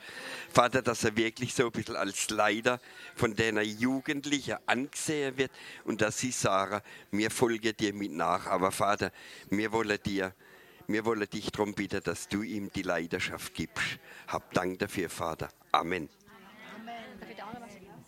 Vater, 0.52 0.82
dass 0.82 1.04
er 1.04 1.16
wirklich 1.16 1.54
so 1.54 1.66
ein 1.66 1.72
bisschen 1.72 1.96
als 1.96 2.30
Leiter 2.30 2.80
von 3.16 3.36
deiner 3.36 3.62
Jugendlichen 3.62 4.58
angesehen 4.66 5.38
wird 5.38 5.52
und 5.84 6.02
dass 6.02 6.20
sie 6.20 6.32
sagen, 6.32 6.82
wir 7.12 7.30
folgen 7.32 7.76
dir 7.78 7.94
mit 7.94 8.12
nach. 8.12 8.48
Aber 8.48 8.72
Vater, 8.72 9.12
wir 9.50 9.72
wollen 9.72 10.00
dir 10.04 10.34
wir 10.90 11.06
wollen 11.06 11.30
dich 11.30 11.52
darum 11.52 11.76
bitten, 11.76 12.02
dass 12.04 12.28
du 12.28 12.42
ihm 12.42 12.72
die 12.74 12.82
Leidenschaft 12.82 13.54
gibst. 13.54 14.00
Hab 14.28 14.52
Dank 14.54 14.80
dafür, 14.80 15.08
Vater. 15.10 15.50
Amen. 15.72 16.10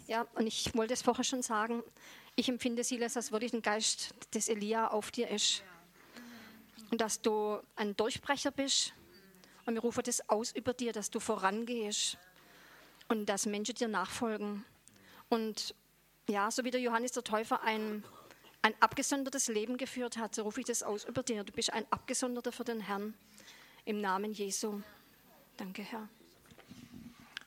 Ja, 0.08 0.26
und 0.34 0.48
ich 0.48 0.74
wollte 0.74 0.94
es 0.94 1.04
vorher 1.04 1.24
schon 1.24 1.44
sagen, 1.44 1.84
ich 2.36 2.50
empfinde, 2.50 2.84
Silas, 2.84 3.14
dass 3.14 3.32
wirklich 3.32 3.54
ein 3.54 3.62
Geist 3.62 4.16
des 4.34 4.50
Elia 4.50 4.88
auf 4.88 5.12
dir 5.12 5.30
ist. 5.30 5.64
Und 6.90 7.00
dass 7.00 7.22
du 7.22 7.60
ein 7.76 7.96
Durchbrecher 7.96 8.50
bist. 8.50 8.94
Und 9.68 9.76
wir 9.76 9.82
rufen 9.82 10.02
das 10.04 10.28
aus 10.28 10.52
über 10.52 10.74
dir, 10.74 10.92
dass 10.92 11.12
du 11.12 11.20
vorangehst 11.20 12.18
und 13.10 13.28
dass 13.28 13.46
Menschen 13.46 13.76
dir 13.76 13.90
nachfolgen. 13.90 14.66
Und 15.30 15.76
ja, 16.28 16.50
so 16.50 16.64
wie 16.64 16.72
der 16.72 16.82
Johannes 16.82 17.12
der 17.12 17.24
Täufer 17.24 17.62
ein, 17.62 18.04
ein 18.62 18.74
abgesondertes 18.80 19.48
Leben 19.48 19.78
geführt 19.78 20.18
hat, 20.18 20.36
so 20.36 20.44
rufe 20.44 20.60
ich 20.60 20.68
das 20.68 20.84
aus 20.84 21.06
über 21.06 21.24
dir. 21.24 21.44
Du 21.44 21.54
bist 21.54 21.74
ein 21.74 21.86
Abgesonderter 21.90 22.52
für 22.52 22.64
den 22.64 22.82
Herrn. 22.82 23.14
Im 23.86 24.00
Namen 24.00 24.32
Jesu. 24.32 24.82
Danke, 25.58 25.82
Herr. 25.82 26.08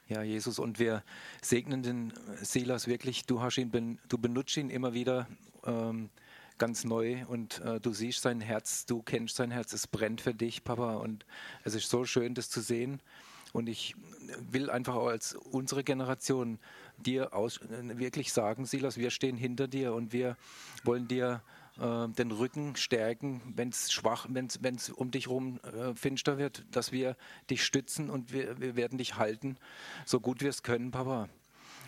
Ja, 0.09 0.23
Jesus, 0.23 0.59
und 0.59 0.79
wir 0.79 1.03
segnen 1.41 1.83
den 1.83 2.13
Silas 2.43 2.87
wirklich. 2.87 3.25
Du, 3.25 3.41
hast 3.41 3.57
ihn, 3.57 3.99
du 4.09 4.19
benutzt 4.19 4.57
ihn 4.57 4.69
immer 4.69 4.93
wieder 4.93 5.29
ähm, 5.65 6.11
ganz 6.59 6.85
neu 6.85 7.25
und 7.27 7.61
äh, 7.61 7.81
du 7.81 7.93
siehst 7.93 8.23
sein 8.23 8.41
Herz, 8.41 8.85
du 8.85 9.03
kennst 9.03 9.37
sein 9.37 9.51
Herz, 9.51 9.73
es 9.73 9.87
brennt 9.87 10.21
für 10.21 10.35
dich, 10.35 10.65
Papa. 10.65 10.97
Und 10.97 11.25
es 11.63 11.75
ist 11.75 11.89
so 11.89 12.05
schön, 12.05 12.35
das 12.35 12.51
zu 12.51 12.61
sehen. 12.61 13.01
Und 13.53 13.69
ich 13.69 13.95
will 14.51 14.69
einfach 14.69 14.97
auch 14.97 15.07
als 15.07 15.35
unsere 15.35 15.85
Generation 15.85 16.59
dir 16.99 17.35
aus, 17.35 17.61
wirklich 17.69 18.33
sagen, 18.33 18.67
Silas, 18.67 18.97
wir 18.97 19.11
stehen 19.11 19.37
hinter 19.37 19.69
dir 19.69 19.95
und 19.95 20.13
wir 20.13 20.37
wollen 20.85 21.09
dir 21.09 21.43
äh, 21.79 22.09
den 22.09 22.31
Rücken 22.31 22.77
stärken, 22.77 23.41
wenn 23.55 23.71
es 23.71 23.93
schwach, 23.93 24.27
wenn 24.31 24.47
es 24.47 24.91
um 24.91 25.11
dich 25.11 25.29
rum 25.29 25.61
äh, 25.63 25.95
finster 25.95 26.39
wird, 26.39 26.65
dass 26.71 26.93
wir 26.93 27.17
dich 27.51 27.65
stützen 27.65 28.11
und 28.11 28.33
wir, 28.33 28.61
wir 28.61 28.77
werden 28.77 28.99
dich 28.99 29.17
halten, 29.17 29.57
so 30.05 30.21
gut 30.21 30.41
wir 30.41 30.51
es 30.51 30.63
können, 30.63 30.91
Papa. 30.91 31.29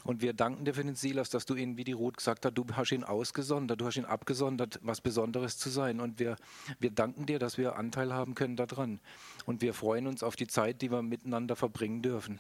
Und 0.05 0.23
wir 0.23 0.35
danken 0.35 0.65
dir 0.65 0.73
für 0.73 0.85
den 0.85 0.95
Silas, 0.95 1.31
dass 1.31 1.47
du 1.47 1.57
ihn, 1.57 1.77
wie 1.77 1.83
die 1.83 1.93
Ruth 1.93 2.19
gesagt 2.19 2.47
hat, 2.47 2.57
du 2.57 2.65
hast 2.73 2.93
ihn 2.93 3.03
ausgesondert, 3.03 3.81
du 3.81 3.87
hast 3.87 3.97
ihn 3.97 4.05
abgesondert, 4.05 4.79
was 4.83 5.01
Besonderes 5.01 5.59
zu 5.59 5.69
sein. 5.69 5.99
Und 5.99 6.21
wir, 6.21 6.37
wir 6.79 6.93
danken 6.93 7.27
dir, 7.27 7.41
dass 7.41 7.59
wir 7.59 7.75
Anteil 7.75 8.13
haben 8.13 8.37
können 8.37 8.55
daran. 8.55 9.01
Und 9.47 9.63
wir 9.63 9.75
freuen 9.75 10.07
uns 10.07 10.23
auf 10.23 10.37
die 10.37 10.47
Zeit, 10.47 10.81
die 10.81 10.93
wir 10.93 11.03
miteinander 11.03 11.57
verbringen 11.57 12.03
dürfen. 12.03 12.39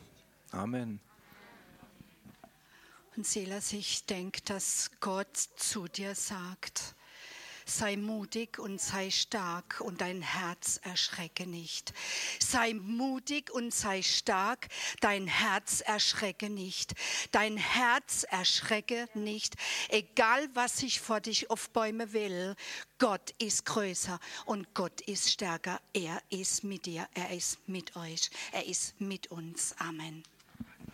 Amen. 0.53 1.01
Und 3.17 3.27
Silas, 3.27 3.73
ich 3.73 4.05
denke, 4.05 4.43
dass 4.43 4.91
Gott 5.01 5.35
zu 5.57 5.89
dir 5.89 6.15
sagt, 6.15 6.95
sei 7.65 7.97
mutig 7.97 8.59
und 8.59 8.79
sei 8.79 9.11
stark 9.11 9.81
und 9.81 10.03
dein 10.03 10.21
Herz 10.21 10.79
erschrecke 10.83 11.47
nicht. 11.47 11.95
Sei 12.39 12.75
mutig 12.75 13.51
und 13.51 13.75
sei 13.75 14.03
stark, 14.03 14.69
dein 15.01 15.27
Herz 15.29 15.81
erschrecke 15.81 16.51
nicht. 16.51 16.95
Dein 17.33 17.57
Herz 17.57 18.25
erschrecke 18.29 19.09
nicht, 19.15 19.55
egal 19.89 20.49
was 20.53 20.83
ich 20.83 21.01
vor 21.01 21.21
dich 21.21 21.49
aufbäumen 21.51 22.13
will. 22.13 22.55
Gott 22.99 23.35
ist 23.39 23.65
größer 23.65 24.21
und 24.45 24.75
Gott 24.75 25.01
ist 25.01 25.31
stärker. 25.31 25.81
Er 25.95 26.21
ist 26.29 26.65
mit 26.65 26.85
dir, 26.85 27.09
er 27.15 27.31
ist 27.31 27.67
mit 27.67 27.97
euch, 27.97 28.29
er 28.53 28.67
ist 28.67 29.01
mit 29.01 29.31
uns. 29.31 29.75
Amen. 29.79 30.23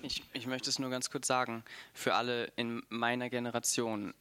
Ich, 0.03 0.25
ich 0.33 0.49
möchte 0.49 0.69
es 0.69 0.81
nur 0.81 0.91
ganz 0.91 1.11
kurz 1.11 1.29
sagen, 1.29 1.63
für 1.95 2.15
alle 2.15 2.47
in 2.57 2.83
meiner 2.89 3.31
Generation. 3.31 4.13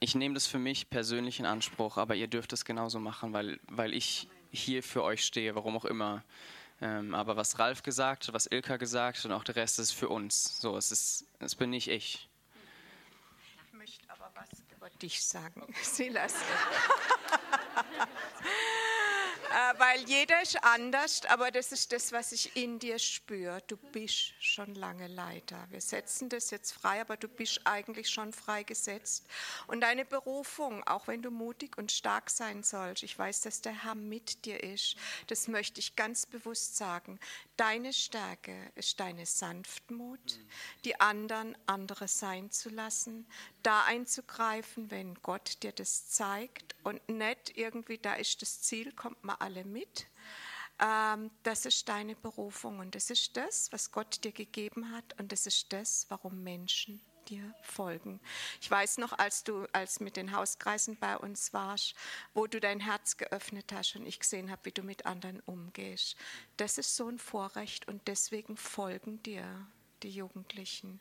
Ich 0.00 0.16
nehme 0.16 0.34
das 0.34 0.48
für 0.48 0.58
mich 0.58 0.90
persönlich 0.90 1.38
in 1.38 1.46
Anspruch, 1.46 1.98
aber 1.98 2.16
ihr 2.16 2.26
dürft 2.26 2.52
es 2.52 2.64
genauso 2.64 2.98
machen, 2.98 3.32
weil, 3.32 3.60
weil 3.68 3.94
ich 3.94 4.28
hier 4.50 4.82
für 4.82 5.04
euch 5.04 5.24
stehe, 5.24 5.54
warum 5.54 5.76
auch 5.76 5.84
immer. 5.84 6.24
Ähm, 6.80 7.14
aber 7.14 7.36
was 7.36 7.60
Ralf 7.60 7.84
gesagt 7.84 8.26
hat, 8.26 8.34
was 8.34 8.46
Ilka 8.50 8.76
gesagt 8.76 9.18
hat 9.18 9.24
und 9.26 9.32
auch 9.32 9.44
der 9.44 9.54
Rest 9.54 9.78
ist 9.78 9.92
für 9.92 10.08
uns. 10.08 10.60
So, 10.60 10.76
es, 10.76 10.90
ist, 10.90 11.26
es 11.38 11.54
bin 11.54 11.70
nicht 11.70 11.88
ich. 11.88 12.28
Ich 13.66 13.72
möchte 13.72 14.10
aber 14.10 14.32
was 14.34 14.48
über 14.74 14.90
dich 14.90 15.22
sagen, 15.22 15.62
Silas. 15.82 16.34
Äh, 19.50 19.78
weil 19.80 20.08
jeder 20.08 20.40
ist 20.42 20.62
anders, 20.62 21.22
aber 21.26 21.50
das 21.50 21.72
ist 21.72 21.90
das, 21.90 22.12
was 22.12 22.30
ich 22.30 22.54
in 22.54 22.78
dir 22.78 23.00
spüre. 23.00 23.60
Du 23.66 23.76
bist 23.76 24.32
schon 24.38 24.76
lange 24.76 25.08
Leiter. 25.08 25.66
Wir 25.70 25.80
setzen 25.80 26.28
das 26.28 26.52
jetzt 26.52 26.70
frei, 26.70 27.00
aber 27.00 27.16
du 27.16 27.26
bist 27.26 27.60
eigentlich 27.64 28.08
schon 28.08 28.32
freigesetzt. 28.32 29.26
Und 29.66 29.80
deine 29.80 30.04
Berufung, 30.04 30.86
auch 30.86 31.08
wenn 31.08 31.20
du 31.20 31.32
mutig 31.32 31.76
und 31.78 31.90
stark 31.90 32.30
sein 32.30 32.62
sollst, 32.62 33.02
ich 33.02 33.18
weiß, 33.18 33.40
dass 33.40 33.60
der 33.60 33.82
Herr 33.82 33.96
mit 33.96 34.44
dir 34.44 34.62
ist, 34.62 34.94
das 35.26 35.48
möchte 35.48 35.80
ich 35.80 35.96
ganz 35.96 36.26
bewusst 36.26 36.76
sagen. 36.76 37.18
Deine 37.56 37.92
Stärke 37.92 38.54
ist 38.76 39.00
deine 39.00 39.26
Sanftmut, 39.26 40.38
die 40.84 41.00
anderen 41.00 41.58
andere 41.66 42.06
sein 42.06 42.52
zu 42.52 42.68
lassen, 42.68 43.26
da 43.64 43.82
einzugreifen, 43.84 44.92
wenn 44.92 45.16
Gott 45.22 45.60
dir 45.64 45.72
das 45.72 46.08
zeigt 46.08 46.76
und 46.84 47.06
nicht 47.08 47.58
irgendwie, 47.58 47.98
da 47.98 48.14
ist 48.14 48.42
das 48.42 48.62
Ziel, 48.62 48.92
kommt 48.92 49.22
mal 49.24 49.39
alle 49.40 49.64
mit. 49.64 50.06
Ähm, 50.80 51.30
das 51.42 51.66
ist 51.66 51.88
deine 51.88 52.16
Berufung 52.16 52.78
und 52.78 52.94
das 52.94 53.10
ist 53.10 53.36
das, 53.36 53.70
was 53.72 53.92
Gott 53.92 54.24
dir 54.24 54.32
gegeben 54.32 54.92
hat 54.92 55.18
und 55.18 55.32
das 55.32 55.46
ist 55.46 55.72
das, 55.72 56.06
warum 56.08 56.42
Menschen 56.42 57.00
dir 57.28 57.54
folgen. 57.62 58.20
Ich 58.60 58.70
weiß 58.70 58.98
noch, 58.98 59.12
als 59.18 59.44
du 59.44 59.66
als 59.72 60.00
mit 60.00 60.16
den 60.16 60.32
Hauskreisen 60.32 60.96
bei 60.96 61.16
uns 61.16 61.52
warst, 61.52 61.94
wo 62.34 62.46
du 62.46 62.60
dein 62.60 62.80
Herz 62.80 63.16
geöffnet 63.16 63.72
hast 63.72 63.96
und 63.96 64.06
ich 64.06 64.18
gesehen 64.18 64.50
habe, 64.50 64.64
wie 64.64 64.72
du 64.72 64.82
mit 64.82 65.06
anderen 65.06 65.40
umgehst. 65.40 66.16
Das 66.56 66.78
ist 66.78 66.96
so 66.96 67.08
ein 67.08 67.18
Vorrecht 67.18 67.86
und 67.88 68.08
deswegen 68.08 68.56
folgen 68.56 69.22
dir 69.22 69.66
die 70.02 70.10
Jugendlichen. 70.10 71.00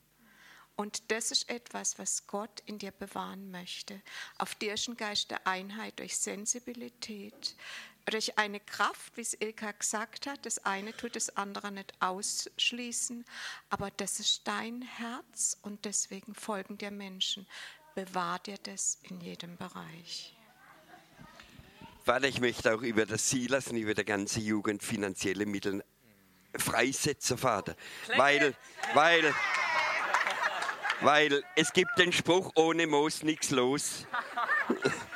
Und 0.75 1.11
das 1.11 1.31
ist 1.31 1.49
etwas, 1.49 1.99
was 1.99 2.25
Gott 2.25 2.61
in 2.65 2.79
dir 2.79 2.91
bewahren 2.91 3.51
möchte. 3.51 4.01
Auf 4.37 4.55
dir 4.55 4.75
ist 4.75 4.87
ein 4.87 4.95
Geist 4.95 5.29
der 5.29 5.45
Einheit 5.45 5.99
durch 5.99 6.15
Sensibilität, 6.15 7.57
durch 8.09 8.37
eine 8.37 8.59
Kraft, 8.59 9.17
wie 9.17 9.21
es 9.21 9.33
Ilka 9.39 9.71
gesagt 9.71 10.27
hat. 10.27 10.45
Das 10.45 10.65
eine 10.65 10.95
tut 10.95 11.15
das 11.15 11.35
andere 11.37 11.71
nicht 11.71 11.93
ausschließen, 11.99 13.25
aber 13.69 13.91
das 13.91 14.19
ist 14.19 14.47
dein 14.47 14.81
Herz 14.81 15.57
und 15.61 15.85
deswegen 15.85 16.35
folgen 16.35 16.77
dir 16.77 16.91
Menschen. 16.91 17.47
Bewahr 17.95 18.39
dir 18.39 18.57
das 18.63 18.99
in 19.03 19.19
jedem 19.21 19.57
Bereich. 19.57 20.35
Vater, 22.05 22.27
ich 22.27 22.39
möchte 22.39 22.73
auch 22.73 22.81
über 22.81 23.05
das 23.05 23.29
Silas 23.29 23.67
und 23.67 23.77
über 23.77 23.93
die 23.93 24.05
ganze 24.05 24.39
Jugend 24.39 24.81
finanzielle 24.81 25.45
Mittel 25.45 25.83
freisetzen, 26.55 27.37
Vater. 27.37 27.75
Weil, 28.15 28.55
weil, 28.93 29.33
weil 31.01 31.43
es 31.55 31.71
gibt 31.73 31.91
den 31.97 32.11
Spruch, 32.11 32.51
ohne 32.55 32.87
Moos 32.87 33.23
nichts 33.23 33.51
los. 33.51 34.05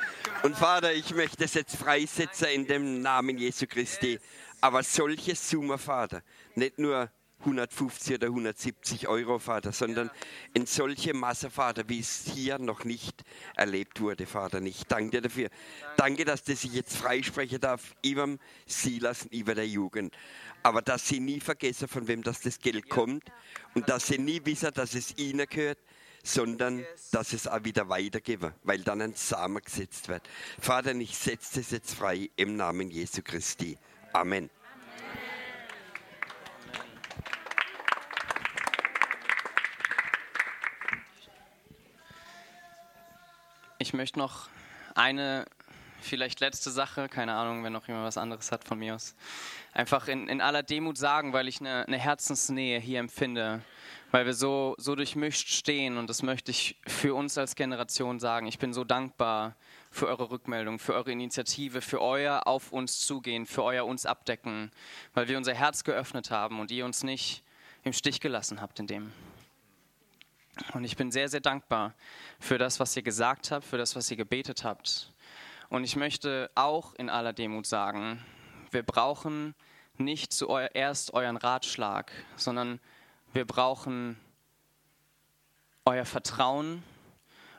Und 0.44 0.58
Vater, 0.58 0.92
ich 0.92 1.14
möchte 1.14 1.42
es 1.44 1.54
jetzt 1.54 1.74
freisetzen 1.74 2.48
in 2.48 2.66
dem 2.66 3.00
Namen 3.00 3.38
Jesu 3.38 3.64
Christi. 3.66 4.18
Aber 4.60 4.82
solche 4.82 5.34
Summe, 5.34 5.78
Vater, 5.78 6.22
nicht 6.54 6.78
nur 6.78 7.10
150 7.40 8.16
oder 8.16 8.26
170 8.26 9.08
Euro, 9.08 9.38
Vater, 9.38 9.72
sondern 9.72 10.10
in 10.52 10.66
solche 10.66 11.14
Masse, 11.14 11.48
Vater, 11.48 11.84
wie 11.88 12.00
es 12.00 12.30
hier 12.34 12.58
noch 12.58 12.84
nicht 12.84 13.22
erlebt 13.56 14.02
wurde, 14.02 14.26
Vater. 14.26 14.60
Ich 14.60 14.84
danke 14.84 15.12
dir 15.12 15.22
dafür. 15.22 15.48
Danke, 15.96 16.26
dass 16.26 16.44
das 16.44 16.62
ich 16.62 16.74
jetzt 16.74 16.94
freisprechen 16.94 17.60
darf, 17.60 17.94
über 18.04 18.36
Silas 18.66 19.22
und 19.22 19.32
über 19.32 19.54
der 19.54 19.66
Jugend. 19.66 20.14
Aber 20.62 20.82
dass 20.82 21.08
sie 21.08 21.20
nie 21.20 21.40
vergessen, 21.40 21.88
von 21.88 22.06
wem 22.06 22.22
das, 22.22 22.42
das 22.42 22.58
Geld 22.58 22.90
kommt 22.90 23.24
und 23.74 23.88
dass 23.88 24.08
sie 24.08 24.18
nie 24.18 24.42
wissen, 24.44 24.74
dass 24.74 24.94
es 24.94 25.16
ihnen 25.16 25.46
gehört, 25.46 25.78
sondern 26.24 26.84
dass 27.12 27.32
es 27.32 27.46
auch 27.46 27.62
wieder 27.62 27.88
weitergeben, 27.88 28.52
weil 28.64 28.82
dann 28.82 29.00
ein 29.02 29.14
Samen 29.14 29.62
gesetzt 29.62 30.08
wird. 30.08 30.28
Vater, 30.58 30.94
ich 30.96 31.16
setze 31.16 31.60
es 31.60 31.70
jetzt 31.70 31.94
frei 31.94 32.30
im 32.34 32.56
Namen 32.56 32.90
Jesu 32.90 33.20
Christi. 33.22 33.78
Amen. 34.12 34.50
Ich 43.78 43.92
möchte 43.92 44.18
noch 44.18 44.48
eine, 44.94 45.44
vielleicht 46.04 46.40
letzte 46.40 46.70
Sache, 46.70 47.08
keine 47.08 47.34
Ahnung, 47.34 47.64
wenn 47.64 47.72
noch 47.72 47.88
jemand 47.88 48.06
was 48.06 48.16
anderes 48.16 48.52
hat 48.52 48.64
von 48.64 48.78
mir 48.78 48.94
aus, 48.94 49.14
einfach 49.72 50.08
in, 50.08 50.28
in 50.28 50.40
aller 50.40 50.62
Demut 50.62 50.96
sagen, 50.96 51.32
weil 51.32 51.48
ich 51.48 51.60
eine, 51.60 51.86
eine 51.86 51.98
Herzensnähe 51.98 52.78
hier 52.78 53.00
empfinde, 53.00 53.62
weil 54.10 54.26
wir 54.26 54.34
so, 54.34 54.74
so 54.78 54.94
durchmischt 54.94 55.48
stehen 55.48 55.96
und 55.96 56.08
das 56.08 56.22
möchte 56.22 56.50
ich 56.50 56.76
für 56.86 57.14
uns 57.14 57.36
als 57.36 57.56
Generation 57.56 58.20
sagen. 58.20 58.46
Ich 58.46 58.58
bin 58.58 58.72
so 58.72 58.84
dankbar 58.84 59.56
für 59.90 60.06
eure 60.06 60.30
Rückmeldung, 60.30 60.78
für 60.78 60.94
eure 60.94 61.10
Initiative, 61.10 61.80
für 61.80 62.00
euer 62.00 62.46
auf 62.46 62.72
uns 62.72 63.00
zugehen, 63.00 63.46
für 63.46 63.64
euer 63.64 63.86
uns 63.86 64.06
abdecken, 64.06 64.70
weil 65.14 65.28
wir 65.28 65.36
unser 65.36 65.54
Herz 65.54 65.84
geöffnet 65.84 66.30
haben 66.30 66.60
und 66.60 66.70
ihr 66.70 66.84
uns 66.84 67.02
nicht 67.02 67.42
im 67.82 67.92
Stich 67.92 68.20
gelassen 68.20 68.60
habt 68.60 68.78
in 68.78 68.86
dem. 68.86 69.12
Und 70.72 70.84
ich 70.84 70.96
bin 70.96 71.10
sehr, 71.10 71.28
sehr 71.28 71.40
dankbar 71.40 71.94
für 72.38 72.58
das, 72.58 72.78
was 72.78 72.96
ihr 72.96 73.02
gesagt 73.02 73.50
habt, 73.50 73.64
für 73.64 73.78
das, 73.78 73.96
was 73.96 74.10
ihr 74.10 74.16
gebetet 74.16 74.64
habt. 74.64 75.12
Und 75.74 75.82
ich 75.82 75.96
möchte 75.96 76.52
auch 76.54 76.94
in 76.94 77.10
aller 77.10 77.32
Demut 77.32 77.66
sagen, 77.66 78.24
wir 78.70 78.84
brauchen 78.84 79.56
nicht 79.98 80.32
zuerst 80.32 81.12
euren 81.12 81.36
Ratschlag, 81.36 82.12
sondern 82.36 82.78
wir 83.32 83.44
brauchen 83.44 84.16
euer 85.84 86.04
Vertrauen, 86.04 86.84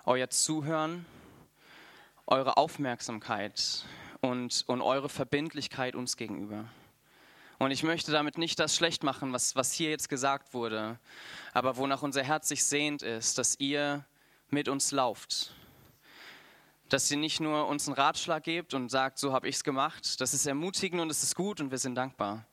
euer 0.06 0.30
Zuhören, 0.30 1.06
eure 2.26 2.56
Aufmerksamkeit 2.56 3.84
und, 4.22 4.64
und 4.68 4.82
eure 4.82 5.10
Verbindlichkeit 5.10 5.94
uns 5.94 6.16
gegenüber. 6.16 6.70
Und 7.60 7.72
ich 7.72 7.84
möchte 7.84 8.14
damit 8.14 8.38
nicht 8.38 8.62
das 8.62 8.78
schlecht 8.78 9.04
machen, 9.04 9.34
was, 9.34 9.58
was 9.58 9.74
hier 9.74 9.90
jetzt 9.90 10.08
gesagt 10.08 10.54
wurde, 10.54 11.00
aber 11.54 11.76
wonach 11.76 12.02
unser 12.02 12.24
Herz 12.24 12.48
sich 12.48 12.64
sehnt, 12.64 13.02
ist, 13.02 13.38
dass 13.38 13.60
ihr 13.60 14.06
mit 14.50 14.70
uns 14.70 14.94
lauft. 14.94 15.54
Dass 16.90 17.10
ihr 17.10 17.18
nicht 17.18 17.40
nur 17.40 17.68
uns 17.68 17.88
einen 17.88 17.95
Ratschlag 17.95 18.44
gebt 18.44 18.74
und 18.74 18.90
sagt, 18.90 19.18
so 19.18 19.34
habe 19.34 19.48
ich 19.48 19.56
es 19.56 19.64
gemacht. 19.64 20.22
Das 20.22 20.34
ist 20.34 20.45
ermutigend 20.45 21.02
und 21.02 21.10
es 21.10 21.24
ist 21.24 21.36
gut 21.36 21.60
und 21.60 21.72
wir 21.72 21.78
sind 21.78 21.95
dankbar. 21.95 22.45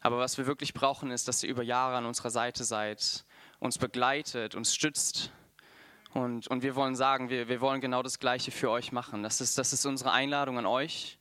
Aber 0.00 0.18
was 0.18 0.38
wir 0.38 0.46
wirklich 0.46 0.74
brauchen, 0.74 1.10
ist, 1.10 1.28
dass 1.28 1.42
ihr 1.42 1.50
über 1.50 1.62
Jahre 1.62 1.96
an 1.96 2.06
unserer 2.06 2.30
Seite 2.30 2.64
seid, 2.64 3.24
uns 3.58 3.78
begleitet, 3.78 4.54
uns 4.54 4.74
stützt. 4.74 5.30
Und, 6.12 6.48
und 6.48 6.62
wir 6.62 6.74
wollen 6.74 6.96
sagen, 6.96 7.30
wir, 7.30 7.48
wir 7.48 7.60
wollen 7.60 7.80
genau 7.80 8.02
das 8.02 8.18
Gleiche 8.18 8.50
für 8.50 8.70
euch 8.70 8.92
machen. 8.92 9.22
Das 9.22 9.40
ist, 9.40 9.58
das 9.58 9.72
ist 9.72 9.86
unsere 9.86 10.12
Einladung 10.12 10.58
an 10.58 10.66
euch. 10.66 11.18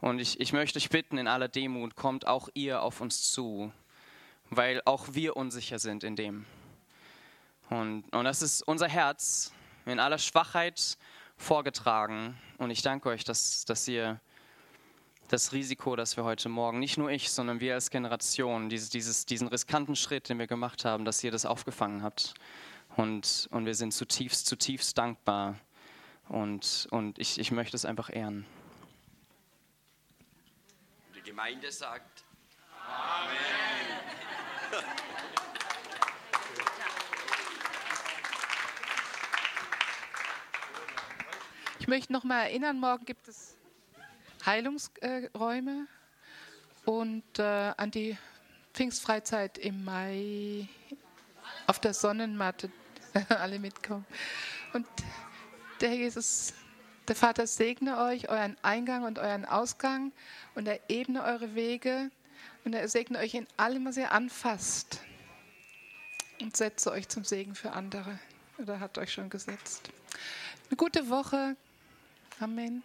Und 0.00 0.18
ich, 0.18 0.40
ich 0.40 0.52
möchte 0.52 0.78
euch 0.78 0.90
bitten, 0.90 1.18
in 1.18 1.26
aller 1.26 1.48
Demut, 1.48 1.96
kommt 1.96 2.26
auch 2.26 2.48
ihr 2.54 2.82
auf 2.82 3.00
uns 3.00 3.30
zu, 3.30 3.72
weil 4.50 4.82
auch 4.84 5.06
wir 5.12 5.36
unsicher 5.36 5.78
sind 5.78 6.04
in 6.04 6.16
dem. 6.16 6.44
Und, 7.70 8.04
und 8.12 8.24
das 8.24 8.42
ist 8.42 8.62
unser 8.62 8.88
Herz, 8.88 9.52
in 9.86 9.98
aller 10.00 10.18
Schwachheit 10.18 10.98
vorgetragen. 11.36 12.36
Und 12.58 12.70
ich 12.70 12.82
danke 12.82 13.08
euch, 13.08 13.24
dass, 13.24 13.64
dass 13.64 13.86
ihr 13.88 14.20
das 15.28 15.52
Risiko, 15.52 15.96
dass 15.96 16.16
wir 16.16 16.24
heute 16.24 16.48
Morgen, 16.48 16.78
nicht 16.78 16.98
nur 16.98 17.10
ich, 17.10 17.30
sondern 17.30 17.60
wir 17.60 17.74
als 17.74 17.90
Generation, 17.90 18.68
dieses, 18.68 18.90
dieses, 18.90 19.26
diesen 19.26 19.48
riskanten 19.48 19.96
Schritt, 19.96 20.28
den 20.28 20.38
wir 20.38 20.46
gemacht 20.46 20.84
haben, 20.84 21.04
dass 21.04 21.22
ihr 21.24 21.30
das 21.30 21.44
aufgefangen 21.44 22.02
habt. 22.02 22.34
Und, 22.96 23.48
und 23.50 23.66
wir 23.66 23.74
sind 23.74 23.92
zutiefst, 23.92 24.46
zutiefst 24.46 24.96
dankbar. 24.96 25.58
Und, 26.28 26.86
und 26.90 27.18
ich, 27.18 27.38
ich 27.38 27.50
möchte 27.50 27.76
es 27.76 27.84
einfach 27.84 28.14
ehren. 28.14 28.46
Die 31.14 31.22
Gemeinde 31.22 31.70
sagt 31.70 32.24
Amen. 32.88 33.36
Ich 41.78 41.88
möchte 41.88 42.12
noch 42.12 42.24
mal 42.24 42.44
erinnern, 42.44 42.80
morgen 42.80 43.04
gibt 43.04 43.28
es 43.28 43.54
Heilungsräume 44.44 45.86
und 46.84 47.38
äh, 47.38 47.42
an 47.76 47.90
die 47.90 48.16
Pfingstfreizeit 48.72 49.58
im 49.58 49.84
Mai 49.84 50.68
auf 51.66 51.78
der 51.78 51.92
Sonnenmatte 51.92 52.70
alle 53.28 53.58
mitkommen. 53.58 54.06
Und 54.72 54.86
der 55.80 55.94
Jesus, 55.94 56.54
der 57.08 57.16
Vater 57.16 57.46
segne 57.46 57.98
euch, 57.98 58.30
euren 58.30 58.56
Eingang 58.62 59.04
und 59.04 59.18
euren 59.18 59.44
Ausgang 59.44 60.12
und 60.54 60.66
er 60.66 60.80
ebne 60.88 61.24
eure 61.24 61.54
Wege 61.54 62.10
und 62.64 62.72
er 62.72 62.88
segne 62.88 63.18
euch 63.18 63.34
in 63.34 63.46
allem, 63.58 63.84
was 63.84 63.96
ihr 63.98 64.12
anfasst 64.12 65.00
und 66.40 66.56
setze 66.56 66.90
euch 66.90 67.08
zum 67.08 67.24
Segen 67.24 67.54
für 67.54 67.72
andere. 67.72 68.18
Oder 68.58 68.80
hat 68.80 68.96
euch 68.96 69.12
schon 69.12 69.28
gesetzt. 69.28 69.90
Eine 70.68 70.76
gute 70.76 71.10
Woche. 71.10 71.56
Amen. 72.40 72.82